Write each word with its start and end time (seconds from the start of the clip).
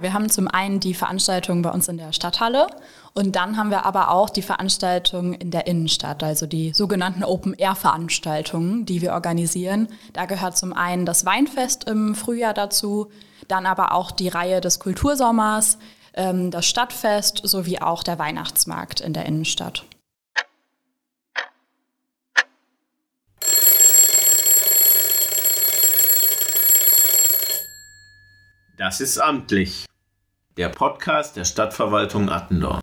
Wir 0.00 0.12
haben 0.12 0.30
zum 0.30 0.46
einen 0.46 0.78
die 0.78 0.94
Veranstaltung 0.94 1.62
bei 1.62 1.70
uns 1.70 1.88
in 1.88 1.98
der 1.98 2.12
Stadthalle 2.12 2.68
und 3.14 3.34
dann 3.34 3.56
haben 3.56 3.70
wir 3.70 3.84
aber 3.84 4.10
auch 4.12 4.30
die 4.30 4.42
Veranstaltung 4.42 5.34
in 5.34 5.50
der 5.50 5.66
Innenstadt, 5.66 6.22
also 6.22 6.46
die 6.46 6.72
sogenannten 6.72 7.24
Open-Air-Veranstaltungen, 7.24 8.86
die 8.86 9.02
wir 9.02 9.12
organisieren. 9.12 9.88
Da 10.12 10.26
gehört 10.26 10.56
zum 10.56 10.72
einen 10.72 11.04
das 11.04 11.24
Weinfest 11.24 11.88
im 11.88 12.14
Frühjahr 12.14 12.54
dazu, 12.54 13.10
dann 13.48 13.66
aber 13.66 13.90
auch 13.92 14.12
die 14.12 14.28
Reihe 14.28 14.60
des 14.60 14.78
Kultursommers, 14.78 15.78
ähm, 16.14 16.52
das 16.52 16.66
Stadtfest 16.66 17.40
sowie 17.42 17.80
auch 17.80 18.04
der 18.04 18.20
Weihnachtsmarkt 18.20 19.00
in 19.00 19.14
der 19.14 19.26
Innenstadt. 19.26 19.84
Das 28.76 29.00
ist 29.00 29.18
amtlich. 29.18 29.87
Der 30.58 30.70
Podcast 30.70 31.36
der 31.36 31.44
Stadtverwaltung 31.44 32.28
Attendorn. 32.30 32.80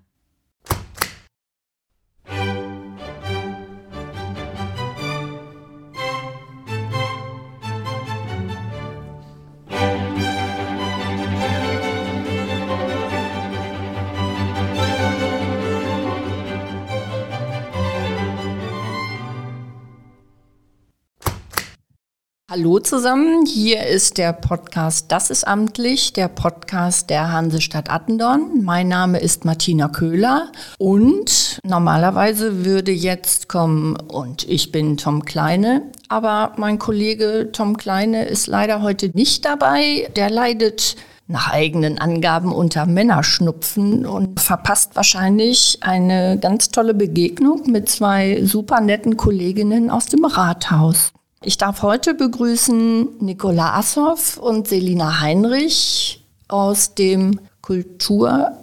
Hallo 22.65 22.79
zusammen, 22.79 23.45
hier 23.45 23.85
ist 23.85 24.17
der 24.17 24.33
Podcast 24.33 25.11
Das 25.11 25.29
ist 25.29 25.47
amtlich, 25.47 26.13
der 26.13 26.27
Podcast 26.27 27.11
der 27.11 27.31
Hansestadt 27.31 27.91
Attendorn. 27.91 28.63
Mein 28.63 28.87
Name 28.87 29.19
ist 29.19 29.45
Martina 29.45 29.87
Köhler 29.87 30.51
und 30.79 31.59
normalerweise 31.63 32.65
würde 32.65 32.91
jetzt 32.91 33.49
kommen 33.49 33.95
und 33.95 34.49
ich 34.49 34.71
bin 34.71 34.97
Tom 34.97 35.25
Kleine, 35.25 35.83
aber 36.09 36.53
mein 36.57 36.79
Kollege 36.79 37.49
Tom 37.51 37.77
Kleine 37.77 38.25
ist 38.25 38.47
leider 38.47 38.81
heute 38.81 39.11
nicht 39.13 39.45
dabei. 39.45 40.09
Der 40.15 40.31
leidet 40.31 40.95
nach 41.27 41.51
eigenen 41.51 41.99
Angaben 41.99 42.51
unter 42.51 42.87
Männerschnupfen 42.87 44.07
und 44.07 44.39
verpasst 44.39 44.95
wahrscheinlich 44.95 45.77
eine 45.81 46.39
ganz 46.39 46.69
tolle 46.69 46.95
Begegnung 46.95 47.69
mit 47.69 47.89
zwei 47.89 48.43
super 48.43 48.81
netten 48.81 49.17
Kolleginnen 49.17 49.91
aus 49.91 50.07
dem 50.07 50.25
Rathaus. 50.25 51.13
Ich 51.47 51.59
darf 51.59 51.83
heute 51.83 52.15
begrüßen 52.15 53.23
Nikola 53.23 53.77
Assoff 53.77 54.37
und 54.37 54.67
Selina 54.67 55.19
Heinrich 55.19 56.25
aus 56.47 56.95
dem 56.95 57.39
Kulturamt. 57.61 58.55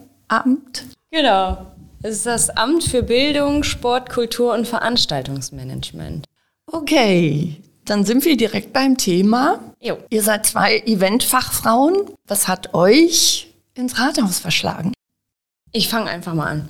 Genau. 1.12 1.64
Es 2.02 2.16
ist 2.16 2.26
das 2.26 2.50
Amt 2.50 2.82
für 2.82 3.04
Bildung, 3.04 3.62
Sport, 3.62 4.10
Kultur 4.10 4.52
und 4.52 4.66
Veranstaltungsmanagement. 4.66 6.26
Okay, 6.66 7.62
dann 7.84 8.04
sind 8.04 8.24
wir 8.24 8.36
direkt 8.36 8.72
beim 8.72 8.96
Thema. 8.96 9.60
Jo. 9.80 9.98
Ihr 10.10 10.24
seid 10.24 10.46
zwei 10.46 10.78
Eventfachfrauen. 10.80 12.10
Was 12.26 12.48
hat 12.48 12.74
euch 12.74 13.54
ins 13.74 13.96
Rathaus 14.00 14.40
verschlagen? 14.40 14.92
Ich 15.74 15.88
fange 15.88 16.10
einfach 16.10 16.34
mal 16.34 16.48
an. 16.48 16.68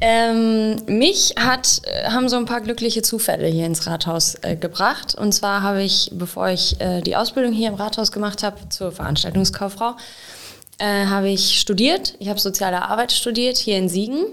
Ähm, 0.00 0.76
mich 0.86 1.34
hat, 1.38 1.82
äh, 1.84 2.08
haben 2.08 2.30
so 2.30 2.36
ein 2.36 2.46
paar 2.46 2.62
glückliche 2.62 3.02
Zufälle 3.02 3.46
hier 3.46 3.66
ins 3.66 3.86
Rathaus 3.86 4.34
äh, 4.40 4.56
gebracht. 4.56 5.14
Und 5.14 5.32
zwar 5.32 5.62
habe 5.62 5.82
ich, 5.82 6.10
bevor 6.14 6.48
ich 6.48 6.80
äh, 6.80 7.02
die 7.02 7.16
Ausbildung 7.16 7.52
hier 7.52 7.68
im 7.68 7.74
Rathaus 7.74 8.12
gemacht 8.12 8.42
habe 8.42 8.56
zur 8.70 8.92
Veranstaltungskauffrau, 8.92 9.94
äh, 10.78 11.04
habe 11.04 11.28
ich 11.28 11.60
studiert. 11.60 12.14
Ich 12.18 12.30
habe 12.30 12.40
soziale 12.40 12.88
Arbeit 12.88 13.12
studiert 13.12 13.58
hier 13.58 13.76
in 13.76 13.90
Siegen 13.90 14.24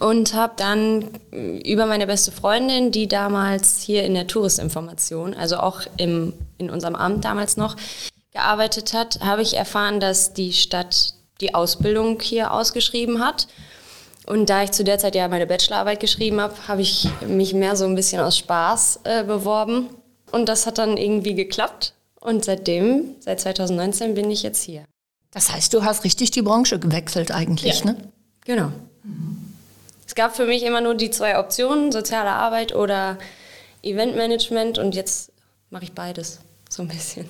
und 0.00 0.32
habe 0.32 0.54
dann 0.56 1.04
äh, 1.30 1.58
über 1.70 1.84
meine 1.84 2.06
beste 2.06 2.32
Freundin, 2.32 2.90
die 2.90 3.06
damals 3.06 3.82
hier 3.82 4.04
in 4.04 4.14
der 4.14 4.26
Touristinformation, 4.26 5.34
also 5.34 5.58
auch 5.58 5.82
im, 5.98 6.32
in 6.56 6.70
unserem 6.70 6.94
Amt 6.94 7.26
damals 7.26 7.58
noch, 7.58 7.76
gearbeitet 8.32 8.94
hat, 8.94 9.20
habe 9.20 9.42
ich 9.42 9.58
erfahren, 9.58 10.00
dass 10.00 10.32
die 10.32 10.54
Stadt 10.54 11.15
die 11.40 11.54
Ausbildung 11.54 12.20
hier 12.20 12.52
ausgeschrieben 12.52 13.24
hat. 13.24 13.48
Und 14.26 14.50
da 14.50 14.64
ich 14.64 14.72
zu 14.72 14.82
der 14.82 14.98
Zeit 14.98 15.14
ja 15.14 15.28
meine 15.28 15.46
Bachelorarbeit 15.46 16.00
geschrieben 16.00 16.40
habe, 16.40 16.54
habe 16.66 16.82
ich 16.82 17.08
mich 17.26 17.54
mehr 17.54 17.76
so 17.76 17.84
ein 17.84 17.94
bisschen 17.94 18.20
aus 18.20 18.36
Spaß 18.38 19.00
äh, 19.04 19.24
beworben. 19.24 19.88
Und 20.32 20.48
das 20.48 20.66
hat 20.66 20.78
dann 20.78 20.96
irgendwie 20.96 21.34
geklappt. 21.34 21.94
Und 22.20 22.44
seitdem, 22.44 23.14
seit 23.20 23.40
2019, 23.40 24.14
bin 24.14 24.30
ich 24.30 24.42
jetzt 24.42 24.62
hier. 24.62 24.84
Das 25.30 25.52
heißt, 25.52 25.72
du 25.74 25.84
hast 25.84 26.02
richtig 26.02 26.32
die 26.32 26.42
Branche 26.42 26.80
gewechselt 26.80 27.30
eigentlich, 27.30 27.80
ja. 27.80 27.92
ne? 27.92 27.96
Genau. 28.44 28.72
Es 30.06 30.14
gab 30.14 30.34
für 30.34 30.46
mich 30.46 30.64
immer 30.64 30.80
nur 30.80 30.94
die 30.94 31.10
zwei 31.10 31.38
Optionen, 31.38 31.92
soziale 31.92 32.30
Arbeit 32.30 32.74
oder 32.74 33.18
Eventmanagement. 33.82 34.78
Und 34.78 34.94
jetzt 34.94 35.30
mache 35.70 35.84
ich 35.84 35.92
beides, 35.92 36.40
so 36.68 36.82
ein 36.82 36.88
bisschen. 36.88 37.28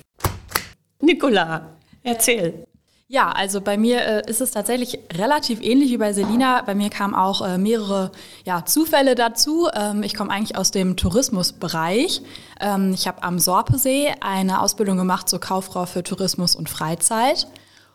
Nicola, 0.99 1.69
erzähl. 2.03 2.65
Ja, 3.09 3.31
also 3.31 3.61
bei 3.61 3.77
mir 3.77 4.01
äh, 4.01 4.29
ist 4.29 4.41
es 4.41 4.51
tatsächlich 4.51 4.99
relativ 5.13 5.61
ähnlich 5.61 5.91
wie 5.91 5.97
bei 5.97 6.11
Selina. 6.11 6.61
Bei 6.63 6.75
mir 6.75 6.89
kamen 6.89 7.15
auch 7.15 7.41
äh, 7.41 7.57
mehrere 7.57 8.11
ja, 8.43 8.65
Zufälle 8.65 9.15
dazu. 9.15 9.69
Ähm, 9.73 10.03
ich 10.03 10.13
komme 10.13 10.29
eigentlich 10.29 10.57
aus 10.57 10.71
dem 10.71 10.97
Tourismusbereich. 10.97 12.21
Ähm, 12.59 12.91
ich 12.93 13.07
habe 13.07 13.23
am 13.23 13.39
Sorpesee 13.39 14.13
eine 14.19 14.61
Ausbildung 14.61 14.97
gemacht 14.97 15.29
zur 15.29 15.39
Kauffrau 15.39 15.85
für 15.85 16.03
Tourismus 16.03 16.53
und 16.53 16.69
Freizeit. 16.69 17.47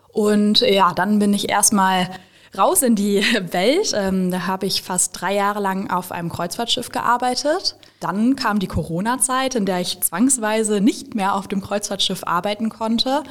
Und 0.07 0.61
ja, 0.61 0.93
dann 0.93 1.19
bin 1.19 1.31
ich 1.35 1.47
erstmal 1.47 2.09
raus 2.57 2.81
in 2.81 2.95
die 2.95 3.17
Welt. 3.51 3.93
Ähm, 3.95 4.31
da 4.31 4.47
habe 4.47 4.65
ich 4.65 4.81
fast 4.81 5.19
drei 5.19 5.35
Jahre 5.35 5.59
lang 5.59 5.89
auf 5.89 6.11
einem 6.11 6.29
Kreuzfahrtschiff 6.29 6.89
gearbeitet. 6.89 7.75
Dann 7.99 8.35
kam 8.35 8.59
die 8.59 8.67
Corona-Zeit, 8.67 9.55
in 9.55 9.65
der 9.65 9.79
ich 9.79 10.01
zwangsweise 10.01 10.81
nicht 10.81 11.15
mehr 11.15 11.35
auf 11.35 11.47
dem 11.47 11.61
Kreuzfahrtschiff 11.61 12.23
arbeiten 12.25 12.69
konnte. 12.69 13.23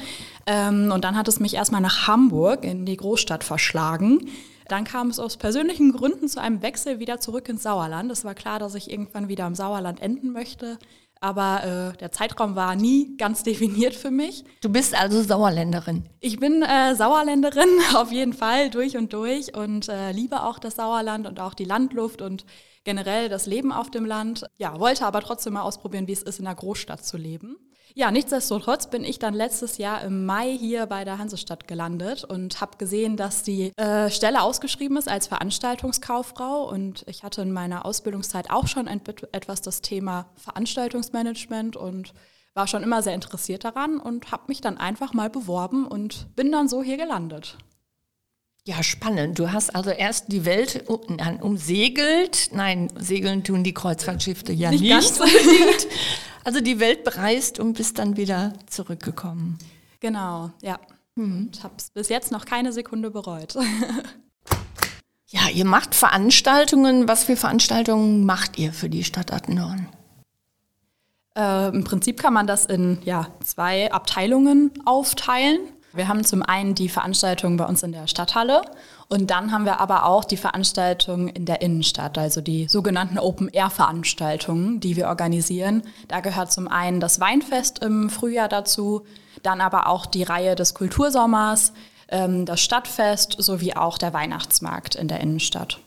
Ähm, 0.47 0.91
und 0.93 1.05
dann 1.05 1.17
hat 1.17 1.29
es 1.29 1.41
mich 1.41 1.55
erstmal 1.55 1.81
nach 1.81 2.07
Hamburg 2.07 2.65
in 2.65 2.87
die 2.87 2.97
Großstadt 2.97 3.45
verschlagen. 3.45 4.29
Dann 4.69 4.85
kam 4.85 5.09
es 5.09 5.19
aus 5.19 5.37
persönlichen 5.37 5.93
Gründen 5.93 6.29
zu 6.29 6.41
einem 6.41 6.63
Wechsel 6.63 6.99
wieder 6.99 7.21
zurück 7.21 7.49
ins 7.49 7.63
Sauerland. 7.63 8.11
Es 8.11 8.25
war 8.25 8.35
klar, 8.35 8.59
dass 8.59 8.75
ich 8.75 8.91
irgendwann 8.91 9.29
wieder 9.29 9.47
im 9.47 9.55
Sauerland 9.55 10.01
enden 10.01 10.33
möchte. 10.33 10.79
Aber 11.23 11.93
äh, 11.95 11.97
der 11.99 12.11
Zeitraum 12.11 12.57
war 12.57 12.75
nie 12.75 13.17
ganz 13.17 13.43
definiert 13.45 13.95
für 13.95 14.11
mich. 14.11 14.45
Du 14.61 14.69
bist 14.69 14.95
also 14.95 15.23
Sauerländerin. 15.23 16.05
Ich 16.19 16.41
bin 16.41 16.63
äh, 16.63 16.97
Sauerländerin 16.97 17.69
auf 17.95 18.11
jeden 18.11 18.33
Fall 18.33 18.71
durch 18.71 18.97
und 18.97 19.13
durch 19.13 19.57
und 19.57 19.89
äh, 19.89 20.11
liebe 20.11 20.43
auch 20.43 20.59
das 20.59 20.77
Sauerland 20.77 21.27
und 21.29 21.39
auch 21.39 21.55
die 21.55 21.65
Landluft 21.65 22.21
und 22.23 22.45
generell 22.85 23.29
das 23.29 23.47
Leben 23.47 23.71
auf 23.73 23.89
dem 23.89 24.05
Land. 24.05 24.45
Ja, 24.59 24.81
wollte 24.81 25.07
aber 25.07 25.21
trotzdem 25.21 25.53
mal 25.53 25.63
ausprobieren, 25.63 26.09
wie 26.09 26.13
es 26.13 26.23
ist, 26.23 26.41
in 26.41 26.47
einer 26.47 26.57
Großstadt 26.57 27.05
zu 27.05 27.17
leben. 27.17 27.57
Ja, 27.95 28.11
nichtsdestotrotz 28.11 28.89
bin 28.89 29.05
ich 29.05 29.19
dann 29.19 29.35
letztes 29.35 29.77
Jahr 29.77 30.03
im 30.03 30.25
Mai 30.25 30.57
hier 30.57 30.87
bei 30.87 31.05
der 31.05 31.19
Hansestadt 31.19 31.69
gelandet 31.69 32.25
und 32.25 32.61
habe 32.61 32.79
gesehen, 32.79 33.17
dass 33.17 33.43
die 33.43 33.73
äh, 33.77 34.11
Stelle 34.11 34.43
ausgeschrieben 34.43 34.97
ist 34.97 35.09
als 35.09 35.27
Veranstaltungskauffrau. 35.27 36.69
Und 36.71 37.05
ich 37.07 37.23
hatte 37.23 37.43
in 37.43 37.53
meiner 37.53 37.85
Ausbildungszeit 37.85 38.51
auch 38.51 38.67
schon 38.67 38.87
etwas 38.87 39.61
das 39.61 39.83
Thema 39.83 40.31
Veranstaltungsmanagement 40.37 41.77
und 41.77 42.15
war 42.55 42.67
schon 42.67 42.83
immer 42.83 43.03
sehr 43.03 43.15
interessiert 43.15 43.65
daran 43.65 43.99
und 43.99 44.31
habe 44.33 44.45
mich 44.49 44.61
dann 44.61 44.79
einfach 44.79 45.13
mal 45.13 45.31
beworben 45.31 45.87
und 45.87 46.35
bin 46.35 46.51
dann 46.53 46.69
so 46.69 46.83
hier 46.83 46.97
gelandet. 46.97 47.59
Ja, 48.65 48.83
spannend. 48.83 49.39
Du 49.39 49.51
hast 49.53 49.75
also 49.75 49.91
erst 49.91 50.31
die 50.31 50.45
Welt 50.45 50.85
umsegelt. 50.89 52.51
Nein, 52.53 52.93
segeln 52.97 53.43
tun 53.43 53.65
die 53.65 53.75
Kreuzfahrtschiffe 53.75 54.53
ja 54.53 54.71
nicht, 54.71 54.83
nicht. 54.83 55.21
Also 56.45 56.61
die 56.61 56.81
Welt 56.81 57.05
bereist 57.05 57.59
und 57.59 57.75
bist 57.75 57.99
dann 57.99 58.17
wieder 58.17 58.53
zurückgekommen. 58.67 59.59
Genau, 60.01 60.51
ja. 60.63 60.81
Mhm. 61.15 61.51
Ich 61.53 61.63
habe 61.63 61.75
es 61.77 61.91
bis 61.91 62.09
jetzt 62.09 62.33
noch 62.33 62.45
keine 62.45 62.73
Sekunde 62.73 63.11
bereut. 63.11 63.55
ja, 65.29 65.49
ihr 65.53 65.65
macht 65.65 65.95
Veranstaltungen. 65.95 67.07
Was 67.07 67.25
für 67.25 67.37
Veranstaltungen 67.37 68.25
macht 68.25 68.59
ihr 68.59 68.73
für 68.73 68.89
die 68.89 69.05
Stadt 69.05 69.33
Attendorn? 69.33 69.89
Äh, 71.37 71.69
Im 71.69 71.85
Prinzip 71.85 72.21
kann 72.21 72.35
man 72.35 72.47
das 72.47 72.67
in 72.67 72.99
ja, 73.05 73.29
zwei 73.43 73.93
Abteilungen 73.93 74.71
aufteilen. 74.85 75.61
Wir 75.95 76.09
haben 76.09 76.25
zum 76.25 76.43
einen 76.43 76.75
die 76.75 76.89
Veranstaltung 76.89 77.57
bei 77.59 77.67
uns 77.67 77.83
in 77.83 77.93
der 77.93 78.07
Stadthalle 78.07 78.63
und 79.09 79.31
dann 79.31 79.53
haben 79.53 79.67
wir 79.67 79.79
aber 79.79 80.07
auch 80.07 80.25
die 80.25 80.39
Veranstaltung 80.39 81.29
in 81.29 81.45
der 81.45 81.61
Innenstadt, 81.61 82.17
also 82.17 82.41
die 82.41 82.67
sogenannten 82.67 83.19
Open-Air-Veranstaltungen, 83.19 84.81
die 84.81 84.97
wir 84.97 85.09
organisieren. 85.09 85.83
Da 86.09 86.21
gehört 86.21 86.51
zum 86.51 86.67
einen 86.67 86.99
das 86.99 87.21
Weinfest 87.21 87.81
im 87.81 88.09
Frühjahr 88.09 88.49
dazu, 88.49 89.05
dann 89.43 89.61
aber 89.61 89.87
auch 89.87 90.07
die 90.07 90.23
Reihe 90.23 90.55
des 90.55 90.73
Kultursommers, 90.73 91.75
ähm, 92.09 92.47
das 92.47 92.61
Stadtfest 92.61 93.37
sowie 93.39 93.75
auch 93.75 93.99
der 93.99 94.15
Weihnachtsmarkt 94.15 94.95
in 94.95 95.09
der 95.09 95.21
Innenstadt. 95.21 95.81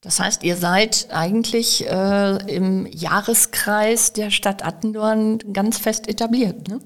Das 0.00 0.18
heißt, 0.18 0.42
ihr 0.44 0.56
seid 0.56 1.08
eigentlich 1.12 1.86
äh, 1.86 2.36
im 2.52 2.86
Jahreskreis 2.86 4.12
der 4.12 4.30
Stadt 4.30 4.64
Attendorn 4.64 5.38
ganz 5.52 5.78
fest 5.78 6.08
etabliert, 6.08 6.68
ne? 6.68 6.80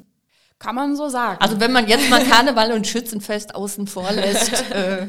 Kann 0.58 0.74
man 0.74 0.96
so 0.96 1.08
sagen. 1.08 1.40
Also 1.40 1.60
wenn 1.60 1.72
man 1.72 1.88
jetzt 1.88 2.08
mal 2.10 2.24
Karneval 2.24 2.72
und 2.72 2.86
Schützenfest 2.86 3.54
außen 3.54 3.86
vor 3.86 4.10
lässt, 4.12 4.70
äh, 4.70 5.08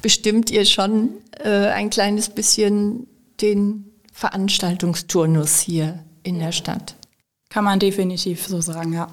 bestimmt 0.00 0.50
ihr 0.50 0.64
schon 0.64 1.10
äh, 1.38 1.68
ein 1.68 1.90
kleines 1.90 2.30
bisschen 2.30 3.06
den 3.40 3.92
Veranstaltungsturnus 4.12 5.60
hier 5.60 6.04
in 6.22 6.38
der 6.38 6.52
Stadt. 6.52 6.96
Kann 7.48 7.64
man 7.64 7.78
definitiv 7.78 8.46
so 8.46 8.60
sagen, 8.60 8.92
ja. 8.92 9.08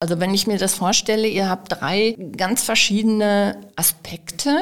Also 0.00 0.20
wenn 0.20 0.32
ich 0.32 0.46
mir 0.46 0.58
das 0.58 0.74
vorstelle, 0.74 1.26
ihr 1.26 1.48
habt 1.48 1.72
drei 1.72 2.16
ganz 2.36 2.62
verschiedene 2.62 3.58
Aspekte. 3.74 4.56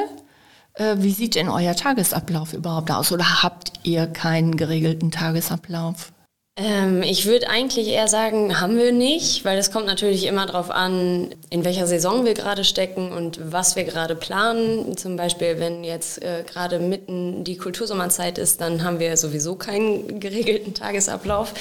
Äh, 0.73 0.95
wie 0.99 1.11
sieht 1.11 1.35
denn 1.35 1.49
euer 1.49 1.75
Tagesablauf 1.75 2.53
überhaupt 2.53 2.89
aus? 2.89 3.11
Oder 3.11 3.43
habt 3.43 3.73
ihr 3.83 4.07
keinen 4.07 4.57
geregelten 4.57 5.11
Tagesablauf? 5.11 6.11
Ähm, 6.59 7.03
ich 7.03 7.27
würde 7.27 7.49
eigentlich 7.49 7.87
eher 7.87 8.07
sagen, 8.07 8.59
haben 8.59 8.77
wir 8.77 8.91
nicht, 8.91 9.45
weil 9.45 9.59
es 9.59 9.71
kommt 9.71 9.85
natürlich 9.85 10.25
immer 10.25 10.47
darauf 10.47 10.71
an, 10.71 11.29
in 11.51 11.63
welcher 11.63 11.85
Saison 11.85 12.25
wir 12.25 12.33
gerade 12.33 12.63
stecken 12.63 13.11
und 13.11 13.39
was 13.51 13.75
wir 13.75 13.83
gerade 13.83 14.15
planen. 14.15 14.97
Zum 14.97 15.17
Beispiel, 15.17 15.59
wenn 15.59 15.83
jetzt 15.83 16.23
äh, 16.23 16.43
gerade 16.51 16.79
mitten 16.79 17.43
die 17.43 17.57
Kultursommerzeit 17.57 18.39
ist, 18.39 18.59
dann 18.59 18.83
haben 18.83 18.99
wir 18.99 19.15
sowieso 19.17 19.55
keinen 19.55 20.19
geregelten 20.19 20.73
Tagesablauf, 20.73 21.53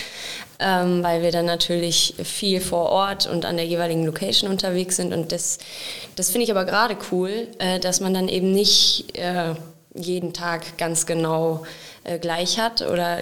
ähm, 0.58 1.02
weil 1.02 1.22
wir 1.22 1.31
dann 1.31 1.44
natürlich 1.44 2.14
viel 2.25 2.62
vor 2.62 2.88
Ort 2.88 3.26
und 3.26 3.44
an 3.44 3.56
der 3.56 3.66
jeweiligen 3.66 4.06
Location 4.06 4.50
unterwegs 4.50 4.96
sind. 4.96 5.12
Und 5.12 5.31
das, 5.31 5.58
das 6.14 6.31
finde 6.31 6.44
ich 6.44 6.50
aber 6.50 6.64
gerade 6.64 6.96
cool, 7.12 7.49
äh, 7.58 7.78
dass 7.81 8.00
man 8.00 8.14
dann 8.14 8.28
eben 8.28 8.52
nicht 8.52 9.14
äh, 9.19 9.52
jeden 9.94 10.32
Tag 10.32 10.78
ganz 10.78 11.04
genau 11.04 11.64
äh, 12.04 12.19
gleich 12.19 12.58
hat 12.58 12.81
oder 12.81 13.20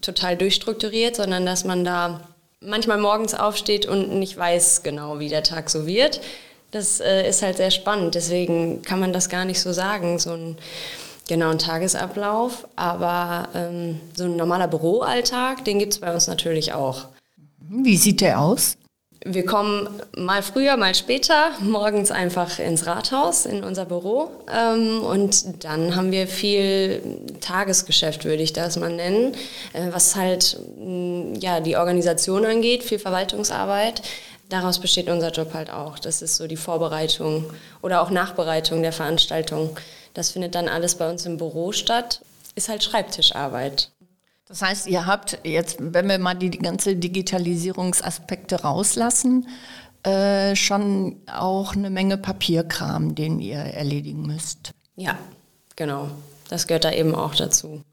total 0.00 0.36
durchstrukturiert, 0.36 1.16
sondern 1.16 1.46
dass 1.46 1.64
man 1.64 1.84
da 1.84 2.20
manchmal 2.60 2.98
morgens 2.98 3.34
aufsteht 3.34 3.86
und 3.86 4.18
nicht 4.18 4.36
weiß 4.36 4.82
genau, 4.82 5.18
wie 5.18 5.28
der 5.28 5.42
Tag 5.42 5.70
so 5.70 5.86
wird. 5.86 6.20
Das 6.70 7.00
äh, 7.00 7.28
ist 7.28 7.42
halt 7.42 7.56
sehr 7.56 7.70
spannend. 7.70 8.14
Deswegen 8.14 8.82
kann 8.82 9.00
man 9.00 9.12
das 9.12 9.28
gar 9.28 9.44
nicht 9.44 9.60
so 9.60 9.72
sagen, 9.72 10.18
so 10.18 10.32
einen 10.32 10.58
genauen 11.28 11.58
Tagesablauf. 11.58 12.66
Aber 12.76 13.48
ähm, 13.54 14.00
so 14.14 14.24
ein 14.24 14.36
normaler 14.36 14.68
Büroalltag, 14.68 15.64
den 15.64 15.78
gibt 15.78 15.94
es 15.94 16.00
bei 16.00 16.12
uns 16.12 16.26
natürlich 16.26 16.72
auch. 16.72 17.06
Wie 17.58 17.96
sieht 17.96 18.20
der 18.20 18.40
aus? 18.40 18.76
Wir 19.22 19.44
kommen 19.44 19.86
mal 20.16 20.42
früher, 20.42 20.78
mal 20.78 20.94
später, 20.94 21.50
morgens 21.60 22.10
einfach 22.10 22.58
ins 22.58 22.86
Rathaus, 22.86 23.44
in 23.44 23.62
unser 23.62 23.84
Büro. 23.84 24.30
Ähm, 24.50 25.02
und 25.02 25.62
dann 25.62 25.94
haben 25.94 26.10
wir 26.10 26.26
viel 26.26 27.02
Tagesgeschäft, 27.42 28.24
würde 28.24 28.42
ich 28.42 28.54
das 28.54 28.78
mal 28.78 28.90
nennen, 28.90 29.34
äh, 29.74 29.88
was 29.90 30.16
halt 30.16 30.58
mh, 30.78 31.38
ja, 31.38 31.60
die 31.60 31.76
Organisation 31.76 32.46
angeht, 32.46 32.82
viel 32.82 32.98
Verwaltungsarbeit. 32.98 34.00
Daraus 34.48 34.78
besteht 34.80 35.10
unser 35.10 35.30
Job 35.30 35.52
halt 35.52 35.70
auch. 35.70 35.98
Das 35.98 36.22
ist 36.22 36.36
so 36.36 36.46
die 36.46 36.56
Vorbereitung 36.56 37.44
oder 37.82 38.00
auch 38.00 38.10
Nachbereitung 38.10 38.80
der 38.80 38.92
Veranstaltung. 38.92 39.76
Das 40.14 40.30
findet 40.30 40.54
dann 40.54 40.66
alles 40.66 40.94
bei 40.94 41.08
uns 41.10 41.26
im 41.26 41.36
Büro 41.36 41.72
statt. 41.72 42.22
Ist 42.54 42.70
halt 42.70 42.82
Schreibtischarbeit. 42.82 43.90
Das 44.50 44.62
heißt, 44.62 44.88
ihr 44.88 45.06
habt 45.06 45.38
jetzt, 45.44 45.76
wenn 45.78 46.08
wir 46.08 46.18
mal 46.18 46.34
die, 46.34 46.50
die 46.50 46.58
ganze 46.58 46.96
Digitalisierungsaspekte 46.96 48.62
rauslassen, 48.62 49.46
äh, 50.02 50.56
schon 50.56 51.20
auch 51.32 51.76
eine 51.76 51.88
Menge 51.88 52.18
Papierkram, 52.18 53.14
den 53.14 53.38
ihr 53.38 53.58
erledigen 53.58 54.22
müsst. 54.26 54.72
Ja, 54.96 55.16
genau. 55.76 56.08
Das 56.48 56.66
gehört 56.66 56.82
da 56.82 56.90
eben 56.90 57.14
auch 57.14 57.36
dazu. 57.36 57.84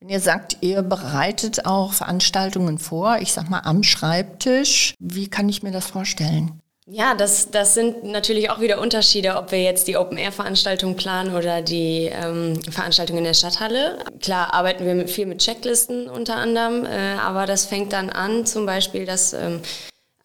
Wenn 0.00 0.08
ihr 0.08 0.20
sagt, 0.20 0.56
ihr 0.62 0.80
bereitet 0.80 1.66
auch 1.66 1.92
Veranstaltungen 1.92 2.78
vor, 2.78 3.18
ich 3.18 3.34
sag 3.34 3.50
mal 3.50 3.60
am 3.60 3.82
Schreibtisch, 3.82 4.94
wie 4.98 5.28
kann 5.28 5.46
ich 5.50 5.62
mir 5.62 5.72
das 5.72 5.88
vorstellen? 5.88 6.61
Ja, 6.86 7.14
das, 7.14 7.50
das 7.50 7.74
sind 7.74 8.02
natürlich 8.02 8.50
auch 8.50 8.60
wieder 8.60 8.80
Unterschiede, 8.80 9.36
ob 9.36 9.52
wir 9.52 9.62
jetzt 9.62 9.86
die 9.86 9.96
Open-Air-Veranstaltung 9.96 10.96
planen 10.96 11.32
oder 11.34 11.62
die 11.62 12.10
ähm, 12.12 12.60
Veranstaltung 12.70 13.18
in 13.18 13.24
der 13.24 13.34
Stadthalle. 13.34 13.98
Klar 14.20 14.52
arbeiten 14.52 14.84
wir 14.84 14.96
mit, 14.96 15.08
viel 15.08 15.26
mit 15.26 15.38
Checklisten 15.38 16.08
unter 16.08 16.34
anderem, 16.34 16.84
äh, 16.84 17.14
aber 17.20 17.46
das 17.46 17.66
fängt 17.66 17.92
dann 17.92 18.10
an, 18.10 18.46
zum 18.46 18.66
Beispiel, 18.66 19.06
dass 19.06 19.32
ähm, 19.32 19.60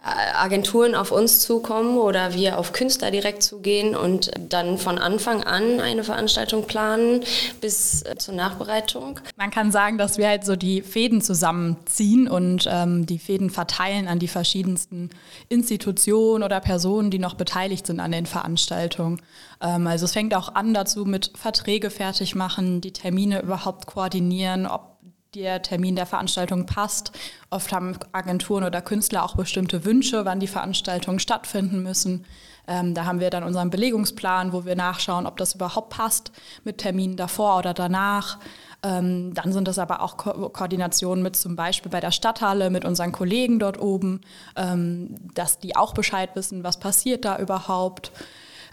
Agenturen 0.08 0.96
auf 0.96 1.12
uns 1.12 1.42
zukommen 1.42 1.98
oder 1.98 2.34
wir 2.34 2.58
auf 2.58 2.72
Künstler 2.72 3.12
direkt 3.12 3.44
zugehen 3.44 3.96
und 3.96 4.32
dann 4.50 4.78
von 4.78 4.98
Anfang 4.98 5.44
an 5.44 5.82
eine 5.82 6.04
Veranstaltung 6.04 6.66
planen 6.66 7.24
bis 7.60 8.04
äh, 8.04 8.16
zur 8.18 8.34
Nachbereitung. 8.34 9.20
Man 9.36 9.52
kann 9.52 9.72
sagen, 9.72 9.98
dass 9.98 10.18
wir 10.18 10.28
halt 10.28 10.46
so 10.46 10.56
die 10.56 10.82
Fäden 10.82 11.22
zusammenziehen 11.22 12.28
und 12.28 12.68
ähm, 12.72 13.06
die 13.06 13.20
Fäden 13.20 13.50
verteilen 13.50 14.08
an 14.08 14.20
die 14.20 14.28
verschiedensten 14.28 15.10
Institutionen 15.50 16.44
oder 16.44 16.60
Personen, 16.62 17.12
die 17.12 17.20
noch 17.20 17.36
beteiligt 17.36 17.86
sind 17.88 18.00
an 18.00 18.12
den 18.12 18.26
Veranstaltungen. 18.26 19.22
Ähm, 19.62 19.88
also 19.88 20.06
es 20.06 20.14
fängt 20.14 20.34
auch 20.34 20.56
an 20.56 20.74
dazu 20.74 21.06
mit 21.06 21.32
Verträge 21.36 21.90
fertig 21.90 22.36
machen, 22.36 22.82
die 22.82 22.94
Termine 22.94 23.42
überhaupt 23.42 23.88
koordinieren, 23.88 24.68
ob 24.68 24.97
der 25.38 25.62
Termin 25.62 25.96
der 25.96 26.06
Veranstaltung 26.06 26.66
passt. 26.66 27.12
Oft 27.50 27.72
haben 27.72 27.98
Agenturen 28.12 28.64
oder 28.64 28.82
Künstler 28.82 29.24
auch 29.24 29.36
bestimmte 29.36 29.86
Wünsche, 29.86 30.26
wann 30.26 30.40
die 30.40 30.48
Veranstaltungen 30.48 31.20
stattfinden 31.20 31.84
müssen. 31.84 32.26
Ähm, 32.68 32.94
da 32.94 33.06
haben 33.06 33.20
wir 33.20 33.30
dann 33.30 33.44
unseren 33.44 33.70
Belegungsplan, 33.70 34.52
wo 34.52 34.66
wir 34.66 34.76
nachschauen, 34.76 35.26
ob 35.26 35.38
das 35.38 35.56
überhaupt 35.56 35.90
passt 35.90 36.32
mit 36.64 36.80
Terminen 36.80 37.16
davor 37.16 37.60
oder 37.60 37.74
danach. 37.74 38.40
Ähm, 38.84 39.34
dann 39.34 39.54
sind 39.54 39.68
das 39.68 39.80
aber 39.80 40.02
auch 40.02 40.18
Ko 40.18 40.50
Koordinationen 40.50 41.24
mit 41.24 41.36
zum 41.36 41.56
Beispiel 41.56 41.92
bei 41.92 42.00
der 42.00 42.12
Stadthalle, 42.12 42.70
mit 42.70 42.84
unseren 42.84 43.12
Kollegen 43.12 43.60
dort 43.60 43.80
oben, 43.80 44.22
ähm, 44.56 45.16
dass 45.34 45.60
die 45.60 45.76
auch 45.76 45.94
Bescheid 45.94 46.32
wissen, 46.36 46.64
was 46.64 46.78
passiert 46.80 47.26
da 47.26 47.38
überhaupt. 47.40 48.12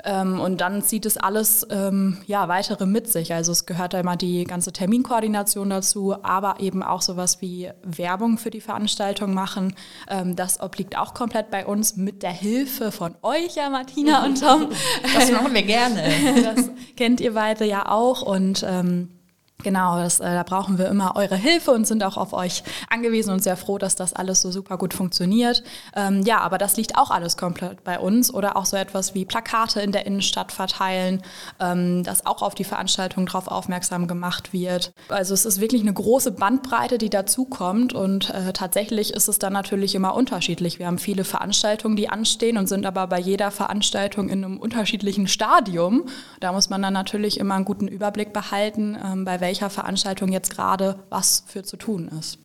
Ähm, 0.05 0.41
und 0.41 0.61
dann 0.61 0.83
zieht 0.83 1.07
es 1.07 1.17
alles 1.17 1.67
ähm, 1.71 2.19
ja, 2.27 2.49
weitere 2.49 2.87
mit 2.87 3.11
sich. 3.11 3.33
Also 3.33 3.53
es 3.53 3.67
gehört 3.67 3.95
da 3.95 4.01
immer 4.01 4.17
die 4.17 4.45
ganze 4.45 4.73
Terminkoordination 4.73 5.71
dazu, 5.71 6.15
aber 6.23 6.61
eben 6.61 6.83
auch 6.83 7.03
sowas 7.03 7.41
wie 7.41 7.71
Werbung 7.83 8.39
für 8.39 8.51
die 8.51 8.61
Veranstaltung 8.61 9.33
machen. 9.35 9.75
Ähm, 10.09 10.37
das 10.37 10.61
obliegt 10.61 10.99
auch 10.99 11.15
komplett 11.15 11.51
bei 11.51 11.67
uns 11.67 11.97
mit 11.97 12.23
der 12.23 12.33
Hilfe 12.33 12.93
von 12.93 13.15
euch, 13.23 13.57
ja, 13.57 13.71
Martina 13.71 14.25
und 14.25 14.41
Tom. 14.41 14.69
Das 15.15 15.31
machen 15.31 15.55
wir 15.55 15.63
gerne. 15.63 16.03
das 16.55 16.71
kennt 16.97 17.21
ihr 17.21 17.35
beide 17.35 17.65
ja 17.65 17.89
auch 17.89 18.23
und 18.23 18.65
ähm, 18.69 19.14
Genau, 19.63 19.99
das, 19.99 20.21
äh, 20.21 20.25
da 20.25 20.43
brauchen 20.43 20.79
wir 20.79 20.89
immer 20.89 21.17
eure 21.17 21.37
Hilfe 21.37 21.71
und 21.71 21.87
sind 21.87 22.03
auch 22.03 22.17
auf 22.17 22.33
euch 22.33 22.65
angewiesen 22.91 23.33
und 23.33 23.43
sehr 23.43 23.57
froh, 23.57 23.79
dass 23.79 23.95
das 23.95 24.13
alles 24.13 24.43
so 24.43 24.51
super 24.51 24.77
gut 24.77 24.93
funktioniert. 24.93 25.63
Ähm, 25.97 26.23
ja, 26.23 26.41
aber 26.41 26.59
das 26.59 26.77
liegt 26.77 26.99
auch 26.99 27.11
alles 27.11 27.37
komplett 27.37 27.83
bei 27.85 27.99
uns 27.99 28.35
oder 28.35 28.57
auch 28.57 28.67
so 28.67 28.77
etwas 28.77 29.15
wie 29.15 29.25
Plakate 29.25 29.81
in 29.81 29.93
der 29.93 30.07
Innenstadt 30.07 30.53
verteilen, 30.53 31.23
ähm, 31.61 32.03
dass 32.03 32.27
auch 32.27 32.43
auf 32.43 32.55
die 32.55 32.65
Veranstaltung 32.65 33.27
drauf 33.27 33.49
aufmerksam 33.49 34.07
gemacht 34.07 34.53
wird. 34.53 34.93
Also 35.09 35.33
es 35.33 35.47
ist 35.47 35.61
wirklich 35.61 35.83
eine 35.83 35.95
große 35.95 36.33
Bandbreite, 36.33 36.99
die 36.99 37.09
dazukommt 37.09 37.95
und 37.95 38.31
äh, 38.31 38.53
tatsächlich 38.53 39.15
ist 39.15 39.29
es 39.29 39.39
dann 39.39 39.55
natürlich 39.55 39.95
immer 39.95 40.15
unterschiedlich. 40.15 40.79
Wir 40.79 40.89
haben 40.89 40.99
viele 40.99 41.25
Veranstaltungen, 41.25 41.97
die 41.97 42.11
anstehen 42.11 42.59
und 42.59 42.69
sind 42.69 42.85
aber 42.85 43.07
bei 43.07 43.21
jeder 43.21 43.51
Veranstaltung 43.51 44.29
in 44.29 44.45
einem 44.45 44.59
unterschiedlichen 44.59 45.27
Stadium. 45.27 46.05
Da 46.41 46.53
muss 46.53 46.69
man 46.69 46.83
dann 46.83 46.93
natürlich 46.93 47.41
immer 47.41 47.55
einen 47.55 47.65
guten 47.65 47.89
Überblick 47.89 48.33
behalten, 48.35 48.99
ähm, 49.03 49.25
bei 49.25 49.41
welcher 49.45 49.69
Veranstaltung 49.69 50.33
jetzt 50.33 50.51
gerade 50.51 51.05
was 51.11 51.45
für 51.47 51.63
zu 51.63 51.77
tun 51.77 52.09
ist. 52.19 52.39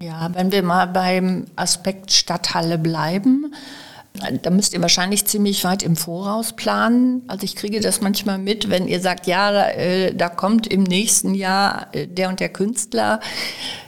Ja, 0.00 0.30
wenn 0.32 0.52
wir 0.52 0.62
mal 0.62 0.86
beim 0.86 1.46
Aspekt 1.56 2.12
Stadthalle 2.12 2.78
bleiben, 2.78 3.52
da 4.42 4.50
müsst 4.50 4.72
ihr 4.72 4.80
wahrscheinlich 4.80 5.24
ziemlich 5.24 5.64
weit 5.64 5.82
im 5.82 5.96
Voraus 5.96 6.52
planen. 6.52 7.22
Also 7.26 7.42
ich 7.42 7.56
kriege 7.56 7.80
das 7.80 8.00
manchmal 8.00 8.38
mit, 8.38 8.70
wenn 8.70 8.86
ihr 8.86 9.00
sagt, 9.00 9.26
ja, 9.26 9.50
da, 9.50 9.68
äh, 9.70 10.30
kommt 10.36 10.68
im 10.68 10.84
nächsten 10.84 11.34
Jahr 11.34 11.88
äh, 11.92 12.06
der 12.06 12.28
und 12.28 12.38
der 12.38 12.50
Künstler. 12.50 13.18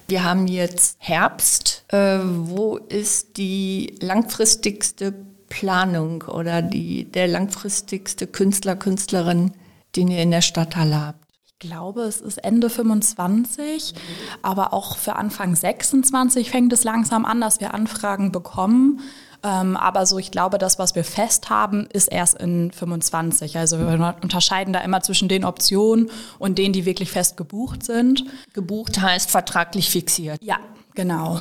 Wir 0.09 0.25
haben 0.25 0.49
jetzt 0.49 0.97
Herbst. 0.99 1.85
Äh, 1.93 2.19
wo 2.23 2.77
ist 2.77 3.37
die 3.37 3.95
langfristigste 4.01 5.15
Planung 5.49 6.23
oder 6.23 6.61
die, 6.61 7.05
der 7.05 7.29
langfristigste 7.29 8.27
Künstler, 8.27 8.75
Künstlerin, 8.75 9.53
den 9.95 10.09
ihr 10.09 10.23
in 10.23 10.33
der 10.33 10.43
Stadthalle 10.43 11.07
habt? 11.07 11.26
Ich 11.59 11.71
glaube, 11.71 12.03
es 12.03 12.21
ist 12.21 12.37
Ende 12.45 12.69
25, 12.69 13.95
aber 14.43 14.75
auch 14.75 14.99
für 14.99 15.17
Anfang 15.17 15.57
26 15.57 16.51
fängt 16.51 16.71
es 16.75 16.85
langsam 16.85 17.25
an, 17.25 17.41
dass 17.41 17.61
wir 17.61 17.73
Anfragen 17.73 18.31
bekommen. 18.31 19.01
Ähm, 19.43 19.75
aber 19.79 20.05
so, 20.05 20.19
ich 20.19 20.31
glaube, 20.31 20.59
das, 20.59 20.79
was 20.79 20.95
wir 20.95 21.03
fest 21.03 21.49
haben, 21.49 21.87
ist 21.91 22.09
erst 22.09 22.37
in 22.39 22.73
25. 22.73 23.57
Also 23.57 23.79
wir 23.79 24.17
unterscheiden 24.21 24.75
da 24.75 24.81
immer 24.81 25.01
zwischen 25.01 25.29
den 25.31 25.47
Optionen 25.47 26.11
und 26.39 26.59
denen, 26.59 26.75
die 26.75 26.85
wirklich 26.85 27.11
fest 27.11 27.39
gebucht 27.39 27.85
sind. 27.85 28.27
Gebucht 28.53 29.01
heißt 29.01 29.31
vertraglich 29.31 29.89
fixiert. 29.89 30.39
Ja, 30.43 30.59
genau. 30.95 31.41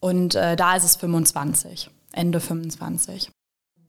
Und 0.00 0.34
äh, 0.34 0.56
da 0.56 0.74
ist 0.74 0.82
es 0.82 0.96
25, 0.96 1.90
Ende 2.10 2.40
25. 2.40 3.30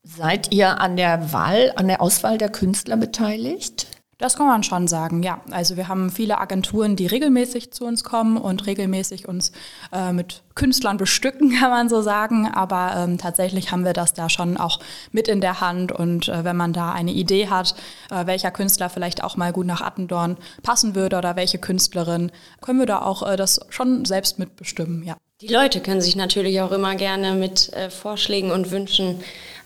Seid 0.04 0.54
ihr 0.54 0.80
an 0.80 0.96
der 0.96 1.34
Wahl, 1.34 1.74
an 1.76 1.88
der 1.88 2.04
Auswahl 2.04 2.38
der 2.38 2.50
Künstler 2.50 2.98
beteiligt? 2.98 3.88
Das 4.18 4.38
kann 4.38 4.48
man 4.48 4.64
schon 4.64 4.88
sagen, 4.88 5.24
ja. 5.24 5.42
Also 5.52 5.76
wir 5.76 5.90
haben 5.90 6.10
viele 6.10 6.38
Agenturen, 6.40 6.96
die 6.96 7.06
regelmäßig 7.06 7.72
zu 7.72 7.86
uns 7.86 8.06
kommen 8.06 8.38
und 8.38 8.66
regelmäßig 8.66 9.28
uns 9.28 9.52
äh, 9.92 10.14
mit 10.14 10.44
Künstlern 10.56 10.96
bestücken, 10.96 11.54
kann 11.60 11.70
man 11.70 11.90
so 11.90 12.02
sagen. 12.02 12.48
Aber 12.48 12.94
ähm, 12.96 13.18
tatsächlich 13.18 13.72
haben 13.72 13.84
wir 13.84 13.94
das 13.94 14.14
da 14.14 14.30
schon 14.30 14.56
auch 14.56 14.80
mit 15.12 15.28
in 15.28 15.42
der 15.42 15.60
Hand. 15.60 15.92
Und 15.92 16.30
äh, 16.30 16.46
wenn 16.46 16.56
man 16.56 16.72
da 16.72 16.94
eine 16.94 17.12
Idee 17.12 17.50
hat, 17.50 17.76
äh, 18.10 18.26
welcher 18.26 18.52
Künstler 18.52 18.90
vielleicht 18.90 19.22
auch 19.22 19.36
mal 19.36 19.52
gut 19.52 19.66
nach 19.66 19.82
Attendorn 19.82 20.38
passen 20.64 20.96
würde 20.96 21.18
oder 21.18 21.36
welche 21.36 21.58
Künstlerin, 21.58 22.32
können 22.62 22.80
wir 22.80 22.86
da 22.86 23.02
auch 23.02 23.28
äh, 23.30 23.36
das 23.36 23.60
schon 23.70 24.06
selbst 24.06 24.40
mitbestimmen, 24.40 25.04
ja. 25.04 25.18
Die 25.42 25.48
Leute 25.48 25.82
können 25.82 26.00
sich 26.00 26.16
natürlich 26.16 26.62
auch 26.62 26.72
immer 26.72 26.96
gerne 26.96 27.34
mit 27.34 27.74
äh, 27.74 27.90
Vorschlägen 27.90 28.52
und 28.52 28.72
Wünschen 28.72 29.22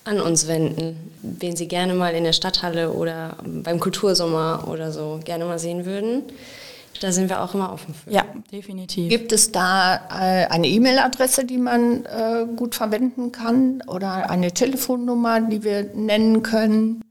an 0.09 0.19
uns 0.19 0.47
wenden, 0.47 0.97
wen 1.21 1.55
sie 1.55 1.67
gerne 1.67 1.93
mal 1.93 2.15
in 2.15 2.23
der 2.23 2.33
Stadthalle 2.33 2.91
oder 2.91 3.37
beim 3.43 3.79
Kultursommer 3.79 4.65
oder 4.67 4.91
so 4.91 5.19
gerne 5.23 5.45
mal 5.45 5.59
sehen 5.59 5.85
würden. 5.85 6.23
Da 7.01 7.11
sind 7.13 7.29
wir 7.29 7.41
auch 7.41 7.53
immer 7.53 7.71
offen 7.71 7.93
für. 7.93 8.11
Ja, 8.11 8.25
definitiv. 8.51 9.07
Gibt 9.09 9.31
es 9.31 9.53
da 9.53 9.95
äh, 10.09 10.47
eine 10.47 10.67
E-Mail-Adresse, 10.67 11.45
die 11.45 11.57
man 11.57 12.03
äh, 12.05 12.45
gut 12.55 12.75
verwenden 12.75 13.31
kann 13.31 13.81
oder 13.87 14.29
eine 14.29 14.51
Telefonnummer, 14.51 15.39
die 15.39 15.63
wir 15.63 15.83
nennen 15.93 16.43
können? 16.43 17.01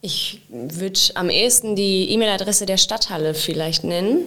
Ich 0.00 0.42
würde 0.50 1.00
am 1.14 1.28
ehesten 1.30 1.74
die 1.76 2.10
E-Mail-Adresse 2.10 2.66
der 2.66 2.76
Stadthalle 2.76 3.32
vielleicht 3.34 3.84
nennen. 3.84 4.18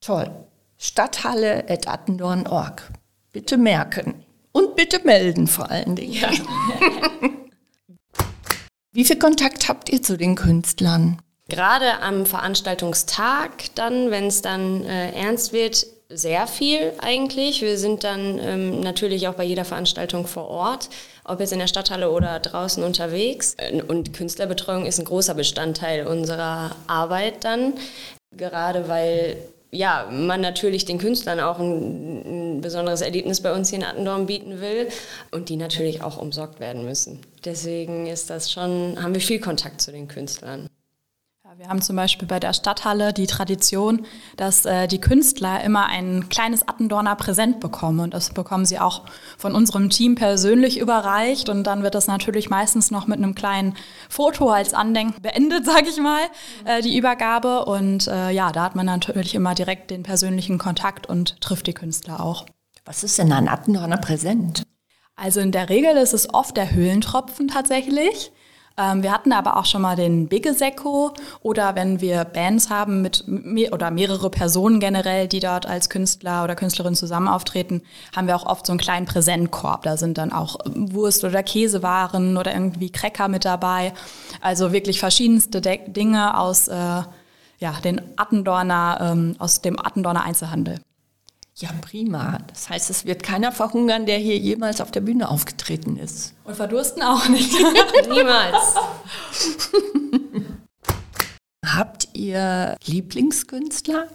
Toll. 0.00 0.30
Stadthalle.attendorn.org. 0.78 2.90
Bitte 3.32 3.56
merken. 3.56 4.24
Und 4.52 4.76
bitte 4.76 5.00
melden 5.04 5.46
vor 5.46 5.70
allen 5.70 5.96
Dingen. 5.96 6.12
Ja. 6.12 6.30
Wie 8.92 9.04
viel 9.04 9.18
Kontakt 9.18 9.68
habt 9.68 9.88
ihr 9.88 10.02
zu 10.02 10.18
den 10.18 10.34
Künstlern? 10.34 11.22
Gerade 11.48 12.02
am 12.02 12.26
Veranstaltungstag 12.26 13.74
dann, 13.74 14.10
wenn 14.10 14.26
es 14.26 14.42
dann 14.42 14.84
äh, 14.84 15.12
ernst 15.12 15.54
wird, 15.54 15.86
sehr 16.14 16.46
viel 16.46 16.92
eigentlich. 17.00 17.62
Wir 17.62 17.78
sind 17.78 18.04
dann 18.04 18.38
ähm, 18.38 18.80
natürlich 18.80 19.28
auch 19.28 19.34
bei 19.34 19.44
jeder 19.44 19.64
Veranstaltung 19.64 20.26
vor 20.26 20.48
Ort, 20.48 20.88
ob 21.24 21.40
jetzt 21.40 21.52
in 21.52 21.58
der 21.58 21.66
Stadthalle 21.66 22.10
oder 22.10 22.40
draußen 22.40 22.82
unterwegs. 22.82 23.56
Und 23.88 24.12
Künstlerbetreuung 24.12 24.86
ist 24.86 24.98
ein 24.98 25.04
großer 25.04 25.34
Bestandteil 25.34 26.06
unserer 26.06 26.76
Arbeit 26.86 27.44
dann, 27.44 27.74
gerade 28.36 28.88
weil 28.88 29.36
ja, 29.74 30.06
man 30.12 30.42
natürlich 30.42 30.84
den 30.84 30.98
Künstlern 30.98 31.40
auch 31.40 31.58
ein, 31.58 32.56
ein, 32.56 32.60
besonderes 32.60 33.00
Erlebnis 33.00 33.40
bei 33.40 33.54
uns 33.54 33.70
hier 33.70 33.78
in 33.78 33.84
Attendorn 33.84 34.26
bieten 34.26 34.60
will 34.60 34.88
und 35.30 35.48
die 35.48 35.56
natürlich 35.56 36.02
auch 36.02 36.18
umsorgt 36.18 36.60
werden 36.60 36.84
müssen. 36.84 37.20
Deswegen 37.46 38.06
ist 38.06 38.28
das 38.28 38.52
schon, 38.52 39.02
haben 39.02 39.14
wir 39.14 39.22
viel 39.22 39.40
Kontakt 39.40 39.80
zu 39.80 39.90
den 39.90 40.08
Künstlern. 40.08 40.68
Wir 41.62 41.68
haben 41.68 41.80
zum 41.80 41.94
Beispiel 41.94 42.26
bei 42.26 42.40
der 42.40 42.54
Stadthalle 42.54 43.12
die 43.12 43.28
Tradition, 43.28 44.04
dass 44.36 44.64
äh, 44.64 44.88
die 44.88 45.00
Künstler 45.00 45.62
immer 45.62 45.86
ein 45.86 46.28
kleines 46.28 46.66
Attendorner 46.66 47.14
Präsent 47.14 47.60
bekommen. 47.60 48.00
Und 48.00 48.14
das 48.14 48.30
bekommen 48.30 48.64
sie 48.64 48.80
auch 48.80 49.02
von 49.38 49.54
unserem 49.54 49.88
Team 49.88 50.16
persönlich 50.16 50.80
überreicht. 50.80 51.48
Und 51.48 51.62
dann 51.68 51.84
wird 51.84 51.94
das 51.94 52.08
natürlich 52.08 52.50
meistens 52.50 52.90
noch 52.90 53.06
mit 53.06 53.18
einem 53.18 53.36
kleinen 53.36 53.76
Foto 54.08 54.50
als 54.50 54.74
Andenken 54.74 55.22
beendet, 55.22 55.64
sage 55.64 55.88
ich 55.88 55.98
mal, 55.98 56.22
äh, 56.64 56.82
die 56.82 56.98
Übergabe. 56.98 57.64
Und 57.64 58.08
äh, 58.08 58.32
ja, 58.32 58.50
da 58.50 58.64
hat 58.64 58.74
man 58.74 58.86
natürlich 58.86 59.36
immer 59.36 59.54
direkt 59.54 59.92
den 59.92 60.02
persönlichen 60.02 60.58
Kontakt 60.58 61.08
und 61.08 61.40
trifft 61.40 61.68
die 61.68 61.74
Künstler 61.74 62.18
auch. 62.18 62.44
Was 62.84 63.04
ist 63.04 63.18
denn 63.18 63.32
ein 63.32 63.46
Attendorner 63.48 63.98
Präsent? 63.98 64.64
Also 65.14 65.38
in 65.38 65.52
der 65.52 65.68
Regel 65.68 65.96
ist 65.96 66.12
es 66.12 66.34
oft 66.34 66.56
der 66.56 66.72
Höhlentropfen 66.72 67.46
tatsächlich. 67.46 68.32
Ähm, 68.82 69.02
wir 69.02 69.12
hatten 69.12 69.32
aber 69.32 69.56
auch 69.56 69.64
schon 69.64 69.82
mal 69.82 69.96
den 69.96 70.28
Biggesecco 70.28 71.12
oder 71.40 71.74
wenn 71.74 72.00
wir 72.00 72.24
Bands 72.24 72.70
haben 72.70 73.02
mit 73.02 73.24
mehr 73.26 73.72
oder 73.72 73.90
mehrere 73.90 74.30
Personen 74.30 74.80
generell, 74.80 75.28
die 75.28 75.40
dort 75.40 75.66
als 75.66 75.88
Künstler 75.88 76.42
oder 76.42 76.56
Künstlerin 76.56 76.94
zusammen 76.94 77.28
auftreten, 77.28 77.82
haben 78.14 78.26
wir 78.26 78.34
auch 78.34 78.46
oft 78.46 78.66
so 78.66 78.72
einen 78.72 78.80
kleinen 78.80 79.06
Präsentkorb. 79.06 79.82
Da 79.82 79.96
sind 79.96 80.18
dann 80.18 80.32
auch 80.32 80.56
Wurst- 80.64 81.24
oder 81.24 81.42
Käsewaren 81.42 82.36
oder 82.36 82.52
irgendwie 82.52 82.90
Cracker 82.90 83.28
mit 83.28 83.44
dabei. 83.44 83.92
Also 84.40 84.72
wirklich 84.72 84.98
verschiedenste 84.98 85.60
De 85.60 85.78
Dinge 85.90 86.38
aus 86.38 86.68
äh, 86.68 87.02
ja, 87.58 87.72
den 87.84 88.00
Attendorner, 88.16 88.98
ähm, 89.12 89.36
aus 89.38 89.60
dem 89.60 89.78
Attendorner 89.78 90.24
Einzelhandel. 90.24 90.80
Ja, 91.56 91.68
prima. 91.82 92.38
Das 92.48 92.70
heißt, 92.70 92.88
es 92.90 93.04
wird 93.04 93.22
keiner 93.22 93.52
verhungern, 93.52 94.06
der 94.06 94.18
hier 94.18 94.38
jemals 94.38 94.80
auf 94.80 94.90
der 94.90 95.02
Bühne 95.02 95.28
aufgetreten 95.28 95.98
ist. 95.98 96.34
Und 96.44 96.56
verdursten 96.56 97.02
auch 97.02 97.28
nicht. 97.28 97.52
Niemals. 98.08 98.74
Habt 101.66 102.08
ihr 102.14 102.76
Lieblingskünstler? 102.84 104.08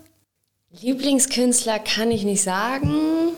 Lieblingskünstler 0.82 1.80
kann 1.80 2.12
ich 2.12 2.24
nicht 2.24 2.44
sagen. 2.44 3.32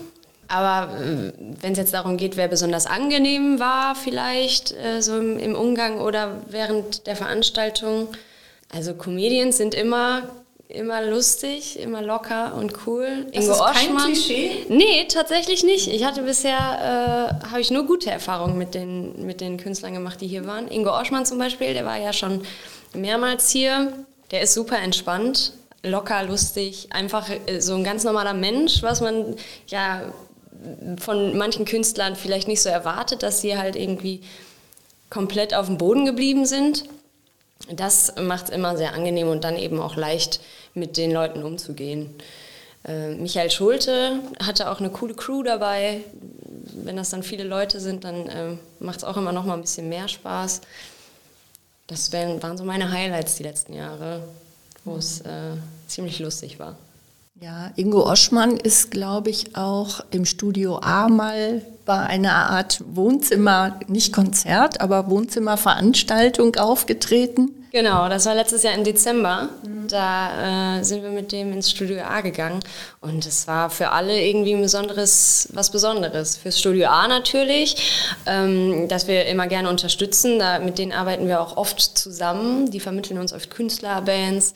Aber 0.48 0.98
äh, 1.00 1.32
wenn 1.62 1.74
es 1.74 1.78
jetzt 1.78 1.94
darum 1.94 2.18
geht, 2.18 2.36
wer 2.36 2.48
besonders 2.48 2.88
angenehm 2.88 3.60
war, 3.60 3.96
vielleicht 3.96 4.72
äh, 4.72 5.02
so 5.02 5.18
im, 5.18 5.38
im 5.38 5.56
Umgang 5.56 6.00
oder 6.00 6.42
während 6.50 7.06
der 7.06 7.16
Veranstaltung. 7.16 8.08
Also 8.74 8.96
Comedians 8.96 9.58
sind 9.58 9.76
immer 9.76 10.24
immer 10.70 11.02
lustig, 11.02 11.80
immer 11.80 12.02
locker 12.02 12.54
und 12.54 12.86
cool. 12.86 13.26
Das 13.34 13.44
Ingo 13.44 13.54
ist 13.54 13.60
kein 13.60 13.90
Oschmann. 13.90 14.14
Klischee? 14.14 14.66
Nee, 14.70 15.06
tatsächlich 15.08 15.64
nicht. 15.64 15.88
Ich 15.88 16.06
hatte 16.06 16.22
bisher, 16.22 16.58
äh, 17.44 17.48
habe 17.48 17.60
ich 17.60 17.72
nur 17.72 17.86
gute 17.86 18.12
Erfahrungen 18.12 18.58
mit 18.58 18.76
den, 18.76 19.26
mit 19.26 19.42
den 19.42 19.58
Künstlern 19.58 19.94
gemacht, 19.94 20.22
die 20.22 20.28
hier 20.28 20.46
waren. 20.46 20.70
Ingo 20.70 20.92
Oschmann 20.92 21.26
zum 21.26 21.40
Beispiel, 21.40 21.74
der 21.74 21.86
war 21.86 21.98
ja 21.98 22.14
schon 22.14 22.44
mehrmals 22.94 23.50
hier. 23.50 23.92
Der 24.30 24.42
ist 24.42 24.54
super 24.54 24.78
entspannt, 24.78 25.54
locker, 25.82 26.24
lustig, 26.24 26.90
einfach 26.92 27.28
äh, 27.48 27.60
so 27.60 27.74
ein 27.74 27.84
ganz 27.84 28.04
normaler 28.04 28.36
Mensch, 28.36 28.84
was 28.84 29.02
man 29.02 29.36
ja 29.68 30.04
von 31.00 31.36
manchen 31.36 31.66
Künstlern 31.66 32.16
vielleicht 32.16 32.48
nicht 32.48 32.62
so 32.62 32.70
erwartet, 32.70 33.24
dass 33.24 33.42
sie 33.42 33.58
halt 33.58 33.76
irgendwie 33.76 34.22
komplett 35.10 35.56
auf 35.56 35.66
dem 35.66 35.80
Boden 35.80 36.06
geblieben 36.06 36.46
sind. 36.46 36.84
Das 37.76 38.14
macht 38.20 38.46
es 38.46 38.50
immer 38.50 38.78
sehr 38.78 38.94
angenehm 38.94 39.28
und 39.28 39.44
dann 39.44 39.58
eben 39.58 39.80
auch 39.80 39.96
leicht, 39.96 40.40
mit 40.74 40.98
den 40.98 41.12
Leuten 41.12 41.44
umzugehen. 41.44 42.10
Äh, 42.88 43.16
Michael 43.16 43.52
Schulte 43.52 44.20
hatte 44.42 44.70
auch 44.70 44.80
eine 44.80 44.90
coole 44.90 45.14
Crew 45.14 45.44
dabei. 45.44 46.02
Wenn 46.84 46.96
das 46.96 47.10
dann 47.10 47.24
viele 47.24 47.44
Leute 47.44 47.80
sind, 47.80 48.04
dann 48.04 48.28
äh, 48.28 48.56
macht 48.80 49.00
es 49.00 49.04
auch 49.04 49.18
immer 49.18 49.32
noch 49.32 49.46
mal 49.46 49.56
ein 49.56 49.62
bisschen 49.62 49.90
mehr 49.90 50.08
Spaß. 50.08 50.62
Das 51.88 52.12
wären, 52.12 52.42
waren 52.42 52.58
so 52.58 52.64
meine 52.64 52.92
Highlights 52.92 53.36
die 53.36 53.44
letzten 53.44 53.74
Jahre, 53.74 54.24
wo 54.86 54.96
es 54.96 55.22
äh, 55.22 55.56
ziemlich 55.88 56.20
lustig 56.20 56.60
war. 56.60 56.78
Ja, 57.42 57.72
Ingo 57.78 58.06
Oschmann 58.06 58.58
ist, 58.58 58.92
glaube 58.92 59.30
ich, 59.30 59.56
auch 59.56 60.02
im 60.12 60.26
Studio 60.26 60.80
A 60.80 61.08
mal 61.08 61.62
bei 61.86 61.98
einer 61.98 62.50
Art 62.50 62.84
Wohnzimmer, 62.94 63.80
nicht 63.88 64.14
Konzert, 64.14 64.82
aber 64.82 65.10
Wohnzimmerveranstaltung 65.10 66.58
aufgetreten. 66.58 67.59
Genau, 67.72 68.10
das 68.10 68.26
war 68.26 68.34
letztes 68.34 68.64
Jahr 68.64 68.74
im 68.74 68.84
Dezember. 68.84 69.50
Da 69.88 70.80
äh, 70.80 70.84
sind 70.84 71.04
wir 71.04 71.12
mit 71.12 71.32
dem 71.32 71.54
ins 71.54 71.70
Studio 71.70 72.02
A 72.02 72.22
gegangen 72.22 72.62
und 73.00 73.26
es 73.28 73.48
war 73.48 73.70
für 73.70 73.92
alle 73.92 74.20
irgendwie 74.20 74.54
ein 74.54 74.62
besonderes, 74.62 75.50
was 75.54 75.70
Besonderes. 75.70 76.38
Fürs 76.38 76.60
Studio 76.60 76.88
A 76.88 77.08
natürlich, 77.08 78.18
ähm, 78.26 78.88
dass 78.88 79.08
wir 79.08 79.26
immer 79.28 79.46
gerne 79.46 79.70
unterstützen. 79.70 80.40
Da, 80.40 80.58
mit 80.60 80.80
denen 80.80 80.92
arbeiten 80.92 81.28
wir 81.28 81.42
auch 81.42 81.58
oft 81.58 81.80
zusammen. 81.80 82.72
Die 82.72 82.80
vermitteln 82.80 83.20
uns 83.20 83.34
oft 83.34 83.52
Künstlerbands. 83.52 84.56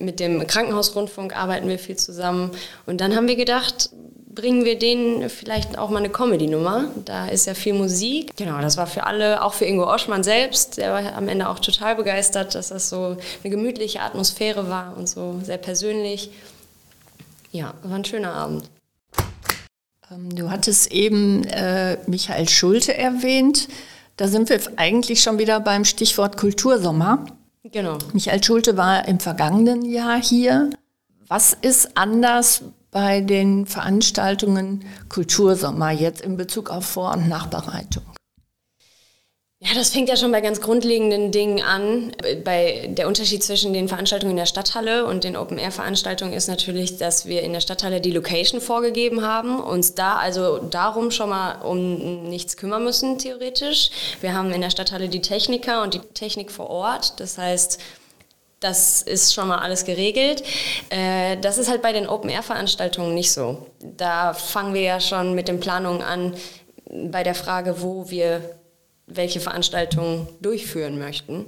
Mit 0.00 0.18
dem 0.18 0.44
Krankenhausrundfunk 0.44 1.36
arbeiten 1.36 1.68
wir 1.68 1.78
viel 1.78 1.96
zusammen. 1.96 2.50
Und 2.86 3.00
dann 3.00 3.14
haben 3.14 3.28
wir 3.28 3.36
gedacht, 3.36 3.90
bringen 4.38 4.64
wir 4.64 4.78
denen 4.78 5.28
vielleicht 5.28 5.76
auch 5.78 5.90
mal 5.90 5.98
eine 5.98 6.10
Comedy-Nummer. 6.10 6.92
Da 7.04 7.26
ist 7.26 7.46
ja 7.46 7.54
viel 7.54 7.74
Musik. 7.74 8.36
Genau, 8.36 8.60
das 8.60 8.76
war 8.76 8.86
für 8.86 9.04
alle, 9.04 9.42
auch 9.42 9.52
für 9.52 9.64
Ingo 9.64 9.92
Oschmann 9.92 10.22
selbst, 10.22 10.76
der 10.76 10.92
war 10.92 11.16
am 11.16 11.26
Ende 11.26 11.48
auch 11.48 11.58
total 11.58 11.96
begeistert, 11.96 12.54
dass 12.54 12.68
das 12.68 12.88
so 12.88 13.16
eine 13.42 13.50
gemütliche 13.50 14.00
Atmosphäre 14.00 14.68
war 14.68 14.96
und 14.96 15.08
so 15.08 15.40
sehr 15.42 15.58
persönlich. 15.58 16.30
Ja, 17.50 17.74
war 17.82 17.96
ein 17.96 18.04
schöner 18.04 18.32
Abend. 18.32 18.70
Ähm, 20.08 20.32
du 20.32 20.48
hattest 20.52 20.92
eben 20.92 21.42
äh, 21.42 21.98
Michael 22.06 22.48
Schulte 22.48 22.96
erwähnt. 22.96 23.66
Da 24.16 24.28
sind 24.28 24.50
wir 24.50 24.60
eigentlich 24.76 25.20
schon 25.20 25.40
wieder 25.40 25.58
beim 25.58 25.84
Stichwort 25.84 26.36
Kultursommer. 26.36 27.24
Genau. 27.64 27.98
Michael 28.12 28.44
Schulte 28.44 28.76
war 28.76 29.08
im 29.08 29.18
vergangenen 29.18 29.84
Jahr 29.84 30.22
hier. 30.22 30.70
Was 31.26 31.54
ist 31.60 31.96
anders 31.96 32.62
bei 32.98 33.20
den 33.20 33.64
Veranstaltungen 33.64 34.84
Kultursommer 35.08 35.92
jetzt 35.92 36.20
in 36.20 36.36
Bezug 36.36 36.68
auf 36.68 36.84
Vor- 36.84 37.12
und 37.12 37.28
Nachbereitung? 37.28 38.02
Ja, 39.60 39.68
das 39.76 39.90
fängt 39.90 40.08
ja 40.08 40.16
schon 40.16 40.32
bei 40.32 40.40
ganz 40.40 40.60
grundlegenden 40.60 41.30
Dingen 41.30 41.62
an. 41.62 42.12
Bei 42.44 42.90
der 42.92 43.06
Unterschied 43.06 43.44
zwischen 43.44 43.72
den 43.72 43.86
Veranstaltungen 43.86 44.32
in 44.32 44.36
der 44.36 44.46
Stadthalle 44.46 45.06
und 45.06 45.22
den 45.22 45.36
Open-Air-Veranstaltungen 45.36 46.32
ist 46.32 46.48
natürlich, 46.48 46.96
dass 46.96 47.26
wir 47.26 47.42
in 47.42 47.52
der 47.52 47.60
Stadthalle 47.60 48.00
die 48.00 48.10
Location 48.10 48.60
vorgegeben 48.60 49.22
haben, 49.22 49.60
uns 49.60 49.94
da 49.94 50.16
also 50.16 50.58
darum 50.58 51.12
schon 51.12 51.28
mal 51.28 51.62
um 51.62 52.24
nichts 52.24 52.56
kümmern 52.56 52.82
müssen, 52.82 53.18
theoretisch. 53.18 53.90
Wir 54.20 54.34
haben 54.34 54.50
in 54.50 54.60
der 54.60 54.70
Stadthalle 54.70 55.08
die 55.08 55.22
Techniker 55.22 55.84
und 55.84 55.94
die 55.94 56.00
Technik 56.14 56.50
vor 56.50 56.68
Ort. 56.68 57.20
Das 57.20 57.38
heißt, 57.38 57.78
das 58.60 59.02
ist 59.02 59.34
schon 59.34 59.48
mal 59.48 59.58
alles 59.58 59.84
geregelt. 59.84 60.42
Äh, 60.90 61.36
das 61.38 61.58
ist 61.58 61.68
halt 61.68 61.82
bei 61.82 61.92
den 61.92 62.08
Open-Air-Veranstaltungen 62.08 63.14
nicht 63.14 63.32
so. 63.32 63.66
Da 63.80 64.34
fangen 64.34 64.74
wir 64.74 64.82
ja 64.82 65.00
schon 65.00 65.34
mit 65.34 65.48
den 65.48 65.60
Planungen 65.60 66.02
an 66.02 66.34
bei 66.90 67.22
der 67.22 67.34
Frage, 67.34 67.82
wo 67.82 68.10
wir 68.10 68.56
welche 69.06 69.40
Veranstaltungen 69.40 70.28
durchführen 70.40 70.98
möchten. 70.98 71.46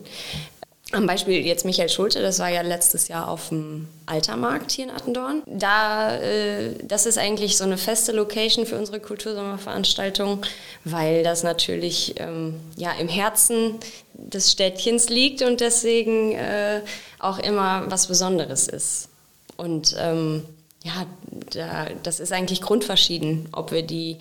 Am 0.92 1.06
Beispiel 1.06 1.46
jetzt 1.46 1.64
Michael 1.64 1.88
Schulte, 1.88 2.20
das 2.20 2.40
war 2.40 2.48
ja 2.48 2.62
letztes 2.62 3.06
Jahr 3.06 3.28
auf 3.28 3.50
dem 3.50 3.86
Altermarkt 4.06 4.72
hier 4.72 4.86
in 4.86 4.90
Attendorn. 4.90 5.42
Da, 5.46 6.16
äh, 6.16 6.74
das 6.82 7.06
ist 7.06 7.16
eigentlich 7.16 7.56
so 7.56 7.64
eine 7.64 7.78
feste 7.78 8.10
Location 8.10 8.66
für 8.66 8.76
unsere 8.76 8.98
Kultursommerveranstaltung, 8.98 10.42
weil 10.84 11.22
das 11.22 11.44
natürlich 11.44 12.14
ähm, 12.18 12.58
ja, 12.76 12.92
im 12.92 13.08
Herzen 13.08 13.76
des 14.14 14.50
Städtchens 14.50 15.08
liegt 15.08 15.42
und 15.42 15.60
deswegen 15.60 16.32
äh, 16.32 16.80
auch 17.20 17.38
immer 17.38 17.84
was 17.86 18.08
Besonderes 18.08 18.66
ist. 18.66 19.08
Und 19.56 19.94
ähm, 19.98 20.44
ja, 20.82 21.06
da, 21.50 21.86
das 22.02 22.20
ist 22.20 22.32
eigentlich 22.32 22.62
grundverschieden, 22.62 23.48
ob 23.52 23.70
wir 23.70 23.82
die 23.82 24.16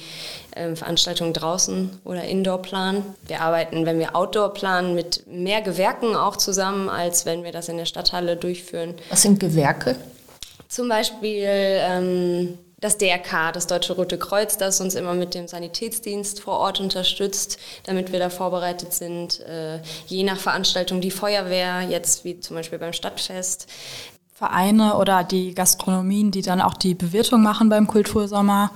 äh, 0.51 0.75
Veranstaltung 0.75 1.31
draußen 1.31 1.89
oder 2.03 2.23
indoor 2.23 2.61
planen. 2.61 3.03
Wir 3.27 3.41
arbeiten, 3.41 3.85
wenn 3.85 3.97
wir 3.97 4.15
outdoor 4.15 4.53
planen, 4.53 4.93
mit 4.93 5.25
mehr 5.27 5.61
Gewerken 5.61 6.15
auch 6.15 6.35
zusammen, 6.35 6.89
als 6.89 7.25
wenn 7.25 7.43
wir 7.43 7.53
das 7.53 7.69
in 7.69 7.77
der 7.77 7.85
Stadthalle 7.85 8.35
durchführen. 8.35 8.95
Was 9.09 9.21
sind 9.21 9.39
Gewerke? 9.39 9.95
Zum 10.67 10.89
Beispiel 10.89 11.45
ähm, 11.45 12.57
das 12.81 12.97
DRK, 12.97 13.53
das 13.53 13.67
Deutsche 13.67 13.93
Rote 13.93 14.17
Kreuz, 14.17 14.57
das 14.57 14.81
uns 14.81 14.95
immer 14.95 15.13
mit 15.13 15.33
dem 15.33 15.47
Sanitätsdienst 15.47 16.41
vor 16.41 16.59
Ort 16.59 16.79
unterstützt, 16.79 17.57
damit 17.85 18.11
wir 18.11 18.19
da 18.19 18.29
vorbereitet 18.29 18.93
sind. 18.93 19.39
Äh, 19.41 19.79
je 20.07 20.23
nach 20.23 20.37
Veranstaltung 20.37 20.99
die 20.99 21.11
Feuerwehr, 21.11 21.81
jetzt 21.81 22.25
wie 22.25 22.39
zum 22.39 22.57
Beispiel 22.57 22.79
beim 22.79 22.93
Stadtfest. 22.93 23.67
Vereine 24.39 24.95
oder 24.95 25.25
die 25.25 25.53
Gastronomien, 25.53 26.31
die 26.31 26.41
dann 26.41 26.61
auch 26.61 26.75
die 26.75 26.95
Bewirtung 26.95 27.43
machen 27.43 27.67
beim 27.67 27.87
Kultursommer. 27.87 28.71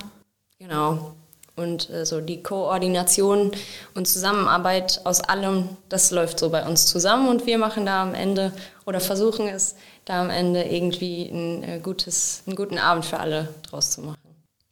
Genau. 0.58 1.14
Und 1.56 1.88
äh, 1.88 2.04
so 2.04 2.20
die 2.20 2.42
Koordination 2.42 3.50
und 3.94 4.06
Zusammenarbeit 4.06 5.00
aus 5.04 5.22
allem, 5.22 5.70
das 5.88 6.10
läuft 6.10 6.38
so 6.38 6.50
bei 6.50 6.66
uns 6.68 6.84
zusammen 6.84 7.28
und 7.28 7.46
wir 7.46 7.56
machen 7.56 7.86
da 7.86 8.02
am 8.02 8.12
Ende 8.12 8.52
oder 8.84 9.00
versuchen 9.00 9.48
es, 9.48 9.74
da 10.04 10.20
am 10.20 10.28
Ende 10.28 10.64
irgendwie 10.64 11.30
ein, 11.30 11.62
äh, 11.62 11.80
gutes, 11.82 12.42
einen 12.46 12.56
guten 12.56 12.76
Abend 12.76 13.06
für 13.06 13.18
alle 13.18 13.48
draus 13.62 13.92
zu 13.92 14.02
machen. 14.02 14.18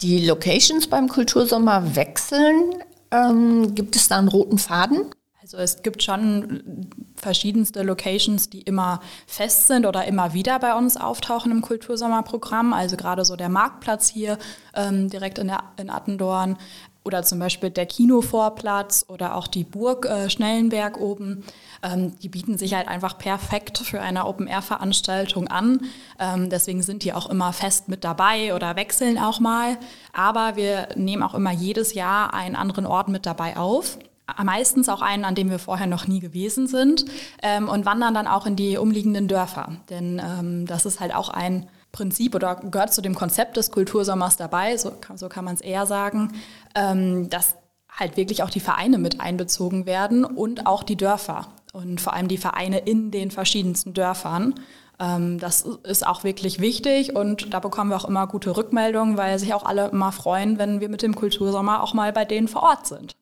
Die 0.02 0.26
Locations 0.26 0.86
beim 0.88 1.08
Kultursommer 1.08 1.96
wechseln. 1.96 2.74
Ähm, 3.10 3.74
gibt 3.74 3.96
es 3.96 4.08
da 4.08 4.18
einen 4.18 4.28
roten 4.28 4.58
Faden? 4.58 5.06
Also 5.54 5.64
es 5.64 5.82
gibt 5.82 6.02
schon 6.02 6.90
verschiedenste 7.16 7.82
Locations, 7.82 8.50
die 8.50 8.62
immer 8.62 9.00
fest 9.26 9.66
sind 9.66 9.86
oder 9.86 10.04
immer 10.06 10.34
wieder 10.34 10.58
bei 10.58 10.74
uns 10.74 10.96
auftauchen 10.96 11.52
im 11.52 11.62
Kultursommerprogramm. 11.62 12.72
Also 12.72 12.96
gerade 12.96 13.24
so 13.24 13.36
der 13.36 13.48
Marktplatz 13.48 14.08
hier 14.08 14.38
ähm, 14.74 15.08
direkt 15.08 15.38
in, 15.38 15.48
der, 15.48 15.62
in 15.76 15.90
Attendorn 15.90 16.56
oder 17.04 17.22
zum 17.22 17.38
Beispiel 17.38 17.70
der 17.70 17.86
Kinovorplatz 17.86 19.06
oder 19.08 19.34
auch 19.34 19.48
die 19.48 19.64
Burg 19.64 20.06
äh, 20.06 20.30
Schnellenberg 20.30 21.00
oben. 21.00 21.44
Ähm, 21.82 22.18
die 22.20 22.28
bieten 22.28 22.58
sich 22.58 22.74
halt 22.74 22.88
einfach 22.88 23.18
perfekt 23.18 23.78
für 23.78 24.00
eine 24.00 24.26
Open-Air-Veranstaltung 24.26 25.48
an. 25.48 25.80
Ähm, 26.18 26.48
deswegen 26.48 26.82
sind 26.82 27.02
die 27.02 27.12
auch 27.12 27.28
immer 27.28 27.52
fest 27.52 27.88
mit 27.88 28.04
dabei 28.04 28.54
oder 28.54 28.76
wechseln 28.76 29.18
auch 29.18 29.40
mal. 29.40 29.78
Aber 30.12 30.56
wir 30.56 30.88
nehmen 30.96 31.22
auch 31.22 31.34
immer 31.34 31.52
jedes 31.52 31.94
Jahr 31.94 32.34
einen 32.34 32.54
anderen 32.54 32.86
Ort 32.86 33.08
mit 33.08 33.26
dabei 33.26 33.56
auf 33.56 33.98
meistens 34.42 34.88
auch 34.88 35.02
einen, 35.02 35.24
an 35.24 35.34
dem 35.34 35.50
wir 35.50 35.58
vorher 35.58 35.86
noch 35.86 36.06
nie 36.06 36.20
gewesen 36.20 36.66
sind 36.66 37.04
ähm, 37.42 37.68
und 37.68 37.84
wandern 37.86 38.14
dann 38.14 38.26
auch 38.26 38.46
in 38.46 38.56
die 38.56 38.76
umliegenden 38.76 39.28
Dörfer. 39.28 39.76
Denn 39.90 40.20
ähm, 40.24 40.66
das 40.66 40.86
ist 40.86 41.00
halt 41.00 41.14
auch 41.14 41.28
ein 41.28 41.68
Prinzip 41.92 42.34
oder 42.34 42.56
gehört 42.56 42.94
zu 42.94 43.02
dem 43.02 43.14
Konzept 43.14 43.56
des 43.56 43.70
Kultursommers 43.70 44.36
dabei, 44.36 44.76
so, 44.78 44.92
so 45.14 45.28
kann 45.28 45.44
man 45.44 45.54
es 45.54 45.60
eher 45.60 45.86
sagen, 45.86 46.32
ähm, 46.74 47.28
dass 47.28 47.56
halt 47.90 48.16
wirklich 48.16 48.42
auch 48.42 48.50
die 48.50 48.60
Vereine 48.60 48.96
mit 48.96 49.20
einbezogen 49.20 49.84
werden 49.84 50.24
und 50.24 50.66
auch 50.66 50.82
die 50.82 50.96
Dörfer 50.96 51.48
und 51.74 52.00
vor 52.00 52.14
allem 52.14 52.28
die 52.28 52.38
Vereine 52.38 52.78
in 52.78 53.10
den 53.10 53.30
verschiedensten 53.30 53.92
Dörfern. 53.92 54.54
Ähm, 54.98 55.38
das 55.38 55.62
ist 55.84 56.06
auch 56.06 56.24
wirklich 56.24 56.60
wichtig 56.60 57.14
und 57.14 57.52
da 57.52 57.60
bekommen 57.60 57.90
wir 57.90 57.96
auch 57.96 58.08
immer 58.08 58.26
gute 58.26 58.56
Rückmeldungen, 58.56 59.18
weil 59.18 59.38
sich 59.38 59.52
auch 59.52 59.64
alle 59.64 59.88
immer 59.88 60.12
freuen, 60.12 60.58
wenn 60.58 60.80
wir 60.80 60.88
mit 60.88 61.02
dem 61.02 61.14
Kultursommer 61.14 61.82
auch 61.82 61.92
mal 61.92 62.12
bei 62.12 62.24
denen 62.24 62.48
vor 62.48 62.62
Ort 62.62 62.86
sind. 62.86 63.14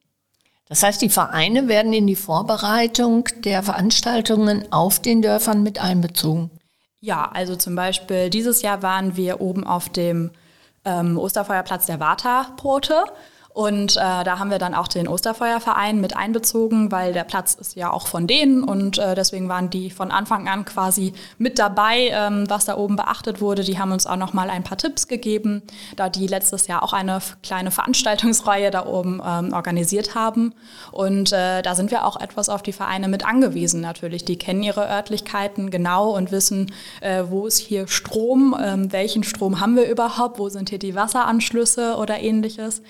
Das 0.71 0.83
heißt, 0.83 1.01
die 1.01 1.09
Vereine 1.09 1.67
werden 1.67 1.91
in 1.91 2.07
die 2.07 2.15
Vorbereitung 2.15 3.27
der 3.43 3.61
Veranstaltungen 3.61 4.71
auf 4.71 5.01
den 5.01 5.21
Dörfern 5.21 5.63
mit 5.63 5.83
einbezogen. 5.83 6.49
Ja, 7.01 7.29
also 7.29 7.57
zum 7.57 7.75
Beispiel 7.75 8.29
dieses 8.29 8.61
Jahr 8.61 8.81
waren 8.81 9.17
wir 9.17 9.41
oben 9.41 9.67
auf 9.67 9.89
dem 9.89 10.31
ähm, 10.85 11.17
Osterfeuerplatz 11.17 11.87
der 11.87 11.99
Vata-Brote 11.99 13.03
und 13.53 13.97
äh, 13.97 14.23
da 14.23 14.39
haben 14.39 14.49
wir 14.49 14.59
dann 14.59 14.73
auch 14.73 14.87
den 14.87 15.07
Osterfeuerverein 15.07 15.99
mit 15.99 16.15
einbezogen, 16.15 16.91
weil 16.91 17.11
der 17.11 17.25
Platz 17.25 17.53
ist 17.53 17.75
ja 17.75 17.91
auch 17.91 18.07
von 18.07 18.25
denen 18.25 18.63
und 18.63 18.97
äh, 18.97 19.13
deswegen 19.13 19.49
waren 19.49 19.69
die 19.69 19.89
von 19.89 20.09
Anfang 20.09 20.47
an 20.47 20.63
quasi 20.63 21.13
mit 21.37 21.59
dabei, 21.59 22.09
ähm, 22.13 22.49
was 22.49 22.65
da 22.65 22.77
oben 22.77 22.95
beachtet 22.95 23.41
wurde. 23.41 23.63
Die 23.63 23.77
haben 23.77 23.91
uns 23.91 24.07
auch 24.07 24.15
noch 24.15 24.33
mal 24.33 24.49
ein 24.49 24.63
paar 24.63 24.77
Tipps 24.77 25.07
gegeben, 25.07 25.63
da 25.97 26.07
die 26.07 26.27
letztes 26.27 26.67
Jahr 26.67 26.81
auch 26.81 26.93
eine 26.93 27.19
kleine 27.43 27.71
Veranstaltungsreihe 27.71 28.71
da 28.71 28.85
oben 28.85 29.21
ähm, 29.25 29.51
organisiert 29.53 30.15
haben. 30.15 30.53
Und 30.91 31.33
äh, 31.33 31.61
da 31.61 31.75
sind 31.75 31.91
wir 31.91 32.05
auch 32.05 32.19
etwas 32.19 32.47
auf 32.47 32.63
die 32.63 32.73
Vereine 32.73 33.09
mit 33.09 33.25
angewiesen 33.25 33.81
natürlich. 33.81 34.23
Die 34.23 34.37
kennen 34.37 34.63
ihre 34.63 34.89
Örtlichkeiten 34.89 35.71
genau 35.71 36.15
und 36.15 36.31
wissen, 36.31 36.71
äh, 37.01 37.23
wo 37.27 37.47
ist 37.47 37.57
hier 37.57 37.87
Strom, 37.87 38.55
ähm, 38.61 38.93
welchen 38.93 39.23
Strom 39.23 39.59
haben 39.59 39.75
wir 39.75 39.89
überhaupt, 39.89 40.39
wo 40.39 40.47
sind 40.47 40.69
hier 40.69 40.79
die 40.79 40.95
Wasseranschlüsse 40.95 41.95
oder 41.97 42.19
ähnliches. 42.19 42.81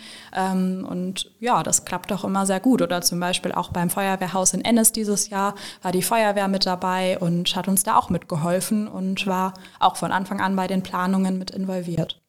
Ähm, 0.52 0.86
und 0.90 1.32
ja, 1.40 1.64
das 1.64 1.86
klappt 1.86 2.12
doch 2.12 2.24
immer 2.24 2.46
sehr 2.46 2.60
gut. 2.60 2.82
Oder 2.82 3.02
zum 3.02 3.20
Beispiel 3.20 3.52
auch 3.52 3.70
beim 3.70 3.90
Feuerwehrhaus 3.90 4.54
in 4.54 4.64
Ennis 4.64 4.92
dieses 4.92 5.30
Jahr 5.30 5.56
war 5.82 5.92
die 5.92 6.02
Feuerwehr 6.02 6.48
mit 6.48 6.66
dabei 6.66 7.18
und 7.20 7.56
hat 7.56 7.68
uns 7.68 7.84
da 7.84 7.98
auch 7.98 8.10
mitgeholfen 8.10 8.88
und 8.88 9.28
war 9.28 9.54
auch 9.80 9.96
von 9.96 10.12
Anfang 10.12 10.42
an 10.42 10.56
bei 10.56 10.68
den 10.68 10.84
Planungen 10.84 11.38
mit 11.38 11.52
involviert. 11.52 12.22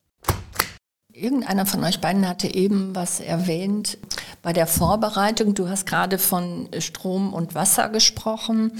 Irgendeiner 1.14 1.66
von 1.66 1.84
euch 1.84 2.00
beiden 2.00 2.26
hatte 2.26 2.52
eben 2.54 2.96
was 2.96 3.20
erwähnt 3.20 3.98
bei 4.42 4.54
der 4.54 4.66
Vorbereitung. 4.66 5.54
Du 5.54 5.68
hast 5.68 5.86
gerade 5.86 6.18
von 6.18 6.68
Strom 6.78 7.34
und 7.34 7.54
Wasser 7.54 7.90
gesprochen. 7.90 8.72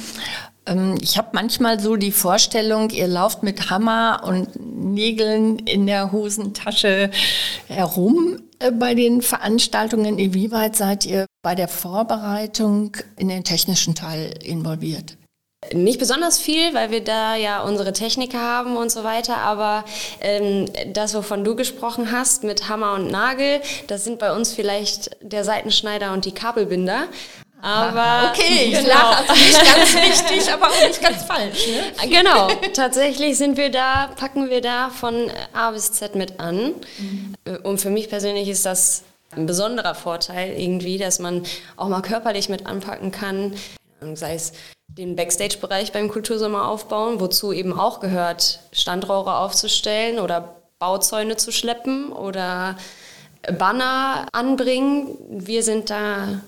Ähm, 0.67 0.97
ich 1.01 1.19
habe 1.19 1.29
manchmal 1.33 1.79
so 1.79 1.97
die 1.97 2.11
Vorstellung, 2.11 2.91
ihr 2.91 3.07
lauft 3.07 3.43
mit 3.43 3.71
Hammer 3.71 4.23
und 4.25 4.49
Nägeln 4.59 5.59
in 5.61 5.87
der 5.87 6.13
Hosentasche 6.13 7.11
herum 7.69 8.41
bei 8.71 8.95
den 8.95 9.23
Veranstaltungen. 9.23 10.19
Inwieweit 10.19 10.77
seid 10.77 11.07
ihr 11.07 11.27
bei 11.43 11.55
der 11.55 11.69
Vorbereitung 11.69 12.97
in 13.19 13.29
den 13.29 13.45
technischen 13.45 13.95
Teil 13.95 14.35
involviert? 14.43 15.17
Nicht 15.73 16.01
besonders 16.01 16.41
viel, 16.41 16.75
weil 16.75 16.91
wir 16.91 17.05
da 17.05 17.37
ja 17.37 17.63
unsere 17.63 17.93
Techniker 17.93 18.41
haben 18.41 18.77
und 18.77 18.91
so 18.91 19.05
weiter, 19.05 19.37
aber 19.37 19.85
ähm, 20.21 20.69
das, 20.93 21.15
wovon 21.15 21.45
du 21.45 21.55
gesprochen 21.55 22.11
hast 22.11 22.43
mit 22.43 22.69
Hammer 22.69 22.95
und 22.95 23.13
Nagel, 23.13 23.61
das 23.87 24.03
sind 24.03 24.19
bei 24.19 24.35
uns 24.35 24.53
vielleicht 24.53 25.17
der 25.21 25.45
Seitenschneider 25.45 26.13
und 26.13 26.25
die 26.25 26.33
Kabelbinder. 26.33 27.05
Aber 27.63 28.31
okay, 28.35 28.65
ich 28.67 28.75
genau. 28.75 28.89
lache 28.89 29.31
also 29.31 29.33
nicht 29.33 29.75
ganz 29.75 29.97
richtig, 30.33 30.53
aber 30.53 30.67
auch 30.67 30.89
nicht 30.89 31.01
ganz 31.01 31.23
falsch. 31.23 31.69
Ne? 31.69 32.09
Genau, 32.09 32.49
tatsächlich 32.75 33.39
sind 33.39 33.57
wir 33.57 33.71
da, 33.71 34.11
packen 34.17 34.51
wir 34.51 34.61
da 34.61 34.91
von 34.91 35.31
A 35.53 35.71
bis 35.71 35.93
Z 35.93 36.17
mit 36.17 36.41
an. 36.41 36.75
Mhm. 36.99 37.35
Und 37.63 37.81
für 37.81 37.91
mich 37.91 38.09
persönlich 38.09 38.49
ist 38.49 38.67
das 38.67 39.05
ein 39.31 39.47
besonderer 39.47 39.95
Vorteil 39.95 40.59
irgendwie, 40.61 40.99
dass 40.99 41.21
man 41.21 41.45
auch 41.77 41.89
mal 41.89 42.03
körperlich 42.03 42.49
mit 42.49 42.67
anpacken 42.67 43.13
kann, 43.13 43.55
sei 44.15 44.35
es 44.35 44.53
den 44.89 45.15
Backstage-Bereich 45.17 45.93
beim 45.93 46.09
Kultursommer 46.09 46.69
aufbauen, 46.69 47.21
wozu 47.21 47.53
eben 47.53 47.79
auch 47.79 48.01
gehört, 48.01 48.59
Standrohre 48.73 49.37
aufzustellen 49.37 50.19
oder 50.19 50.57
Bauzäune 50.81 51.37
zu 51.37 51.53
schleppen 51.53 52.13
oder 52.13 52.77
Banner 53.59 54.27
anbringen. 54.33 55.17
Wir 55.31 55.63
sind 55.63 55.89
da 55.91 56.41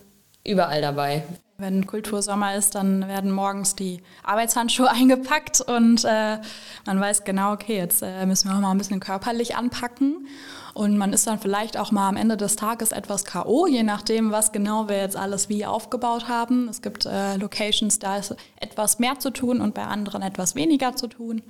überall 0.44 0.80
dabei. 0.80 1.24
Wenn 1.57 1.87
Kultursommer 1.87 2.57
ist, 2.57 2.74
dann 2.74 3.07
werden 3.07 3.30
morgens 3.30 3.76
die 3.76 4.02
Arbeitshandschuhe 4.24 4.90
eingepackt 4.90 5.61
und 5.61 6.04
äh, 6.04 6.38
man 6.85 7.00
weiß 7.00 7.24
genau, 7.24 7.52
okay, 7.52 7.76
jetzt 7.76 8.02
äh, 8.02 8.26
müssen 8.26 8.48
wir 8.48 8.57
auch 8.57 8.61
mal 8.61 8.72
ein 8.72 8.78
bisschen 8.78 9.00
körperlich 9.00 9.57
anpacken. 9.57 10.26
Und 10.74 10.98
man 10.98 11.12
ist 11.12 11.28
dann 11.28 11.38
vielleicht 11.38 11.76
auch 11.76 11.92
mal 11.92 12.09
am 12.09 12.16
Ende 12.16 12.37
des 12.37 12.57
Tages 12.57 12.90
etwas 12.90 13.24
K.O., 13.24 13.68
je 13.68 13.85
nachdem, 13.85 14.33
was 14.33 14.50
genau 14.50 14.88
wir 14.88 14.96
jetzt 14.96 15.16
alles 15.16 15.48
wie 15.48 15.64
aufgebaut 15.64 16.26
haben. 16.26 16.68
Es 16.68 16.83
gibt 16.83 17.07
äh, 17.07 17.37
Locations, 17.37 18.00
da 18.00 18.16
ist 18.16 18.35
etwas 18.59 18.98
mehr 18.98 19.20
zu 19.20 19.30
tun 19.30 19.61
und 19.61 19.74
bei 19.74 19.85
anderen 19.85 20.22
etwas 20.22 20.57
weniger 20.57 20.96
zu 20.96 21.07
tun. 21.07 21.42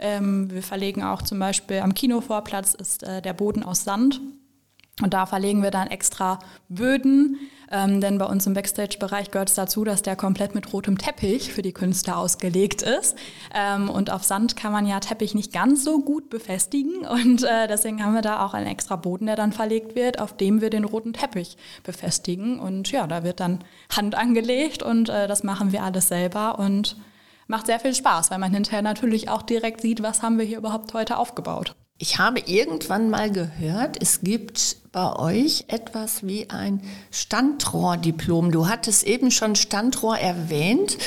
Ähm, 0.00 0.50
wir 0.50 0.64
verlegen 0.64 1.04
auch 1.04 1.22
zum 1.22 1.38
Beispiel 1.38 1.78
am 1.78 1.94
Kinovorplatz 1.94 2.74
ist 2.74 3.04
äh, 3.04 3.22
der 3.22 3.34
Boden 3.34 3.62
aus 3.62 3.84
Sand. 3.84 4.20
Und 5.02 5.14
da 5.14 5.26
verlegen 5.26 5.62
wir 5.62 5.70
dann 5.70 5.88
extra 5.88 6.38
Böden, 6.68 7.38
ähm, 7.72 8.00
denn 8.00 8.18
bei 8.18 8.26
uns 8.26 8.46
im 8.46 8.52
Backstage-Bereich 8.52 9.30
gehört 9.30 9.48
es 9.48 9.54
dazu, 9.54 9.82
dass 9.82 10.02
der 10.02 10.14
komplett 10.14 10.54
mit 10.54 10.72
rotem 10.72 10.98
Teppich 10.98 11.52
für 11.52 11.62
die 11.62 11.72
Künstler 11.72 12.18
ausgelegt 12.18 12.82
ist. 12.82 13.16
Ähm, 13.54 13.88
und 13.88 14.10
auf 14.10 14.24
Sand 14.24 14.56
kann 14.56 14.72
man 14.72 14.86
ja 14.86 15.00
Teppich 15.00 15.34
nicht 15.34 15.52
ganz 15.52 15.82
so 15.82 16.00
gut 16.00 16.28
befestigen. 16.28 17.06
Und 17.06 17.42
äh, 17.42 17.66
deswegen 17.68 18.04
haben 18.04 18.14
wir 18.14 18.22
da 18.22 18.44
auch 18.44 18.52
einen 18.52 18.66
extra 18.66 18.96
Boden, 18.96 19.26
der 19.26 19.36
dann 19.36 19.52
verlegt 19.52 19.94
wird, 19.94 20.20
auf 20.20 20.36
dem 20.36 20.60
wir 20.60 20.70
den 20.70 20.84
roten 20.84 21.14
Teppich 21.14 21.56
befestigen. 21.82 22.60
Und 22.60 22.92
ja, 22.92 23.06
da 23.06 23.24
wird 23.24 23.40
dann 23.40 23.60
Hand 23.90 24.14
angelegt 24.14 24.82
und 24.82 25.08
äh, 25.08 25.26
das 25.26 25.42
machen 25.42 25.72
wir 25.72 25.82
alles 25.82 26.08
selber. 26.08 26.58
Und 26.58 26.96
macht 27.46 27.66
sehr 27.66 27.80
viel 27.80 27.94
Spaß, 27.94 28.30
weil 28.30 28.38
man 28.38 28.52
hinterher 28.52 28.82
natürlich 28.82 29.28
auch 29.28 29.42
direkt 29.42 29.80
sieht, 29.80 30.02
was 30.02 30.22
haben 30.22 30.38
wir 30.38 30.44
hier 30.44 30.58
überhaupt 30.58 30.94
heute 30.94 31.16
aufgebaut. 31.16 31.74
Ich 32.02 32.18
habe 32.18 32.40
irgendwann 32.46 33.10
mal 33.10 33.30
gehört, 33.30 33.96
es 34.02 34.22
gibt 34.22 34.78
bei 34.90 35.14
euch 35.14 35.66
etwas 35.68 36.26
wie 36.26 36.50
ein 36.50 36.82
Standrohrdiplom. 37.12 38.50
Du 38.50 38.66
hattest 38.66 39.04
eben 39.04 39.30
schon 39.30 39.54
Standrohr 39.54 40.18
erwähnt. 40.18 40.98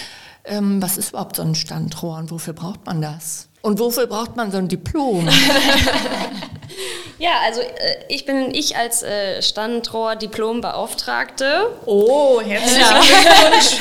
Ähm, 0.45 0.81
was 0.81 0.97
ist 0.97 1.09
überhaupt 1.09 1.35
so 1.35 1.41
ein 1.41 1.53
Standrohr 1.53 2.17
und 2.17 2.31
wofür 2.31 2.53
braucht 2.53 2.85
man 2.85 3.01
das? 3.01 3.49
Und 3.65 3.79
wofür 3.79 4.05
braucht 4.05 4.35
man 4.35 4.51
so 4.51 4.59
ein 4.59 4.67
Diplom? 4.67 5.27
ja, 7.17 7.31
also 7.43 7.61
äh, 7.61 7.65
ich 8.09 8.27
bin 8.27 8.53
ich 8.53 8.77
als 8.77 9.01
äh, 9.01 9.41
Standrohr-Diplom-Beauftragte. 9.41 11.71
Oh, 11.87 12.41
herzlichen 12.41 13.01
Glückwunsch. 13.01 13.77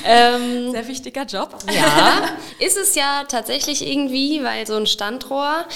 ähm, 0.06 0.72
Sehr 0.72 0.88
wichtiger 0.88 1.24
Job. 1.24 1.54
Ja, 1.70 2.30
ist 2.66 2.78
es 2.78 2.94
ja 2.94 3.24
tatsächlich 3.28 3.86
irgendwie, 3.86 4.42
weil 4.42 4.66
so 4.66 4.76
ein 4.76 4.86
Standrohr 4.86 5.66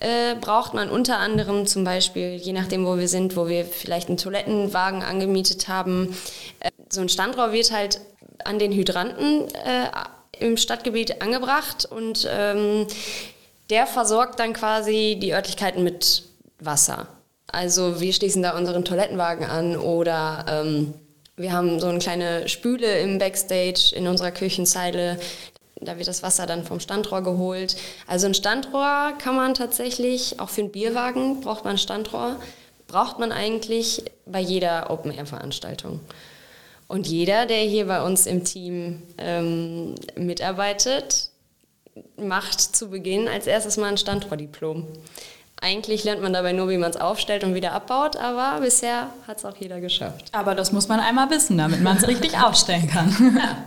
äh, 0.00 0.34
braucht 0.40 0.72
man 0.72 0.88
unter 0.88 1.18
anderem 1.18 1.66
zum 1.66 1.84
Beispiel, 1.84 2.36
je 2.36 2.54
nachdem, 2.54 2.86
wo 2.86 2.96
wir 2.96 3.08
sind, 3.08 3.36
wo 3.36 3.48
wir 3.48 3.66
vielleicht 3.66 4.08
einen 4.08 4.16
Toilettenwagen 4.16 5.02
angemietet 5.02 5.68
haben, 5.68 6.16
äh, 6.60 6.70
so 6.88 7.02
ein 7.02 7.10
Standrohr 7.10 7.52
wird 7.52 7.70
halt 7.70 8.00
an 8.44 8.58
den 8.58 8.72
Hydranten 8.72 9.42
äh, 9.62 9.88
im 10.38 10.56
Stadtgebiet 10.56 11.22
angebracht 11.22 11.84
und 11.84 12.28
ähm, 12.30 12.86
der 13.70 13.86
versorgt 13.86 14.38
dann 14.38 14.52
quasi 14.52 15.18
die 15.20 15.32
Örtlichkeiten 15.32 15.82
mit 15.82 16.24
Wasser. 16.58 17.06
Also 17.46 18.00
wir 18.00 18.12
schließen 18.12 18.42
da 18.42 18.56
unseren 18.56 18.84
Toilettenwagen 18.84 19.44
an 19.46 19.76
oder 19.76 20.46
ähm, 20.48 20.94
wir 21.36 21.52
haben 21.52 21.80
so 21.80 21.86
eine 21.86 21.98
kleine 21.98 22.48
Spüle 22.48 23.00
im 23.00 23.18
Backstage 23.18 23.92
in 23.94 24.06
unserer 24.06 24.30
Küchenzeile. 24.30 25.18
Da 25.80 25.96
wird 25.96 26.08
das 26.08 26.22
Wasser 26.22 26.46
dann 26.46 26.64
vom 26.64 26.80
Standrohr 26.80 27.22
geholt. 27.22 27.76
Also 28.06 28.26
ein 28.26 28.34
Standrohr 28.34 29.14
kann 29.18 29.36
man 29.36 29.54
tatsächlich, 29.54 30.38
auch 30.40 30.48
für 30.48 30.62
einen 30.62 30.70
Bierwagen 30.70 31.40
braucht 31.40 31.64
man 31.64 31.74
ein 31.74 31.78
Standrohr, 31.78 32.36
braucht 32.86 33.18
man 33.18 33.32
eigentlich 33.32 34.04
bei 34.26 34.40
jeder 34.40 34.90
Open-Air-Veranstaltung. 34.90 36.00
Und 36.92 37.06
jeder, 37.06 37.46
der 37.46 37.60
hier 37.60 37.86
bei 37.86 38.02
uns 38.02 38.26
im 38.26 38.44
Team 38.44 39.02
ähm, 39.16 39.94
mitarbeitet, 40.14 41.30
macht 42.18 42.60
zu 42.60 42.90
Beginn 42.90 43.28
als 43.28 43.46
erstes 43.46 43.78
mal 43.78 43.86
ein 43.86 43.96
Standrohrdiplom. 43.96 44.86
Eigentlich 45.62 46.04
lernt 46.04 46.20
man 46.20 46.34
dabei 46.34 46.52
nur, 46.52 46.68
wie 46.68 46.76
man 46.76 46.90
es 46.90 46.98
aufstellt 46.98 47.44
und 47.44 47.54
wieder 47.54 47.72
abbaut, 47.72 48.16
aber 48.16 48.60
bisher 48.60 49.10
hat 49.26 49.38
es 49.38 49.46
auch 49.46 49.56
jeder 49.56 49.80
geschafft. 49.80 50.28
Aber 50.32 50.54
das 50.54 50.70
muss 50.70 50.86
man 50.88 51.00
einmal 51.00 51.30
wissen, 51.30 51.56
damit 51.56 51.80
man 51.80 51.96
es 51.96 52.06
richtig 52.08 52.36
aufstellen 52.36 52.88
kann. 52.88 53.38
Ja. 53.38 53.64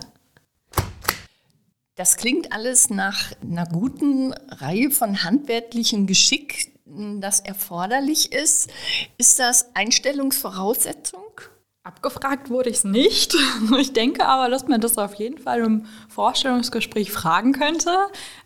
Das 1.96 2.18
klingt 2.18 2.52
alles 2.54 2.92
nach 2.92 3.32
einer 3.42 3.66
guten 3.66 4.34
Reihe 4.50 4.92
von 4.92 5.24
handwerklichem 5.24 6.06
Geschick, 6.06 6.72
das 6.86 7.40
erforderlich 7.40 8.34
ist. 8.34 8.70
Ist 9.18 9.40
das 9.40 9.74
Einstellungsvoraussetzung? 9.74 11.25
Abgefragt 11.86 12.50
wurde 12.50 12.72
ich 12.72 12.78
es 12.78 12.84
nicht. 12.84 13.36
Ich 13.78 13.94
denke 13.94 14.26
aber, 14.26 14.50
dass 14.50 14.68
man 14.68 14.82
das 14.82 14.98
auf 14.98 15.14
jeden 15.16 15.38
Fall 15.38 15.60
im 15.60 15.86
Vorstellungsgespräch 16.10 17.12
fragen 17.12 17.54
könnte. 17.54 17.92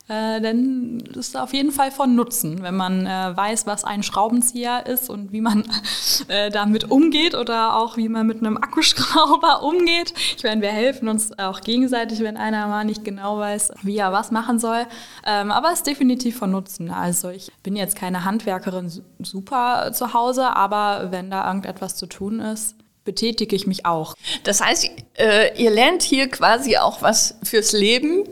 Äh, 0.10 0.41
denn 0.41 0.97
das 1.13 1.30
ist 1.30 1.38
auf 1.38 1.54
jeden 1.54 1.71
Fall 1.71 1.91
von 1.91 2.15
Nutzen, 2.15 2.62
wenn 2.63 2.75
man 2.75 3.06
äh, 3.06 3.38
weiß, 3.38 3.65
was 3.65 3.86
ein 3.86 4.04
Schraubenzieher 4.04 4.88
ist 4.88 5.10
und 5.10 5.32
wie 5.32 5.39
man 5.39 5.63
äh, 6.28 6.49
damit 6.49 6.91
umgeht 6.91 7.34
oder 7.34 7.78
auch 7.78 7.95
wie 7.95 8.10
man 8.10 8.28
mit 8.28 8.39
einem 8.39 8.58
Akkuschrauber 8.58 9.63
umgeht. 9.63 10.13
Ich 10.36 10.43
meine, 10.43 10.62
wir 10.62 10.71
helfen 10.71 11.08
uns 11.08 11.38
auch 11.39 11.62
gegenseitig, 11.62 12.19
wenn 12.19 12.36
einer 12.36 12.67
mal 12.67 12.84
nicht 12.84 13.06
genau 13.06 13.38
weiß, 13.38 13.71
wie 13.84 13.97
er 13.97 14.12
was 14.12 14.32
machen 14.32 14.60
soll. 14.60 14.86
Ähm, 15.25 15.52
aber 15.52 15.69
es 15.69 15.80
ist 15.80 15.88
definitiv 15.88 16.38
von 16.38 16.52
Nutzen. 16.52 16.91
Also 16.91 17.30
ich 17.30 17.52
bin 17.63 17.78
jetzt 17.78 17.95
keine 17.95 18.25
Handwerkerin 18.25 18.91
super 19.19 19.91
zu 19.93 20.13
Hause, 20.13 20.56
aber 20.56 21.12
wenn 21.12 21.32
da 21.32 21.47
irgendetwas 21.47 21.95
zu 21.95 22.08
tun 22.08 22.41
ist, 22.41 22.75
betätige 23.04 23.56
ich 23.56 23.68
mich 23.68 23.86
auch. 23.86 24.16
Das 24.44 24.62
heißt, 24.62 24.90
äh, 25.18 25.62
ihr 25.62 25.72
lernt 25.72 26.04
hier 26.04 26.30
quasi 26.30 26.78
auch 26.78 27.02
was 27.02 27.36
fürs 27.44 27.72
Leben? 27.72 28.24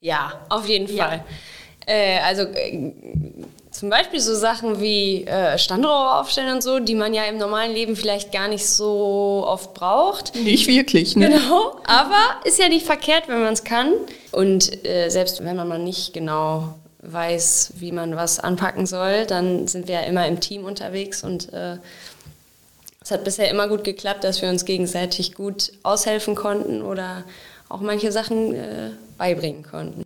Ja, 0.00 0.44
auf 0.48 0.68
jeden 0.68 0.88
Fall. 0.88 1.24
Ja. 1.86 1.92
Äh, 1.92 2.18
also 2.20 2.42
äh, 2.42 2.92
zum 3.70 3.90
Beispiel 3.90 4.20
so 4.20 4.34
Sachen 4.34 4.80
wie 4.80 5.24
äh, 5.24 5.58
Standrohr 5.58 6.20
aufstellen 6.20 6.54
und 6.54 6.62
so, 6.62 6.78
die 6.78 6.94
man 6.94 7.12
ja 7.12 7.24
im 7.24 7.38
normalen 7.38 7.72
Leben 7.72 7.96
vielleicht 7.96 8.30
gar 8.32 8.48
nicht 8.48 8.66
so 8.66 9.44
oft 9.46 9.74
braucht. 9.74 10.34
Nicht 10.36 10.68
wirklich, 10.68 11.16
ne? 11.16 11.28
Genau, 11.28 11.76
aber 11.84 12.40
ist 12.44 12.58
ja 12.58 12.68
nicht 12.68 12.86
verkehrt, 12.86 13.24
wenn 13.26 13.40
man 13.40 13.52
es 13.52 13.64
kann. 13.64 13.92
Und 14.30 14.86
äh, 14.86 15.08
selbst 15.08 15.44
wenn 15.44 15.56
man 15.56 15.66
mal 15.66 15.80
nicht 15.80 16.12
genau 16.12 16.74
weiß, 17.00 17.74
wie 17.76 17.92
man 17.92 18.16
was 18.16 18.38
anpacken 18.38 18.86
soll, 18.86 19.26
dann 19.26 19.66
sind 19.66 19.88
wir 19.88 19.96
ja 19.96 20.00
immer 20.02 20.26
im 20.26 20.40
Team 20.40 20.64
unterwegs 20.64 21.22
und 21.24 21.52
äh, 21.52 21.78
es 23.04 23.10
hat 23.10 23.22
bisher 23.22 23.50
immer 23.50 23.68
gut 23.68 23.84
geklappt, 23.84 24.24
dass 24.24 24.40
wir 24.40 24.48
uns 24.48 24.64
gegenseitig 24.64 25.34
gut 25.34 25.72
aushelfen 25.82 26.34
konnten 26.34 26.80
oder 26.80 27.24
auch 27.68 27.82
manche 27.82 28.10
Sachen 28.10 28.54
äh, 28.54 28.90
beibringen 29.18 29.62
konnten. 29.62 30.04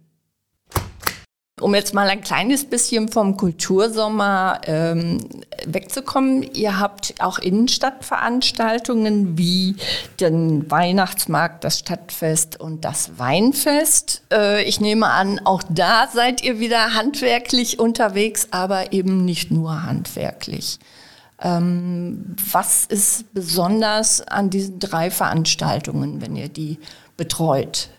Um 1.61 1.75
jetzt 1.75 1.95
mal 1.95 2.09
ein 2.09 2.21
kleines 2.21 2.65
bisschen 2.65 3.09
vom 3.09 3.37
Kultursommer 3.37 4.61
ähm, 4.65 5.19
wegzukommen, 5.65 6.43
ihr 6.55 6.79
habt 6.79 7.15
auch 7.19 7.39
Innenstadtveranstaltungen 7.39 9.39
wie 9.39 9.77
den 10.21 10.71
Weihnachtsmarkt, 10.71 11.65
das 11.65 11.81
Stadtfest 11.81 12.61
und 12.61 12.85
das 12.85 13.19
Weinfest. 13.19 14.23
Äh, 14.33 14.63
ich 14.65 14.81
nehme 14.81 15.07
an, 15.07 15.41
auch 15.45 15.63
da 15.69 16.09
seid 16.13 16.45
ihr 16.45 16.61
wieder 16.61 16.95
handwerklich 16.95 17.79
unterwegs, 17.79 18.49
aber 18.51 18.93
eben 18.93 19.25
nicht 19.25 19.51
nur 19.51 19.85
handwerklich. 19.85 20.79
Ähm, 21.40 22.35
was 22.53 22.85
ist 22.87 23.33
besonders 23.33 24.20
an 24.20 24.51
diesen 24.51 24.79
drei 24.79 25.11
Veranstaltungen, 25.11 26.20
wenn 26.20 26.37
ihr 26.37 26.48
die 26.48 26.79
betreut? 27.16 27.90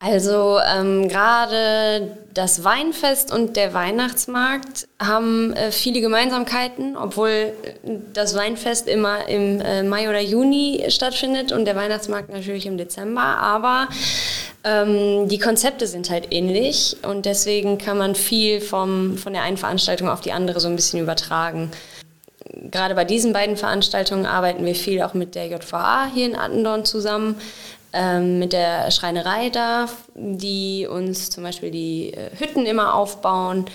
Also 0.00 0.60
ähm, 0.60 1.08
gerade 1.08 2.16
das 2.32 2.62
Weinfest 2.62 3.32
und 3.32 3.56
der 3.56 3.74
Weihnachtsmarkt 3.74 4.86
haben 5.00 5.52
äh, 5.54 5.72
viele 5.72 6.00
Gemeinsamkeiten, 6.00 6.96
obwohl 6.96 7.30
äh, 7.30 7.52
das 8.12 8.36
Weinfest 8.36 8.86
immer 8.86 9.28
im 9.28 9.60
äh, 9.60 9.82
Mai 9.82 10.08
oder 10.08 10.20
Juni 10.20 10.84
stattfindet 10.88 11.50
und 11.50 11.64
der 11.64 11.74
Weihnachtsmarkt 11.74 12.30
natürlich 12.30 12.66
im 12.66 12.78
Dezember. 12.78 13.22
Aber 13.22 13.88
ähm, 14.62 15.28
die 15.28 15.38
Konzepte 15.40 15.88
sind 15.88 16.10
halt 16.10 16.28
ähnlich 16.30 16.96
und 17.02 17.26
deswegen 17.26 17.78
kann 17.78 17.98
man 17.98 18.14
viel 18.14 18.60
vom, 18.60 19.18
von 19.18 19.32
der 19.32 19.42
einen 19.42 19.56
Veranstaltung 19.56 20.08
auf 20.08 20.20
die 20.20 20.30
andere 20.30 20.60
so 20.60 20.68
ein 20.68 20.76
bisschen 20.76 21.00
übertragen 21.00 21.72
gerade 22.70 22.94
bei 22.94 23.04
diesen 23.04 23.32
beiden 23.32 23.56
Veranstaltungen 23.56 24.26
arbeiten 24.26 24.64
wir 24.64 24.74
viel 24.74 25.02
auch 25.02 25.14
mit 25.14 25.34
der 25.34 25.46
JVA 25.48 26.10
hier 26.12 26.26
in 26.26 26.36
Attendorn 26.36 26.84
zusammen 26.84 27.36
ähm, 27.92 28.38
mit 28.38 28.52
der 28.52 28.90
Schreinerei 28.90 29.50
da, 29.50 29.86
die 30.14 30.86
uns 30.86 31.30
zum 31.30 31.44
Beispiel 31.44 31.70
die 31.70 32.12
äh, 32.12 32.30
Hütten 32.38 32.66
immer 32.66 32.94
aufbauen, 32.94 33.66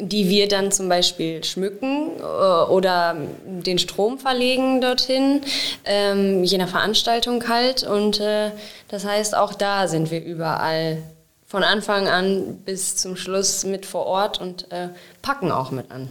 die 0.00 0.28
wir 0.28 0.48
dann 0.48 0.70
zum 0.70 0.88
Beispiel 0.88 1.42
schmücken 1.42 2.12
äh, 2.18 2.22
oder 2.22 3.16
den 3.44 3.78
Strom 3.78 4.18
verlegen 4.18 4.80
dorthin, 4.80 5.40
ähm, 5.84 6.44
je 6.44 6.58
nach 6.58 6.68
Veranstaltung 6.68 7.48
halt. 7.48 7.82
Und 7.82 8.20
äh, 8.20 8.50
das 8.88 9.04
heißt, 9.04 9.36
auch 9.36 9.54
da 9.54 9.88
sind 9.88 10.10
wir 10.10 10.22
überall 10.22 11.02
von 11.46 11.64
Anfang 11.64 12.08
an 12.08 12.58
bis 12.64 12.96
zum 12.96 13.16
Schluss 13.16 13.64
mit 13.64 13.86
vor 13.86 14.06
Ort 14.06 14.40
und 14.40 14.70
äh, 14.70 14.90
packen 15.22 15.50
auch 15.50 15.70
mit 15.70 15.90
an. 15.90 16.10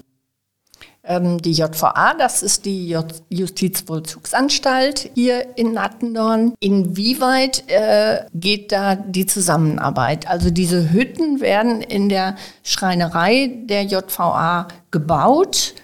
Ähm, 1.07 1.41
die 1.41 1.53
JVA, 1.53 2.13
das 2.15 2.43
ist 2.43 2.65
die 2.65 2.97
Justizvollzugsanstalt 3.29 5.11
hier 5.15 5.57
in 5.57 5.77
Attendorn. 5.77 6.53
Inwieweit 6.59 7.63
äh, 7.67 8.25
geht 8.33 8.73
da 8.73 8.95
die 8.95 9.25
Zusammenarbeit? 9.25 10.27
Also 10.27 10.49
diese 10.49 10.91
Hütten 10.91 11.39
werden 11.39 11.81
in 11.81 12.09
der 12.09 12.35
Schreinerei 12.63 13.51
der 13.63 13.83
JVA 13.83 14.67
gebaut 14.91 15.75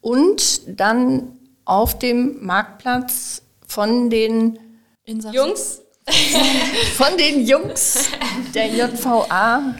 und 0.00 0.62
dann 0.78 1.32
auf 1.64 1.98
dem 1.98 2.44
Marktplatz 2.44 3.42
von 3.66 4.08
den 4.08 4.58
Jungs 5.06 5.82
von 6.96 7.16
den 7.18 7.46
Jungs 7.46 8.08
der 8.54 8.68
JVA 8.68 9.74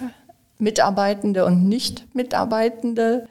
Mitarbeitende 0.59 1.45
und 1.45 1.69
Nicht-Mitarbeitende 1.69 3.29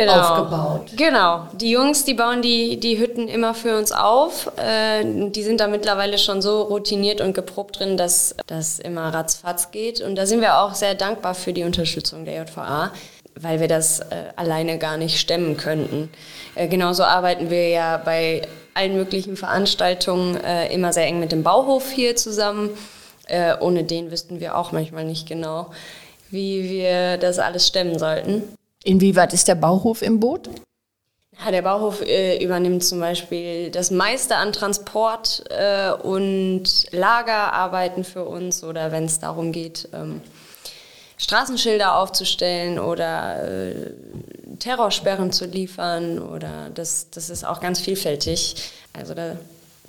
genau. 0.00 0.20
aufgebaut. 0.20 0.90
Genau. 0.96 1.48
Die 1.52 1.70
Jungs, 1.70 2.04
die 2.04 2.14
bauen 2.14 2.42
die, 2.42 2.78
die 2.78 2.98
Hütten 2.98 3.28
immer 3.28 3.54
für 3.54 3.76
uns 3.78 3.92
auf. 3.92 4.50
Äh, 4.56 5.30
die 5.30 5.42
sind 5.42 5.60
da 5.60 5.66
mittlerweile 5.66 6.18
schon 6.18 6.42
so 6.42 6.62
routiniert 6.62 7.20
und 7.20 7.34
geprobt 7.34 7.78
drin, 7.78 7.96
dass 7.96 8.34
das 8.46 8.78
immer 8.78 9.14
ratzfatz 9.14 9.70
geht. 9.70 10.00
Und 10.00 10.16
da 10.16 10.26
sind 10.26 10.40
wir 10.40 10.58
auch 10.58 10.74
sehr 10.74 10.94
dankbar 10.94 11.34
für 11.34 11.52
die 11.52 11.64
Unterstützung 11.64 12.24
der 12.24 12.42
JVA, 12.42 12.92
weil 13.40 13.60
wir 13.60 13.68
das 13.68 14.00
äh, 14.00 14.04
alleine 14.36 14.78
gar 14.78 14.96
nicht 14.96 15.18
stemmen 15.18 15.56
könnten. 15.56 16.10
Äh, 16.54 16.68
genauso 16.68 17.04
arbeiten 17.04 17.50
wir 17.50 17.68
ja 17.68 17.96
bei 17.96 18.42
allen 18.74 18.96
möglichen 18.96 19.36
Veranstaltungen 19.36 20.36
äh, 20.42 20.72
immer 20.74 20.92
sehr 20.92 21.06
eng 21.06 21.20
mit 21.20 21.32
dem 21.32 21.42
Bauhof 21.42 21.90
hier 21.90 22.16
zusammen. 22.16 22.70
Äh, 23.26 23.54
ohne 23.60 23.84
den 23.84 24.10
wüssten 24.10 24.40
wir 24.40 24.56
auch 24.56 24.72
manchmal 24.72 25.04
nicht 25.04 25.26
genau, 25.26 25.70
wie 26.30 26.68
wir 26.68 27.16
das 27.16 27.38
alles 27.38 27.66
stemmen 27.66 27.98
sollten. 27.98 28.42
Inwieweit 28.84 29.32
ist 29.32 29.48
der 29.48 29.54
Bauhof 29.54 30.02
im 30.02 30.20
Boot? 30.20 30.48
Ja, 31.42 31.50
der 31.50 31.62
Bauhof 31.62 32.00
äh, 32.02 32.42
übernimmt 32.42 32.84
zum 32.84 33.00
Beispiel 33.00 33.70
das 33.70 33.90
meiste 33.90 34.36
an 34.36 34.52
Transport 34.52 35.42
äh, 35.50 35.90
und 35.90 36.64
Lagerarbeiten 36.92 38.04
für 38.04 38.24
uns 38.24 38.62
oder 38.62 38.92
wenn 38.92 39.06
es 39.06 39.18
darum 39.18 39.50
geht, 39.50 39.88
ähm, 39.92 40.20
Straßenschilder 41.16 41.96
aufzustellen 41.96 42.78
oder 42.78 43.42
äh, 43.42 43.90
Terrorsperren 44.58 45.32
zu 45.32 45.46
liefern 45.46 46.18
oder 46.18 46.70
das, 46.74 47.10
das 47.10 47.30
ist 47.30 47.44
auch 47.44 47.60
ganz 47.60 47.80
vielfältig. 47.80 48.56
Also 48.92 49.14
da 49.14 49.36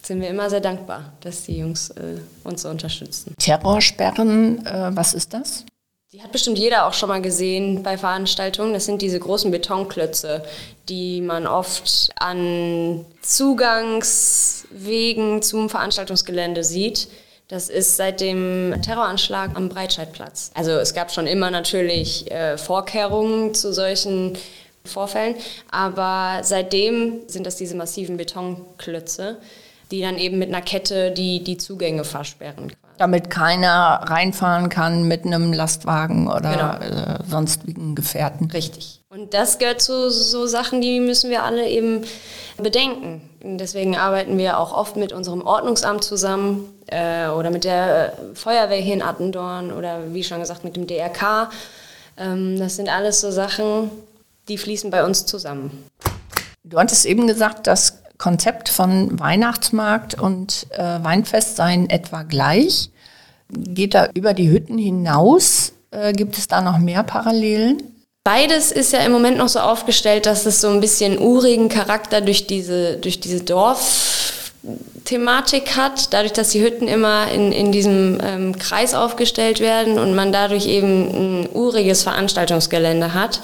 sind 0.02 0.22
wir 0.22 0.30
immer 0.30 0.50
sehr 0.50 0.62
dankbar, 0.62 1.14
dass 1.22 1.44
die 1.44 1.58
Jungs 1.58 1.90
äh, 1.92 2.20
uns 2.44 2.62
so 2.62 2.70
unterstützen. 2.70 3.36
Terrorsperren, 3.38 4.66
äh, 4.66 4.92
was 4.94 5.14
ist 5.14 5.34
das? 5.34 5.66
Die 6.16 6.24
hat 6.24 6.32
bestimmt 6.32 6.58
jeder 6.58 6.88
auch 6.88 6.94
schon 6.94 7.10
mal 7.10 7.22
gesehen 7.22 7.84
bei 7.84 7.98
Veranstaltungen. 7.98 8.72
Das 8.72 8.86
sind 8.86 9.02
diese 9.02 9.20
großen 9.20 9.52
Betonklötze, 9.52 10.46
die 10.88 11.20
man 11.20 11.46
oft 11.46 12.10
an 12.16 13.06
Zugangswegen 13.22 14.62
zum 15.42 15.70
Veranstaltungsgelände 15.70 16.64
sieht. 16.64 17.10
Das 17.50 17.68
ist 17.68 17.98
seit 17.98 18.22
dem 18.22 18.82
Terroranschlag 18.82 19.58
am 19.58 19.68
Breitscheidplatz. 19.68 20.52
Also 20.54 20.72
es 20.72 20.94
gab 20.94 21.12
schon 21.12 21.28
immer 21.28 21.52
natürlich 21.52 22.32
äh, 22.32 22.58
Vorkehrungen 22.58 23.54
zu 23.54 23.74
solchen 23.74 24.38
Vorfällen, 24.86 25.36
aber 25.70 26.46
seitdem 26.46 27.24
sind 27.28 27.46
das 27.46 27.58
diese 27.58 27.76
massiven 27.76 28.16
Betonklötze, 28.16 29.36
die 29.92 30.00
dann 30.00 30.18
eben 30.18 30.40
mit 30.40 30.48
einer 30.48 30.62
Kette 30.62 31.12
die, 31.12 31.44
die 31.44 31.58
Zugänge 31.58 32.06
versperren. 32.06 32.72
Damit 32.98 33.30
keiner 33.30 34.02
reinfahren 34.04 34.70
kann 34.70 35.08
mit 35.08 35.26
einem 35.26 35.52
Lastwagen 35.52 36.28
oder 36.28 36.80
genau. 36.80 37.00
äh, 37.00 37.20
sonstigen 37.28 37.96
Gefährten. 37.96 38.50
Richtig. 38.52 39.02
Und 39.10 39.34
das 39.34 39.60
gehört 39.60 39.82
zu 39.82 40.10
so 40.12 40.46
Sachen, 40.46 40.82
die 40.82 41.00
müssen 41.00 41.30
wir 41.30 41.44
alle 41.44 41.68
eben 41.70 42.04
bedenken. 42.58 43.22
Deswegen 43.44 43.96
arbeiten 43.96 44.38
wir 44.38 44.60
auch 44.60 44.76
oft 44.76 44.96
mit 44.96 45.14
unserem 45.14 45.42
Ordnungsamt 45.42 46.04
zusammen 46.04 46.74
äh, 46.88 47.28
oder 47.28 47.50
mit 47.50 47.64
der 47.64 48.14
äh, 48.14 48.36
Feuerwehr 48.36 48.80
hier 48.80 48.94
in 48.94 49.02
Attendorn 49.02 49.72
oder 49.72 50.14
wie 50.14 50.24
schon 50.24 50.40
gesagt 50.40 50.64
mit 50.64 50.76
dem 50.76 50.88
DRK. 50.88 51.50
Ähm, 52.18 52.58
das 52.58 52.76
sind 52.76 52.90
alles 52.90 53.22
so 53.22 53.32
Sachen, 53.32 53.92
die 54.48 54.58
fließen 54.58 54.90
bei 54.90 55.04
uns 55.04 55.26
zusammen. 55.26 55.86
Du 56.64 56.80
hattest 56.80 57.06
eben 57.06 57.28
gesagt, 57.28 57.68
das 57.68 58.02
Konzept 58.18 58.70
von 58.70 59.20
Weihnachtsmarkt 59.20 60.18
und 60.20 60.66
äh, 60.72 61.04
Weinfest 61.04 61.58
seien 61.58 61.88
etwa 61.90 62.24
gleich. 62.24 62.90
Geht 63.50 63.94
da 63.94 64.10
über 64.14 64.34
die 64.34 64.50
Hütten 64.50 64.78
hinaus? 64.78 65.74
Äh, 65.92 66.14
gibt 66.14 66.38
es 66.38 66.48
da 66.48 66.62
noch 66.62 66.78
mehr 66.78 67.04
Parallelen? 67.04 67.84
Beides 68.24 68.72
ist 68.72 68.92
ja 68.92 69.02
im 69.02 69.12
Moment 69.12 69.38
noch 69.38 69.50
so 69.50 69.60
aufgestellt, 69.60 70.26
dass 70.26 70.48
es 70.48 70.60
so 70.60 70.70
ein 70.70 70.82
bisschen 70.82 71.20
urigen 71.20 71.70
Charakter 71.70 72.22
durch 72.22 72.48
diese, 72.48 72.98
durch 72.98 73.20
diese 73.20 73.44
Dorfthematik 73.44 75.76
hat, 75.76 76.12
dadurch, 76.12 76.34
dass 76.34 76.50
die 76.50 76.64
Hütten 76.64 76.88
immer 76.88 77.32
in, 77.32 77.52
in 77.52 77.72
diesem 77.72 78.18
ähm, 78.24 78.58
Kreis 78.58 78.96
aufgestellt 78.96 79.60
werden 79.60 80.00
und 80.00 80.16
man 80.16 80.32
dadurch 80.32 80.66
eben 80.66 81.44
ein 81.44 81.48
uriges 81.54 82.02
Veranstaltungsgelände 82.02 83.14
hat. 83.14 83.42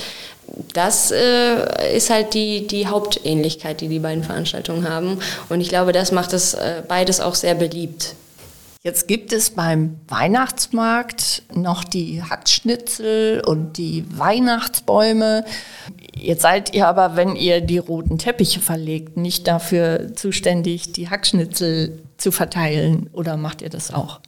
Das 0.74 1.12
äh, 1.12 1.96
ist 1.96 2.10
halt 2.10 2.34
die, 2.34 2.68
die 2.68 2.88
Hauptähnlichkeit, 2.88 3.82
die 3.82 3.88
die 3.88 4.00
beiden 4.00 4.24
Veranstaltungen 4.24 4.88
haben. 4.90 5.20
Und 5.50 5.62
ich 5.62 5.70
glaube, 5.70 5.92
das 5.92 6.12
macht 6.12 6.34
es 6.34 6.54
äh, 6.54 6.84
beides 6.88 7.22
auch 7.22 7.36
sehr 7.36 7.56
beliebt. 7.56 8.16
Jetzt 8.84 9.08
gibt 9.08 9.32
es 9.32 9.52
beim 9.52 10.00
Weihnachtsmarkt 10.08 11.44
noch 11.54 11.84
die 11.84 12.24
Hackschnitzel 12.24 13.44
und 13.46 13.78
die 13.78 14.06
Weihnachtsbäume. 14.18 15.46
Jetzt 16.16 16.42
seid 16.42 16.74
ihr 16.74 16.88
aber, 16.88 17.16
wenn 17.16 17.36
ihr 17.36 17.62
die 17.62 17.78
roten 17.78 18.18
Teppiche 18.18 18.60
verlegt, 18.60 19.18
nicht 19.18 19.48
dafür 19.48 20.16
zuständig, 20.16 20.94
die 20.94 21.10
Hackschnitzel 21.10 22.02
zu 22.18 22.32
verteilen 22.32 23.08
oder 23.14 23.38
macht 23.38 23.62
ihr 23.62 23.70
das 23.70 23.94
auch? 23.94 24.20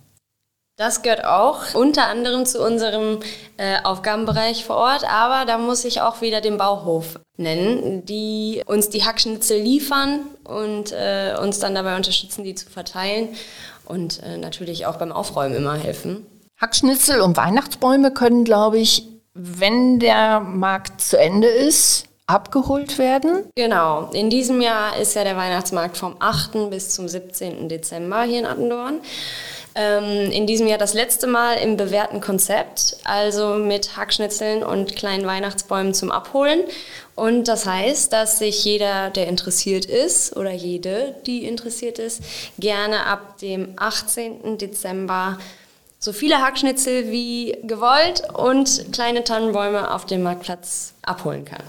Das 0.76 1.04
gehört 1.04 1.24
auch 1.24 1.76
unter 1.76 2.08
anderem 2.08 2.48
zu 2.48 2.64
unserem 2.66 3.20
äh, 3.58 3.78
Aufgabenbereich 3.84 4.66
vor 4.66 4.78
Ort, 4.78 5.04
aber 5.08 5.46
da 5.46 5.60
muss 5.60 5.86
ich 5.86 6.02
auch 6.02 6.22
wieder 6.22 6.42
den 6.42 6.58
Bauhof 6.58 7.20
nennen, 7.38 8.06
die 8.06 8.64
uns 8.66 8.90
die 8.90 9.04
Hackschnitzel 9.04 9.62
liefern 9.62 10.22
und 10.44 10.92
äh, 10.92 11.36
uns 11.40 11.60
dann 11.60 11.76
dabei 11.76 11.96
unterstützen, 11.96 12.44
die 12.44 12.56
zu 12.56 12.72
verteilen 12.72 13.30
und 13.86 14.24
äh, 14.24 14.38
natürlich 14.38 14.88
auch 14.88 14.96
beim 14.96 15.12
Aufräumen 15.12 15.56
immer 15.56 15.76
helfen. 15.76 16.26
Hackschnitzel 16.60 17.22
und 17.22 17.38
Weihnachtsbäume 17.38 18.12
können, 18.12 18.44
glaube 18.44 18.80
ich, 18.80 19.08
wenn 19.36 20.00
der 20.00 20.40
Markt 20.40 21.02
zu 21.02 21.20
Ende 21.20 21.48
ist, 21.48 22.06
abgeholt 22.26 22.98
werden? 22.98 23.44
Genau. 23.56 24.10
In 24.14 24.30
diesem 24.30 24.62
Jahr 24.62 24.98
ist 24.98 25.16
ja 25.16 25.24
der 25.24 25.38
Weihnachtsmarkt 25.38 25.98
vom 25.98 26.16
8. 26.20 26.70
bis 26.70 26.92
zum 26.92 27.08
17. 27.08 27.70
Dezember 27.70 28.24
hier 28.24 28.40
in 28.40 28.46
Attendorn. 28.46 29.02
Ähm, 29.76 30.32
in 30.32 30.46
diesem 30.46 30.68
Jahr 30.68 30.78
das 30.78 30.94
letzte 30.94 31.26
Mal 31.26 31.56
im 31.56 31.78
bewährten 31.78 32.22
Konzept, 32.22 32.98
also 33.04 33.56
mit 33.56 33.98
Hackschnitzeln 33.98 34.64
und 34.64 34.96
kleinen 34.96 35.26
Weihnachtsbäumen 35.26 35.94
zum 35.94 36.12
Abholen. 36.12 36.62
Und 37.16 37.48
das 37.48 37.66
heißt, 37.66 38.14
dass 38.14 38.40
sich 38.40 38.64
jeder, 38.66 39.10
der 39.10 39.28
interessiert 39.28 39.86
ist 39.86 40.36
oder 40.36 40.52
jede, 40.52 41.16
die 41.26 41.46
interessiert 41.46 41.98
ist, 42.00 42.22
gerne 42.60 43.06
ab 43.06 43.40
dem 43.40 43.74
18. 43.78 44.58
Dezember 44.58 45.38
so 46.04 46.12
viele 46.12 46.42
Hackschnitzel 46.42 47.12
wie 47.12 47.58
gewollt 47.64 48.24
und 48.34 48.92
kleine 48.92 49.24
Tannenbäume 49.24 49.90
auf 49.94 50.06
dem 50.06 50.22
Marktplatz 50.22 50.94
abholen 51.02 51.46
kann. 51.46 51.64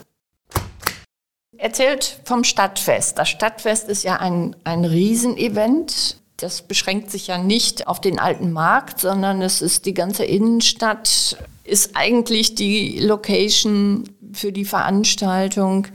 Erzählt 1.56 2.18
vom 2.24 2.42
Stadtfest. 2.42 3.16
Das 3.16 3.28
Stadtfest 3.28 3.88
ist 3.88 4.02
ja 4.02 4.16
ein, 4.16 4.56
ein 4.64 4.84
Riesenevent. 4.84 6.18
Das 6.36 6.62
beschränkt 6.62 7.10
sich 7.10 7.28
ja 7.28 7.38
nicht 7.38 7.86
auf 7.86 8.00
den 8.00 8.18
alten 8.18 8.50
Markt, 8.50 9.00
sondern 9.00 9.40
es 9.40 9.62
ist 9.62 9.86
die 9.86 9.94
ganze 9.94 10.24
Innenstadt, 10.24 11.36
ist 11.62 11.96
eigentlich 11.96 12.54
die 12.54 12.98
Location 12.98 14.04
für 14.32 14.52
die 14.52 14.64
Veranstaltung. 14.64 15.86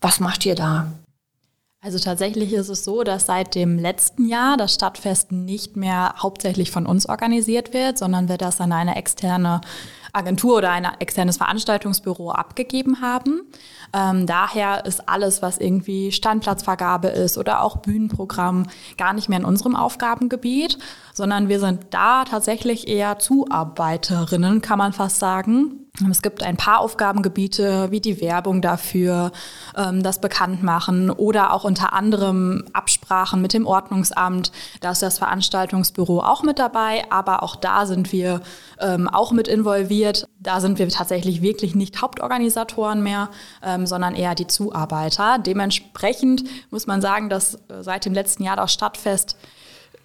Was 0.00 0.20
macht 0.20 0.44
ihr 0.44 0.54
da? 0.54 0.92
Also 1.88 2.00
tatsächlich 2.00 2.52
ist 2.52 2.68
es 2.68 2.84
so, 2.84 3.02
dass 3.02 3.24
seit 3.24 3.54
dem 3.54 3.78
letzten 3.78 4.28
Jahr 4.28 4.58
das 4.58 4.74
Stadtfest 4.74 5.32
nicht 5.32 5.74
mehr 5.74 6.16
hauptsächlich 6.18 6.70
von 6.70 6.84
uns 6.84 7.08
organisiert 7.08 7.72
wird, 7.72 7.96
sondern 7.96 8.28
wir 8.28 8.36
das 8.36 8.60
an 8.60 8.72
eine 8.72 8.96
externe 8.96 9.62
Agentur 10.12 10.58
oder 10.58 10.70
ein 10.70 10.86
externes 10.98 11.38
Veranstaltungsbüro 11.38 12.30
abgegeben 12.30 13.00
haben. 13.00 13.40
Ähm, 13.94 14.26
daher 14.26 14.84
ist 14.84 15.08
alles, 15.08 15.40
was 15.40 15.56
irgendwie 15.56 16.12
Standplatzvergabe 16.12 17.08
ist 17.08 17.38
oder 17.38 17.62
auch 17.62 17.78
Bühnenprogramm, 17.78 18.66
gar 18.98 19.14
nicht 19.14 19.30
mehr 19.30 19.38
in 19.38 19.46
unserem 19.46 19.74
Aufgabengebiet, 19.74 20.76
sondern 21.18 21.48
wir 21.48 21.58
sind 21.58 21.80
da 21.90 22.24
tatsächlich 22.24 22.86
eher 22.86 23.18
Zuarbeiterinnen, 23.18 24.62
kann 24.62 24.78
man 24.78 24.92
fast 24.92 25.18
sagen. 25.18 25.84
Es 26.08 26.22
gibt 26.22 26.44
ein 26.44 26.56
paar 26.56 26.78
Aufgabengebiete 26.78 27.90
wie 27.90 28.00
die 28.00 28.20
Werbung 28.20 28.62
dafür, 28.62 29.32
ähm, 29.76 30.04
das 30.04 30.20
Bekanntmachen 30.20 31.10
oder 31.10 31.52
auch 31.52 31.64
unter 31.64 31.92
anderem 31.92 32.64
Absprachen 32.72 33.42
mit 33.42 33.52
dem 33.52 33.66
Ordnungsamt. 33.66 34.52
Da 34.80 34.92
ist 34.92 35.02
das 35.02 35.18
Veranstaltungsbüro 35.18 36.20
auch 36.20 36.44
mit 36.44 36.60
dabei, 36.60 37.02
aber 37.10 37.42
auch 37.42 37.56
da 37.56 37.84
sind 37.84 38.12
wir 38.12 38.40
ähm, 38.78 39.08
auch 39.08 39.32
mit 39.32 39.48
involviert. 39.48 40.28
Da 40.38 40.60
sind 40.60 40.78
wir 40.78 40.88
tatsächlich 40.88 41.42
wirklich 41.42 41.74
nicht 41.74 42.00
Hauptorganisatoren 42.00 43.02
mehr, 43.02 43.30
ähm, 43.64 43.84
sondern 43.84 44.14
eher 44.14 44.36
die 44.36 44.46
Zuarbeiter. 44.46 45.40
Dementsprechend 45.40 46.44
muss 46.70 46.86
man 46.86 47.00
sagen, 47.00 47.28
dass 47.28 47.54
äh, 47.54 47.82
seit 47.82 48.04
dem 48.04 48.14
letzten 48.14 48.44
Jahr 48.44 48.54
das 48.54 48.72
Stadtfest 48.72 49.36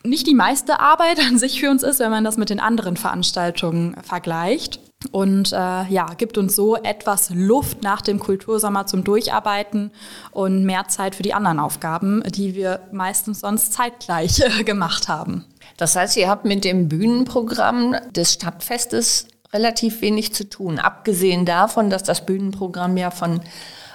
nicht 0.04 0.28
die 0.28 0.36
meiste 0.36 0.80
Arbeit 0.80 1.20
an 1.20 1.38
sich 1.38 1.60
für 1.60 1.70
uns 1.70 1.84
ist, 1.84 2.00
wenn 2.00 2.12
man 2.12 2.24
das 2.24 2.38
mit 2.38 2.50
den 2.50 2.60
anderen 2.60 2.98
Veranstaltungen 2.98 3.96
vergleicht 4.02 4.80
und 5.12 5.52
äh, 5.52 5.56
ja, 5.56 6.14
gibt 6.18 6.38
uns 6.38 6.56
so 6.56 6.76
etwas 6.76 7.30
Luft 7.34 7.84
nach 7.84 8.02
dem 8.02 8.20
Kultursommer 8.20 8.86
zum 8.86 9.04
Durcharbeiten 9.04 9.92
und 10.32 10.64
mehr 10.64 10.88
Zeit 10.88 11.16
für 11.16 11.24
die 11.24 11.34
anderen 11.34 11.60
Aufgaben, 11.60 12.24
die 12.24 12.56
wir 12.56 12.82
meistens 12.92 13.42
sonst 13.42 13.74
zeitgleich 13.74 14.40
äh, 14.40 14.64
gemacht 14.64 15.08
haben. 15.08 15.46
Das 15.78 15.96
heißt, 15.96 16.18
ihr 16.18 16.30
habt 16.30 16.46
mit 16.46 16.64
dem 16.64 16.88
Bühnenprogramm 16.88 17.96
des 18.12 18.34
Stadtfestes 18.34 19.28
relativ 19.52 20.02
wenig 20.02 20.34
zu 20.34 20.50
tun, 20.50 20.80
abgesehen 20.80 21.46
davon, 21.46 21.90
dass 21.90 22.04
das 22.04 22.26
Bühnenprogramm 22.26 22.98
ja 22.98 23.12
von 23.12 23.42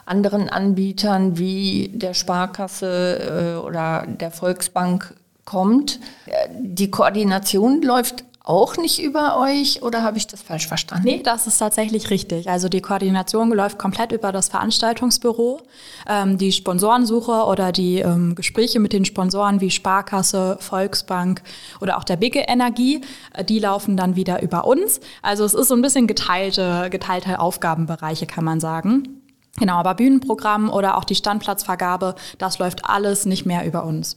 anderen 0.07 0.49
Anbietern 0.49 1.37
wie 1.37 1.91
der 1.93 2.15
Sparkasse 2.15 3.57
äh, 3.59 3.67
oder 3.67 4.07
der 4.07 4.31
Volksbank 4.31 5.15
kommt. 5.49 5.99
Äh, 6.27 6.49
die 6.61 6.91
Koordination 6.91 7.81
läuft 7.81 8.25
auch 8.45 8.79
nicht 8.79 9.03
über 9.03 9.39
euch 9.39 9.83
oder 9.83 10.03
habe 10.03 10.17
ich 10.17 10.27
das 10.27 10.41
falsch 10.41 10.69
verstanden? 10.69 11.05
Nee, 11.05 11.23
das 11.23 11.47
ist 11.47 11.59
tatsächlich 11.59 12.09
richtig. 12.09 12.49
Also 12.49 12.69
die 12.71 12.81
Koordination 12.81 13.51
läuft 13.51 13.79
komplett 13.79 14.13
über 14.13 14.33
das 14.33 14.49
Veranstaltungsbüro. 14.49 15.61
Ähm, 16.09 16.39
die 16.39 16.53
Sponsorensuche 16.53 17.45
oder 17.45 17.73
die 17.73 17.99
ähm, 17.99 18.35
Gespräche 18.35 18.79
mit 18.79 18.93
den 18.93 19.05
Sponsoren 19.05 19.61
wie 19.61 19.71
Sparkasse, 19.71 20.57
Volksbank 20.61 21.43
oder 21.81 21.99
auch 21.99 22.05
der 22.05 22.17
Bigge 22.17 22.41
Energie, 22.41 23.03
äh, 23.35 23.45
die 23.45 23.59
laufen 23.59 23.97
dann 23.97 24.17
wieder 24.17 24.43
über 24.43 24.67
uns. 24.67 25.01
Also 25.23 25.45
es 25.45 25.55
ist 25.55 25.69
so 25.69 25.75
ein 25.75 25.83
bisschen 25.83 26.07
geteilte, 26.07 26.89
geteilte 26.91 27.41
Aufgabenbereiche, 27.41 28.27
kann 28.27 28.45
man 28.45 28.61
sagen. 28.61 29.23
Genau, 29.59 29.75
aber 29.75 29.95
Bühnenprogramm 29.95 30.71
oder 30.71 30.97
auch 30.97 31.05
die 31.05 31.17
Standplatzvergabe, 31.17 32.15
das 32.39 32.59
läuft 32.59 32.85
alles 32.87 33.27
nicht 33.27 33.45
mehr 33.45 33.67
über 33.67 33.85
uns. 33.85 34.17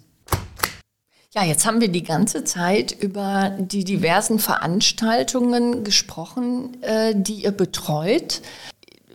Ja, 1.33 1.45
jetzt 1.45 1.65
haben 1.65 1.79
wir 1.79 1.87
die 1.87 2.03
ganze 2.03 2.43
Zeit 2.43 2.91
über 2.91 3.55
die 3.57 3.85
diversen 3.85 4.37
Veranstaltungen 4.37 5.85
gesprochen, 5.85 6.75
äh, 6.81 7.13
die 7.15 7.43
ihr 7.43 7.53
betreut. 7.53 8.41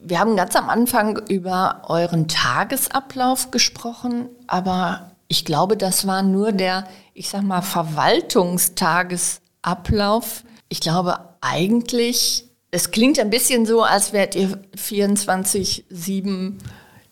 Wir 0.00 0.18
haben 0.18 0.34
ganz 0.34 0.56
am 0.56 0.70
Anfang 0.70 1.20
über 1.28 1.82
euren 1.88 2.26
Tagesablauf 2.26 3.50
gesprochen, 3.50 4.30
aber 4.46 5.10
ich 5.28 5.44
glaube, 5.44 5.76
das 5.76 6.06
war 6.06 6.22
nur 6.22 6.52
der, 6.52 6.88
ich 7.12 7.28
sag 7.28 7.42
mal, 7.42 7.60
Verwaltungstagesablauf. 7.60 10.44
Ich 10.70 10.80
glaube 10.80 11.18
eigentlich, 11.42 12.46
es 12.70 12.92
klingt 12.92 13.18
ein 13.18 13.28
bisschen 13.28 13.66
so, 13.66 13.82
als 13.82 14.14
wärt 14.14 14.34
ihr 14.36 14.58
24-7 14.74 16.54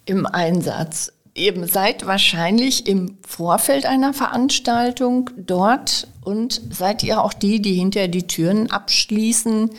im 0.06 0.24
Einsatz 0.24 1.12
eben 1.34 1.66
seid 1.66 2.06
wahrscheinlich 2.06 2.86
im 2.86 3.18
Vorfeld 3.26 3.86
einer 3.86 4.14
Veranstaltung 4.14 5.30
dort 5.36 6.06
und 6.22 6.60
seid 6.70 7.02
ihr 7.02 7.22
auch 7.22 7.32
die, 7.32 7.60
die 7.60 7.74
hinterher 7.74 8.08
die 8.08 8.26
Türen 8.26 8.70
abschließen 8.70 9.70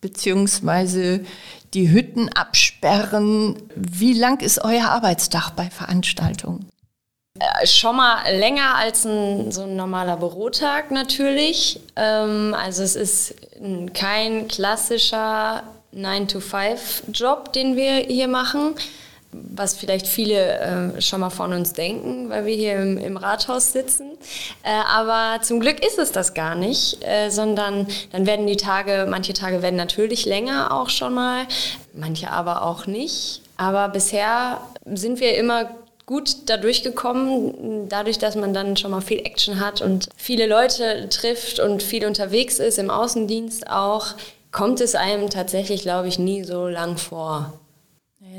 beziehungsweise 0.00 1.24
die 1.72 1.90
Hütten 1.90 2.28
absperren. 2.28 3.56
Wie 3.74 4.12
lang 4.12 4.42
ist 4.42 4.62
euer 4.62 4.88
Arbeitstag 4.90 5.52
bei 5.52 5.70
Veranstaltungen? 5.70 6.68
Äh, 7.38 7.66
schon 7.66 7.96
mal 7.96 8.18
länger 8.36 8.74
als 8.76 9.06
ein, 9.06 9.50
so 9.50 9.62
ein 9.62 9.76
normaler 9.76 10.18
Bürotag 10.18 10.90
natürlich. 10.90 11.80
Ähm, 11.96 12.54
also 12.54 12.82
es 12.82 12.96
ist 12.96 13.34
kein 13.94 14.46
klassischer 14.46 15.62
9-to-5-Job, 15.94 17.52
den 17.52 17.76
wir 17.76 17.94
hier 17.94 18.28
machen 18.28 18.74
was 19.54 19.74
vielleicht 19.74 20.06
viele 20.06 20.94
äh, 20.96 21.00
schon 21.00 21.20
mal 21.20 21.30
von 21.30 21.52
uns 21.52 21.72
denken, 21.72 22.30
weil 22.30 22.46
wir 22.46 22.54
hier 22.54 22.76
im, 22.76 22.98
im 22.98 23.16
Rathaus 23.16 23.72
sitzen. 23.72 24.12
Äh, 24.62 24.70
aber 24.88 25.42
zum 25.42 25.60
Glück 25.60 25.84
ist 25.84 25.98
es 25.98 26.12
das 26.12 26.34
gar 26.34 26.54
nicht, 26.54 26.98
äh, 27.04 27.30
sondern 27.30 27.86
dann 28.12 28.26
werden 28.26 28.46
die 28.46 28.56
Tage, 28.56 29.06
manche 29.08 29.32
Tage 29.32 29.62
werden 29.62 29.76
natürlich 29.76 30.24
länger 30.24 30.72
auch 30.72 30.90
schon 30.90 31.14
mal, 31.14 31.46
manche 31.92 32.30
aber 32.30 32.62
auch 32.62 32.86
nicht. 32.86 33.42
Aber 33.56 33.88
bisher 33.88 34.60
sind 34.84 35.20
wir 35.20 35.36
immer 35.36 35.70
gut 36.06 36.50
da 36.50 36.56
durchgekommen, 36.56 37.88
dadurch, 37.88 38.18
dass 38.18 38.36
man 38.36 38.52
dann 38.52 38.76
schon 38.76 38.90
mal 38.90 39.00
viel 39.00 39.20
Action 39.20 39.60
hat 39.60 39.80
und 39.80 40.08
viele 40.16 40.46
Leute 40.46 41.08
trifft 41.08 41.60
und 41.60 41.82
viel 41.82 42.06
unterwegs 42.06 42.58
ist, 42.58 42.78
im 42.78 42.90
Außendienst 42.90 43.70
auch, 43.70 44.08
kommt 44.52 44.80
es 44.80 44.94
einem 44.94 45.30
tatsächlich, 45.30 45.82
glaube 45.82 46.08
ich, 46.08 46.18
nie 46.18 46.44
so 46.44 46.68
lang 46.68 46.98
vor. 46.98 47.54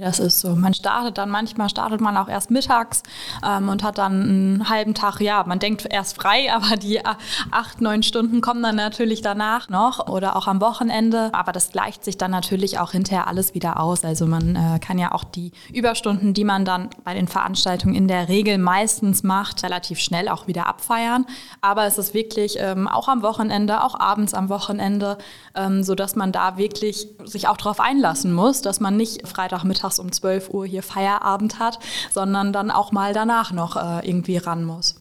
Das 0.01 0.19
ist 0.19 0.41
so. 0.41 0.55
Man 0.55 0.73
startet 0.73 1.17
dann, 1.17 1.29
manchmal 1.29 1.69
startet 1.69 2.01
man 2.01 2.17
auch 2.17 2.27
erst 2.27 2.51
mittags 2.51 3.01
ähm, 3.45 3.69
und 3.69 3.81
hat 3.81 3.97
dann 3.97 4.21
einen 4.23 4.69
halben 4.69 4.93
Tag, 4.93 5.21
ja, 5.21 5.43
man 5.45 5.59
denkt 5.59 5.87
erst 5.89 6.17
frei, 6.17 6.51
aber 6.53 6.75
die 6.75 6.99
acht, 7.05 7.81
neun 7.81 8.03
Stunden 8.03 8.41
kommen 8.41 8.61
dann 8.61 8.75
natürlich 8.75 9.21
danach 9.21 9.69
noch 9.69 10.07
oder 10.07 10.35
auch 10.35 10.47
am 10.47 10.59
Wochenende. 10.59 11.29
Aber 11.33 11.51
das 11.53 11.69
gleicht 11.69 12.03
sich 12.03 12.17
dann 12.17 12.31
natürlich 12.31 12.79
auch 12.79 12.91
hinterher 12.91 13.27
alles 13.27 13.53
wieder 13.53 13.79
aus. 13.79 14.03
Also 14.03 14.25
man 14.25 14.55
äh, 14.55 14.79
kann 14.79 14.97
ja 14.97 15.13
auch 15.13 15.23
die 15.23 15.51
Überstunden, 15.71 16.33
die 16.33 16.43
man 16.43 16.65
dann 16.65 16.89
bei 17.03 17.13
den 17.13 17.27
Veranstaltungen 17.27 17.95
in 17.95 18.07
der 18.07 18.27
Regel 18.27 18.57
meistens 18.57 19.23
macht, 19.23 19.63
relativ 19.63 19.99
schnell 19.99 20.27
auch 20.27 20.47
wieder 20.47 20.67
abfeiern. 20.67 21.25
Aber 21.61 21.85
es 21.85 21.97
ist 21.97 22.13
wirklich 22.13 22.57
ähm, 22.59 22.87
auch 22.87 23.07
am 23.07 23.21
Wochenende, 23.21 23.81
auch 23.83 23.97
abends 23.97 24.33
am 24.33 24.49
Wochenende, 24.49 25.17
ähm, 25.55 25.83
so 25.83 25.95
dass 25.95 26.15
man 26.15 26.33
da 26.33 26.57
wirklich 26.57 27.07
sich 27.23 27.47
auch 27.47 27.57
darauf 27.57 27.79
einlassen 27.79 28.33
muss, 28.33 28.61
dass 28.61 28.79
man 28.81 28.97
nicht 28.97 29.25
Freitagmittag 29.27 29.84
mittags 29.85 29.99
um 29.99 30.11
12 30.11 30.49
Uhr 30.49 30.65
hier 30.65 30.83
Feierabend 30.83 31.59
hat, 31.59 31.79
sondern 32.13 32.51
dann 32.53 32.71
auch 32.71 32.91
mal 32.91 33.13
danach 33.13 33.51
noch 33.51 33.75
äh, 33.75 34.07
irgendwie 34.07 34.37
ran 34.37 34.63
muss. 34.63 34.95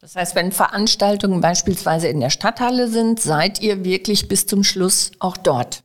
Das 0.00 0.14
heißt, 0.14 0.36
wenn 0.36 0.52
Veranstaltungen 0.52 1.40
beispielsweise 1.40 2.06
in 2.06 2.20
der 2.20 2.30
Stadthalle 2.30 2.88
sind, 2.88 3.20
seid 3.20 3.60
ihr 3.60 3.84
wirklich 3.84 4.28
bis 4.28 4.46
zum 4.46 4.62
Schluss 4.62 5.10
auch 5.18 5.36
dort? 5.36 5.82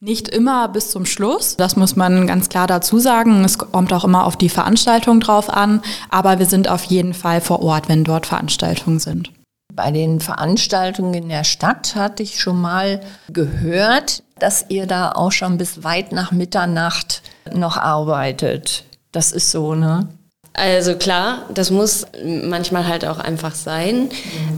Nicht 0.00 0.28
immer 0.28 0.66
bis 0.66 0.90
zum 0.90 1.06
Schluss, 1.06 1.56
das 1.56 1.76
muss 1.76 1.94
man 1.94 2.26
ganz 2.26 2.48
klar 2.48 2.66
dazu 2.66 2.98
sagen. 2.98 3.44
Es 3.44 3.58
kommt 3.58 3.92
auch 3.92 4.02
immer 4.02 4.26
auf 4.26 4.36
die 4.36 4.48
Veranstaltung 4.48 5.20
drauf 5.20 5.48
an, 5.48 5.80
aber 6.10 6.40
wir 6.40 6.46
sind 6.46 6.68
auf 6.68 6.82
jeden 6.84 7.14
Fall 7.14 7.40
vor 7.40 7.62
Ort, 7.62 7.88
wenn 7.88 8.02
dort 8.02 8.26
Veranstaltungen 8.26 8.98
sind. 8.98 9.30
Bei 9.74 9.90
den 9.90 10.20
Veranstaltungen 10.20 11.14
in 11.14 11.28
der 11.30 11.44
Stadt 11.44 11.94
hatte 11.94 12.22
ich 12.22 12.38
schon 12.38 12.60
mal 12.60 13.00
gehört, 13.32 14.22
dass 14.38 14.66
ihr 14.68 14.86
da 14.86 15.12
auch 15.12 15.32
schon 15.32 15.56
bis 15.56 15.82
weit 15.82 16.12
nach 16.12 16.30
Mitternacht 16.30 17.22
noch 17.54 17.78
arbeitet. 17.78 18.84
Das 19.12 19.32
ist 19.32 19.50
so, 19.50 19.74
ne? 19.74 20.08
Also 20.52 20.96
klar, 20.96 21.46
das 21.54 21.70
muss 21.70 22.06
manchmal 22.22 22.86
halt 22.86 23.06
auch 23.06 23.18
einfach 23.18 23.54
sein. 23.54 24.02
Mhm. 24.02 24.10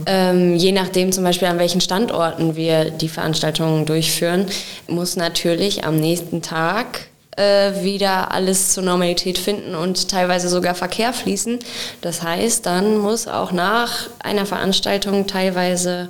Ähm, 0.05 0.55
je 0.57 0.73
nachdem 0.73 1.13
zum 1.13 1.23
Beispiel 1.23 1.47
an 1.47 1.59
welchen 1.59 1.79
Standorten 1.79 2.57
wir 2.57 2.91
die 2.91 3.07
Veranstaltungen 3.07 3.85
durchführen, 3.85 4.47
muss 4.89 5.15
natürlich 5.15 5.85
am 5.85 5.95
nächsten 5.95 6.41
Tag 6.41 7.07
äh, 7.35 7.83
wieder 7.83 8.31
alles 8.31 8.73
zur 8.73 8.83
Normalität 8.83 9.37
finden 9.37 9.75
und 9.75 10.09
teilweise 10.09 10.49
sogar 10.49 10.75
Verkehr 10.75 11.13
fließen. 11.13 11.59
Das 12.01 12.23
heißt, 12.23 12.65
dann 12.65 12.97
muss 12.97 13.27
auch 13.27 13.51
nach 13.51 14.09
einer 14.19 14.45
Veranstaltung 14.45 15.27
teilweise 15.27 16.09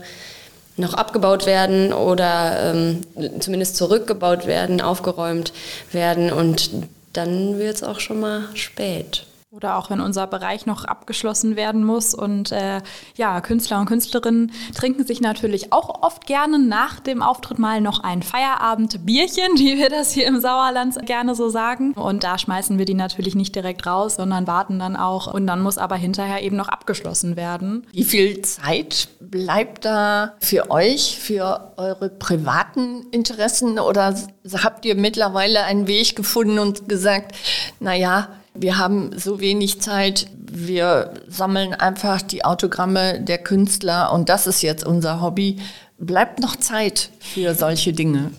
noch 0.77 0.93
abgebaut 0.93 1.45
werden 1.45 1.93
oder 1.93 2.73
ähm, 2.73 3.01
zumindest 3.39 3.77
zurückgebaut 3.77 4.45
werden, 4.45 4.81
aufgeräumt 4.81 5.53
werden 5.91 6.31
und 6.31 6.69
dann 7.13 7.57
wird 7.59 7.75
es 7.75 7.83
auch 7.83 7.99
schon 7.99 8.19
mal 8.19 8.49
spät. 8.55 9.25
Oder 9.55 9.77
auch 9.77 9.89
wenn 9.89 10.01
unser 10.01 10.27
Bereich 10.27 10.65
noch 10.65 10.83
abgeschlossen 10.83 11.55
werden 11.55 11.85
muss. 11.85 12.13
Und 12.13 12.51
äh, 12.51 12.81
ja, 13.15 13.39
Künstler 13.39 13.79
und 13.79 13.85
Künstlerinnen 13.85 14.51
trinken 14.75 15.05
sich 15.05 15.21
natürlich 15.21 15.71
auch 15.71 16.03
oft 16.03 16.25
gerne 16.25 16.59
nach 16.59 16.99
dem 16.99 17.21
Auftritt 17.21 17.57
mal 17.57 17.79
noch 17.79 18.01
ein 18.01 18.21
Feierabendbierchen, 18.21 19.45
wie 19.55 19.77
wir 19.77 19.87
das 19.89 20.11
hier 20.11 20.27
im 20.27 20.41
Sauerland 20.41 21.05
gerne 21.05 21.35
so 21.35 21.47
sagen. 21.47 21.93
Und 21.93 22.25
da 22.25 22.37
schmeißen 22.37 22.77
wir 22.77 22.83
die 22.83 22.95
natürlich 22.95 23.33
nicht 23.33 23.55
direkt 23.55 23.87
raus, 23.87 24.15
sondern 24.17 24.45
warten 24.45 24.77
dann 24.77 24.97
auch. 24.97 25.33
Und 25.33 25.47
dann 25.47 25.61
muss 25.61 25.77
aber 25.77 25.95
hinterher 25.95 26.43
eben 26.43 26.57
noch 26.57 26.67
abgeschlossen 26.67 27.37
werden. 27.37 27.87
Wie 27.93 28.03
viel 28.03 28.41
Zeit 28.41 29.07
bleibt 29.21 29.85
da 29.85 30.33
für 30.41 30.69
euch, 30.69 31.17
für 31.17 31.71
eure 31.77 32.09
privaten 32.09 33.05
Interessen? 33.11 33.79
Oder 33.79 34.19
habt 34.61 34.83
ihr 34.83 34.95
mittlerweile 34.95 35.63
einen 35.63 35.87
Weg 35.87 36.17
gefunden 36.17 36.59
und 36.59 36.89
gesagt, 36.89 37.37
naja, 37.79 38.27
wir 38.55 38.77
haben 38.77 39.11
so 39.17 39.39
wenig 39.39 39.81
Zeit, 39.81 40.27
wir 40.37 41.13
sammeln 41.27 41.73
einfach 41.73 42.21
die 42.21 42.45
Autogramme 42.45 43.21
der 43.21 43.37
Künstler 43.37 44.11
und 44.13 44.29
das 44.29 44.47
ist 44.47 44.61
jetzt 44.61 44.85
unser 44.85 45.21
Hobby. 45.21 45.57
Bleibt 45.97 46.39
noch 46.39 46.55
Zeit 46.55 47.09
für 47.19 47.55
solche 47.55 47.93
Dinge? 47.93 48.31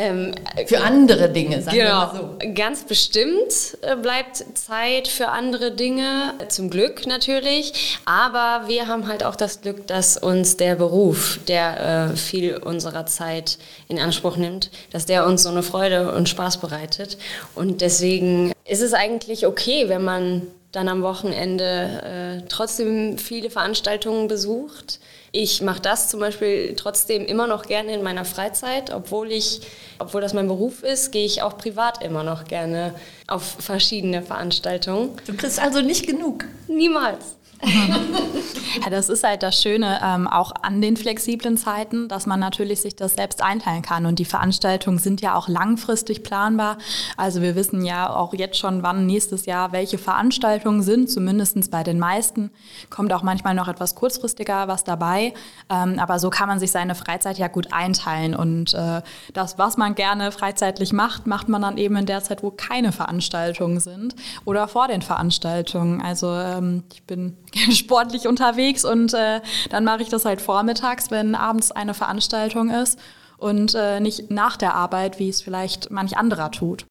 Ähm, 0.00 0.30
für 0.66 0.80
andere 0.80 1.28
Dinge, 1.28 1.60
sagen 1.60 1.76
genau, 1.76 2.12
wir 2.12 2.22
mal 2.22 2.38
so. 2.40 2.54
ganz 2.54 2.84
bestimmt 2.84 3.76
äh, 3.82 3.96
bleibt 3.96 4.44
Zeit 4.54 5.08
für 5.08 5.26
andere 5.30 5.72
Dinge, 5.72 6.34
zum 6.46 6.70
Glück 6.70 7.04
natürlich. 7.08 7.98
Aber 8.04 8.68
wir 8.68 8.86
haben 8.86 9.08
halt 9.08 9.24
auch 9.24 9.34
das 9.34 9.60
Glück, 9.60 9.88
dass 9.88 10.16
uns 10.16 10.56
der 10.56 10.76
Beruf, 10.76 11.40
der 11.48 12.10
äh, 12.12 12.16
viel 12.16 12.58
unserer 12.58 13.06
Zeit 13.06 13.58
in 13.88 13.98
Anspruch 13.98 14.36
nimmt, 14.36 14.70
dass 14.92 15.04
der 15.04 15.26
uns 15.26 15.42
so 15.42 15.48
eine 15.48 15.64
Freude 15.64 16.12
und 16.12 16.28
Spaß 16.28 16.58
bereitet. 16.58 17.18
Und 17.56 17.80
deswegen 17.80 18.52
ist 18.64 18.82
es 18.82 18.94
eigentlich 18.94 19.48
okay, 19.48 19.88
wenn 19.88 20.04
man 20.04 20.46
dann 20.72 20.88
am 20.88 21.02
Wochenende 21.02 22.42
äh, 22.42 22.48
trotzdem 22.48 23.18
viele 23.18 23.50
Veranstaltungen 23.50 24.28
besucht 24.28 25.00
ich 25.32 25.60
mache 25.60 25.80
das 25.80 26.08
zum 26.08 26.20
Beispiel 26.20 26.74
trotzdem 26.74 27.26
immer 27.26 27.46
noch 27.46 27.66
gerne 27.66 27.94
in 27.94 28.02
meiner 28.02 28.24
Freizeit, 28.24 28.92
obwohl 28.92 29.30
ich, 29.30 29.60
obwohl 29.98 30.20
das 30.20 30.32
mein 30.32 30.48
Beruf 30.48 30.82
ist, 30.82 31.12
gehe 31.12 31.26
ich 31.26 31.42
auch 31.42 31.58
privat 31.58 32.02
immer 32.02 32.22
noch 32.22 32.44
gerne 32.44 32.94
auf 33.26 33.42
verschiedene 33.42 34.22
Veranstaltungen. 34.22 35.10
Du 35.26 35.34
kriegst 35.34 35.60
also 35.60 35.82
nicht 35.82 36.06
genug. 36.06 36.44
Niemals. 36.66 37.36
ja, 38.82 38.90
das 38.90 39.08
ist 39.08 39.24
halt 39.24 39.42
das 39.42 39.60
Schöne 39.60 40.00
ähm, 40.02 40.28
auch 40.28 40.52
an 40.62 40.80
den 40.80 40.96
flexiblen 40.96 41.56
Zeiten, 41.56 42.08
dass 42.08 42.26
man 42.26 42.38
natürlich 42.38 42.80
sich 42.80 42.94
das 42.94 43.14
selbst 43.14 43.42
einteilen 43.42 43.82
kann. 43.82 44.06
Und 44.06 44.18
die 44.18 44.24
Veranstaltungen 44.24 44.98
sind 44.98 45.20
ja 45.20 45.34
auch 45.34 45.48
langfristig 45.48 46.22
planbar. 46.22 46.78
Also 47.16 47.42
wir 47.42 47.56
wissen 47.56 47.84
ja 47.84 48.14
auch 48.14 48.32
jetzt 48.34 48.58
schon, 48.58 48.82
wann 48.82 49.06
nächstes 49.06 49.46
Jahr 49.46 49.72
welche 49.72 49.98
Veranstaltungen 49.98 50.82
sind, 50.82 51.10
zumindest 51.10 51.48
bei 51.70 51.82
den 51.82 51.98
meisten. 51.98 52.50
Kommt 52.90 53.12
auch 53.12 53.22
manchmal 53.22 53.54
noch 53.54 53.68
etwas 53.68 53.94
kurzfristiger 53.94 54.68
was 54.68 54.84
dabei. 54.84 55.34
Ähm, 55.70 55.98
aber 55.98 56.18
so 56.18 56.30
kann 56.30 56.48
man 56.48 56.58
sich 56.58 56.70
seine 56.70 56.94
Freizeit 56.94 57.38
ja 57.38 57.48
gut 57.48 57.72
einteilen. 57.72 58.34
Und 58.34 58.74
äh, 58.74 59.02
das, 59.32 59.58
was 59.58 59.76
man 59.76 59.94
gerne 59.94 60.30
freizeitlich 60.30 60.92
macht, 60.92 61.26
macht 61.26 61.48
man 61.48 61.62
dann 61.62 61.78
eben 61.78 61.96
in 61.96 62.06
der 62.06 62.22
Zeit, 62.22 62.42
wo 62.42 62.50
keine 62.50 62.92
Veranstaltungen 62.92 63.80
sind 63.80 64.14
oder 64.44 64.68
vor 64.68 64.88
den 64.88 65.02
Veranstaltungen. 65.02 66.00
Also 66.00 66.32
ähm, 66.34 66.84
ich 66.92 67.02
bin 67.02 67.36
sportlich 67.72 68.26
unterwegs 68.26 68.84
und 68.84 69.14
äh, 69.14 69.40
dann 69.70 69.84
mache 69.84 70.02
ich 70.02 70.08
das 70.08 70.24
halt 70.24 70.40
vormittags, 70.40 71.10
wenn 71.10 71.34
abends 71.34 71.70
eine 71.70 71.94
Veranstaltung 71.94 72.70
ist 72.70 72.98
und 73.38 73.74
äh, 73.74 74.00
nicht 74.00 74.30
nach 74.30 74.56
der 74.56 74.74
Arbeit, 74.74 75.18
wie 75.18 75.28
es 75.28 75.40
vielleicht 75.40 75.90
manch 75.90 76.16
anderer 76.16 76.50
tut. 76.50 76.86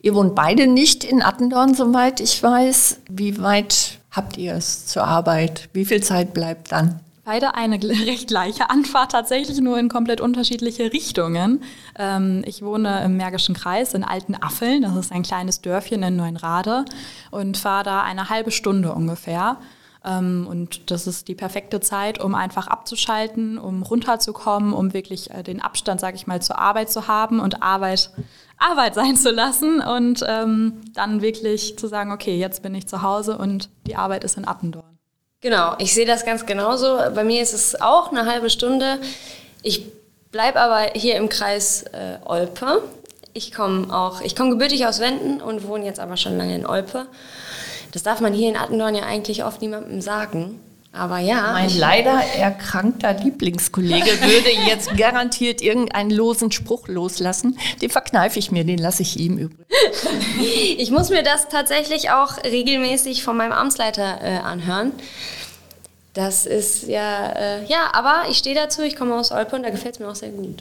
Ihr 0.00 0.14
wohnt 0.14 0.34
beide 0.34 0.66
nicht 0.66 1.02
in 1.02 1.22
Attendorn, 1.22 1.74
soweit 1.74 2.20
ich 2.20 2.42
weiß. 2.42 3.00
Wie 3.08 3.40
weit 3.40 4.00
habt 4.10 4.36
ihr 4.36 4.54
es 4.54 4.86
zur 4.86 5.04
Arbeit? 5.04 5.70
Wie 5.72 5.86
viel 5.86 6.02
Zeit 6.02 6.34
bleibt 6.34 6.72
dann? 6.72 7.00
Beide 7.24 7.54
eine 7.54 7.82
recht 8.06 8.28
gleiche 8.28 8.68
Anfahrt, 8.68 9.12
tatsächlich 9.12 9.58
nur 9.60 9.78
in 9.78 9.88
komplett 9.88 10.20
unterschiedliche 10.20 10.92
Richtungen. 10.92 11.62
Ähm, 11.98 12.42
ich 12.44 12.62
wohne 12.62 13.02
im 13.02 13.16
Märkischen 13.16 13.54
Kreis 13.54 13.94
in 13.94 14.04
Alten 14.04 14.36
Affeln, 14.38 14.82
das 14.82 14.94
ist 14.96 15.12
ein 15.12 15.22
kleines 15.22 15.62
Dörfchen 15.62 16.02
in 16.02 16.16
Neuenrade 16.16 16.84
und 17.30 17.56
fahre 17.56 17.84
da 17.84 18.02
eine 18.02 18.28
halbe 18.28 18.50
Stunde 18.50 18.92
ungefähr. 18.92 19.56
Ähm, 20.04 20.46
und 20.48 20.90
das 20.90 21.06
ist 21.06 21.28
die 21.28 21.34
perfekte 21.34 21.80
Zeit, 21.80 22.20
um 22.20 22.34
einfach 22.34 22.66
abzuschalten, 22.66 23.58
um 23.58 23.82
runterzukommen, 23.82 24.72
um 24.72 24.92
wirklich 24.92 25.30
äh, 25.30 25.42
den 25.42 25.62
Abstand, 25.62 26.00
sage 26.00 26.16
ich 26.16 26.26
mal, 26.26 26.42
zur 26.42 26.58
Arbeit 26.58 26.90
zu 26.90 27.08
haben 27.08 27.40
und 27.40 27.62
Arbeit 27.62 28.10
Arbeit 28.58 28.94
sein 28.94 29.16
zu 29.16 29.30
lassen 29.30 29.80
und 29.80 30.24
ähm, 30.26 30.80
dann 30.94 31.22
wirklich 31.22 31.76
zu 31.76 31.88
sagen, 31.88 32.12
okay, 32.12 32.36
jetzt 32.38 32.62
bin 32.62 32.74
ich 32.74 32.86
zu 32.86 33.02
Hause 33.02 33.36
und 33.36 33.68
die 33.86 33.96
Arbeit 33.96 34.24
ist 34.24 34.36
in 34.36 34.46
Attendorn. 34.46 34.98
Genau, 35.40 35.74
ich 35.78 35.92
sehe 35.92 36.06
das 36.06 36.24
ganz 36.24 36.46
genauso. 36.46 36.96
Bei 37.14 37.24
mir 37.24 37.42
ist 37.42 37.52
es 37.52 37.80
auch 37.80 38.10
eine 38.10 38.26
halbe 38.26 38.48
Stunde. 38.48 38.98
Ich 39.62 39.84
bleibe 40.30 40.60
aber 40.60 40.92
hier 40.94 41.16
im 41.16 41.28
Kreis 41.28 41.82
äh, 41.92 42.18
Olpe. 42.24 42.82
Ich 43.34 43.52
komme 43.52 43.94
auch, 43.94 44.20
ich 44.22 44.36
komme 44.36 44.50
gebürtig 44.50 44.86
aus 44.86 45.00
Wenden 45.00 45.42
und 45.42 45.66
wohne 45.66 45.84
jetzt 45.84 46.00
aber 46.00 46.16
schon 46.16 46.38
lange 46.38 46.54
in 46.54 46.64
Olpe. 46.64 47.06
Das 47.94 48.02
darf 48.02 48.20
man 48.20 48.34
hier 48.34 48.48
in 48.48 48.56
Attendorn 48.56 48.96
ja 48.96 49.04
eigentlich 49.04 49.44
oft 49.44 49.62
niemandem 49.62 50.00
sagen. 50.00 50.58
Aber 50.90 51.18
ja. 51.18 51.52
Mein 51.52 51.70
leider 51.76 52.20
erkrankter 52.36 53.14
Lieblingskollege 53.14 54.10
würde 54.20 54.50
jetzt 54.68 54.96
garantiert 54.96 55.62
irgendeinen 55.62 56.10
losen 56.10 56.50
Spruch 56.50 56.88
loslassen. 56.88 57.56
Den 57.82 57.90
verkneife 57.90 58.40
ich 58.40 58.50
mir, 58.50 58.64
den 58.64 58.78
lasse 58.78 59.02
ich 59.02 59.18
ihm 59.20 59.38
übrigens. 59.38 59.68
ich 60.76 60.90
muss 60.90 61.10
mir 61.10 61.22
das 61.22 61.48
tatsächlich 61.48 62.10
auch 62.10 62.42
regelmäßig 62.42 63.22
von 63.22 63.36
meinem 63.36 63.52
Amtsleiter 63.52 64.18
äh, 64.22 64.38
anhören. 64.38 64.90
Das 66.14 66.46
ist 66.46 66.88
ja, 66.88 67.28
äh, 67.28 67.64
ja, 67.66 67.90
aber 67.92 68.24
ich 68.28 68.38
stehe 68.38 68.56
dazu, 68.56 68.82
ich 68.82 68.96
komme 68.96 69.14
aus 69.14 69.30
Olpe 69.30 69.54
und 69.54 69.62
da 69.62 69.70
gefällt 69.70 69.94
es 69.94 70.00
mir 70.00 70.08
auch 70.08 70.16
sehr 70.16 70.30
gut. 70.30 70.58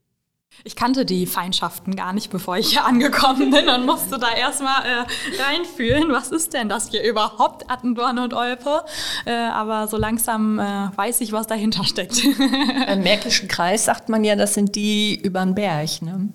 Ich 0.66 0.78
kannte 0.78 1.04
die 1.04 1.26
Feindschaften 1.26 1.94
gar 1.94 2.14
nicht, 2.14 2.30
bevor 2.30 2.58
ich 2.58 2.70
hier 2.70 2.86
angekommen 2.86 3.52
bin 3.52 3.68
und 3.68 3.86
musste 3.86 4.18
da 4.18 4.34
erstmal 4.34 4.86
äh, 4.86 5.42
reinfühlen, 5.42 6.10
was 6.10 6.32
ist 6.32 6.54
denn 6.54 6.70
das 6.70 6.90
hier 6.90 7.04
überhaupt, 7.04 7.70
Attendorn 7.70 8.18
und 8.18 8.34
Olpe. 8.34 8.86
Äh, 9.26 9.34
aber 9.34 9.90
so 9.90 9.98
langsam 9.98 10.60
äh, 10.60 10.64
weiß 10.96 11.20
ich, 11.20 11.34
was 11.34 11.48
dahinter 11.48 11.84
steckt. 11.84 12.24
Im 12.88 13.04
Märkischen 13.04 13.50
Kreis 13.50 13.84
sagt 13.84 14.08
man 14.08 14.24
ja, 14.24 14.38
das 14.38 14.54
sind 14.54 14.76
die 14.76 15.20
über 15.22 15.42
den 15.42 15.54
Berg. 15.54 16.02
Ne? 16.02 16.30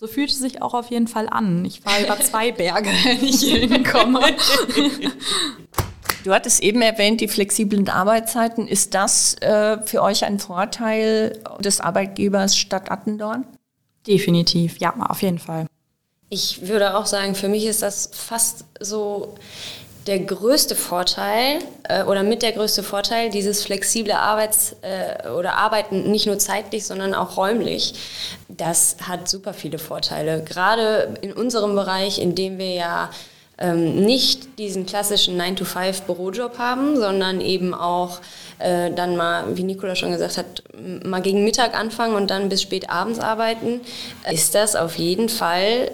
So 0.00 0.08
fühlt 0.08 0.30
es 0.30 0.40
sich 0.40 0.62
auch 0.62 0.74
auf 0.74 0.90
jeden 0.90 1.06
Fall 1.06 1.28
an. 1.28 1.64
Ich 1.64 1.80
fahre 1.80 2.02
über 2.02 2.18
zwei 2.18 2.50
Berge, 2.50 2.90
wenn 3.04 3.22
ich 3.22 3.38
hier 3.38 3.68
hinkomme. 3.68 4.20
Du 6.24 6.34
hattest 6.34 6.60
eben 6.64 6.82
erwähnt, 6.82 7.20
die 7.20 7.28
flexiblen 7.28 7.88
Arbeitszeiten. 7.88 8.66
Ist 8.66 8.94
das 8.94 9.34
äh, 9.42 9.78
für 9.84 10.02
euch 10.02 10.24
ein 10.24 10.40
Vorteil 10.40 11.38
des 11.60 11.80
Arbeitgebers 11.80 12.56
Stadt 12.56 12.90
Attendorn? 12.90 13.46
Definitiv, 14.06 14.78
ja, 14.78 14.94
auf 15.08 15.22
jeden 15.22 15.38
Fall. 15.38 15.66
Ich 16.28 16.66
würde 16.68 16.96
auch 16.96 17.06
sagen, 17.06 17.34
für 17.34 17.48
mich 17.48 17.66
ist 17.66 17.82
das 17.82 18.10
fast 18.12 18.64
so 18.78 19.34
der 20.06 20.20
größte 20.20 20.74
Vorteil 20.74 21.58
äh, 21.84 22.04
oder 22.04 22.22
mit 22.22 22.42
der 22.42 22.52
größte 22.52 22.82
Vorteil 22.82 23.30
dieses 23.30 23.62
flexible 23.62 24.12
Arbeits- 24.12 24.76
äh, 24.82 25.28
oder 25.28 25.56
Arbeiten 25.56 26.10
nicht 26.10 26.26
nur 26.26 26.38
zeitlich, 26.38 26.86
sondern 26.86 27.14
auch 27.14 27.36
räumlich. 27.36 27.94
Das 28.48 28.96
hat 29.02 29.28
super 29.28 29.52
viele 29.52 29.78
Vorteile. 29.78 30.42
Gerade 30.42 31.18
in 31.20 31.32
unserem 31.32 31.74
Bereich, 31.74 32.18
in 32.18 32.34
dem 32.34 32.58
wir 32.58 32.72
ja 32.72 33.10
ähm, 33.60 34.04
nicht 34.04 34.58
diesen 34.58 34.86
klassischen 34.86 35.40
9-to-5-Bürojob 35.40 36.58
haben, 36.58 36.96
sondern 36.96 37.40
eben 37.40 37.74
auch 37.74 38.20
äh, 38.58 38.90
dann 38.90 39.16
mal, 39.16 39.56
wie 39.56 39.64
Nicola 39.64 39.94
schon 39.94 40.12
gesagt 40.12 40.38
hat, 40.38 40.62
mal 41.04 41.20
gegen 41.20 41.44
Mittag 41.44 41.78
anfangen 41.78 42.14
und 42.14 42.30
dann 42.30 42.48
bis 42.48 42.62
spät 42.62 42.90
abends 42.90 43.18
arbeiten, 43.18 43.80
ist 44.30 44.54
das 44.54 44.76
auf 44.76 44.96
jeden 44.96 45.28
Fall 45.28 45.90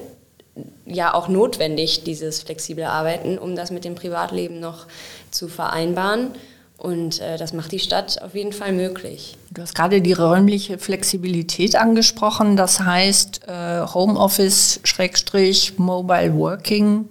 ja 0.86 1.12
auch 1.12 1.28
notwendig, 1.28 2.04
dieses 2.04 2.42
flexible 2.42 2.84
Arbeiten, 2.84 3.36
um 3.36 3.56
das 3.56 3.70
mit 3.70 3.84
dem 3.84 3.94
Privatleben 3.94 4.60
noch 4.60 4.86
zu 5.30 5.48
vereinbaren. 5.48 6.30
Und 6.78 7.20
äh, 7.20 7.38
das 7.38 7.52
macht 7.52 7.72
die 7.72 7.78
Stadt 7.78 8.20
auf 8.22 8.34
jeden 8.34 8.52
Fall 8.52 8.72
möglich. 8.72 9.36
Du 9.50 9.62
hast 9.62 9.74
gerade 9.74 10.02
die 10.02 10.12
räumliche 10.12 10.78
Flexibilität 10.78 11.74
angesprochen. 11.74 12.56
Das 12.56 12.80
heißt 12.80 13.42
äh, 13.48 13.80
Homeoffice, 13.86 14.80
Schrägstrich, 14.84 15.78
Mobile 15.78 16.34
Working. 16.36 17.08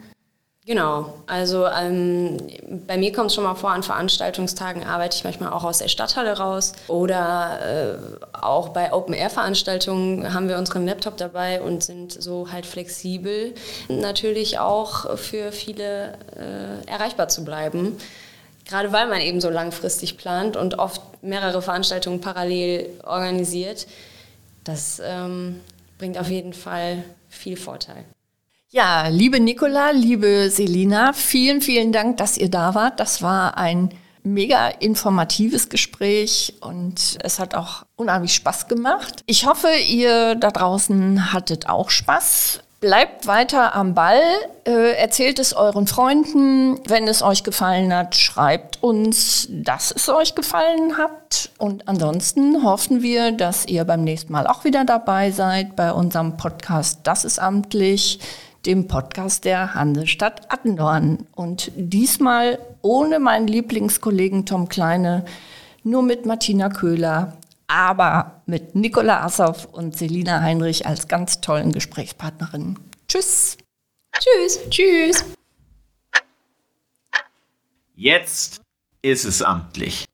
Genau, 0.68 1.14
also 1.28 1.68
ähm, 1.68 2.38
bei 2.88 2.98
mir 2.98 3.14
kommt 3.14 3.28
es 3.28 3.36
schon 3.36 3.44
mal 3.44 3.54
vor, 3.54 3.70
an 3.70 3.84
Veranstaltungstagen 3.84 4.84
arbeite 4.84 5.16
ich 5.16 5.24
manchmal 5.24 5.54
auch 5.54 5.64
aus 5.64 5.78
der 5.78 5.90
Stadthalle 5.90 6.40
raus 6.40 6.74
oder 6.88 7.60
äh, 7.62 7.98
auch 8.34 8.70
bei 8.70 8.92
Open-Air-Veranstaltungen 8.92 10.34
haben 10.34 10.50
wir 10.50 10.58
unseren 10.58 10.88
Laptop 10.88 11.18
dabei 11.18 11.62
und 11.62 11.84
sind 11.84 12.14
so 12.14 12.52
halt 12.52 12.66
flexibel, 12.66 13.54
natürlich 13.90 14.58
auch 14.58 15.16
für 15.20 15.52
viele 15.52 16.18
äh, 16.36 16.90
erreichbar 16.90 17.28
zu 17.28 17.46
bleiben. 17.46 17.96
Gerade 18.68 18.92
weil 18.92 19.08
man 19.08 19.22
eben 19.22 19.42
so 19.42 19.52
langfristig 19.52 20.18
plant 20.18 20.58
und 20.58 20.80
oft 20.80 21.00
mehrere 21.22 21.62
Veranstaltungen 21.62 22.22
parallel 22.22 22.90
organisiert. 23.04 23.86
Das 24.64 25.00
ähm, 25.06 25.62
bringt 26.00 26.18
auf 26.18 26.32
jeden 26.32 26.54
Fall 26.54 27.04
viel 27.30 27.56
Vorteil. 27.56 28.04
Ja, 28.76 29.08
liebe 29.08 29.40
Nicola, 29.40 29.92
liebe 29.92 30.50
Selina, 30.50 31.14
vielen, 31.14 31.62
vielen 31.62 31.94
Dank, 31.94 32.18
dass 32.18 32.38
ihr 32.38 32.52
da 32.52 32.76
wart. 32.76 33.00
Das 33.00 33.22
war 33.22 33.58
ein 33.58 33.92
mega 34.22 34.68
informatives 34.68 35.70
Gespräch 35.70 36.56
und 36.60 37.18
es 37.24 37.40
hat 37.40 37.56
auch 37.56 37.86
unheimlich 37.96 38.34
Spaß 38.34 38.68
gemacht. 38.68 39.24
Ich 39.28 39.46
hoffe, 39.46 39.70
ihr 39.88 40.36
da 40.36 40.52
draußen 40.52 41.32
hattet 41.32 41.70
auch 41.70 41.90
Spaß. 41.90 42.60
Bleibt 42.82 43.28
weiter 43.28 43.76
am 43.76 43.94
Ball, 43.94 44.22
äh, 44.68 44.92
erzählt 44.98 45.40
es 45.40 45.54
euren 45.54 45.88
Freunden. 45.88 46.78
Wenn 46.86 47.08
es 47.08 47.22
euch 47.22 47.46
gefallen 47.46 47.94
hat, 47.96 48.18
schreibt 48.18 48.84
uns, 48.84 49.48
dass 49.50 49.92
es 49.92 50.10
euch 50.10 50.36
gefallen 50.36 50.98
hat. 50.98 51.50
Und 51.58 51.88
ansonsten 51.88 52.62
hoffen 52.62 53.02
wir, 53.02 53.32
dass 53.32 53.68
ihr 53.68 53.86
beim 53.86 54.04
nächsten 54.04 54.34
Mal 54.34 54.48
auch 54.48 54.66
wieder 54.66 54.84
dabei 54.84 55.32
seid 55.32 55.78
bei 55.78 55.94
unserem 55.94 56.36
Podcast 56.36 57.00
Das 57.04 57.24
ist 57.24 57.40
amtlich 57.40 58.20
dem 58.66 58.88
Podcast 58.88 59.46
der 59.46 59.74
Hansestadt 59.74 60.52
Attendorn. 60.52 61.28
Und 61.36 61.72
diesmal 61.76 62.60
ohne 62.82 63.20
meinen 63.20 63.48
Lieblingskollegen 63.48 64.46
Tom 64.46 64.70
Kleine, 64.70 65.26
nur 65.84 66.04
mit 66.04 66.26
Martina 66.26 66.70
Köhler 66.70 67.38
aber 67.68 68.44
mit 68.46 68.76
Nicola 68.76 69.24
Assoff 69.24 69.66
und 69.66 69.98
Selina 69.98 70.42
Heinrich 70.42 70.86
als 70.86 71.08
ganz 71.08 71.42
tollen 71.42 71.72
Gesprächspartnerinnen. 71.72 72.80
Tschüss. 73.08 73.58
Tschüss. 74.20 74.60
Tschüss. 74.70 75.26
Jetzt 77.96 78.62
ist 79.02 79.26
es 79.26 79.42
amtlich. 79.42 80.06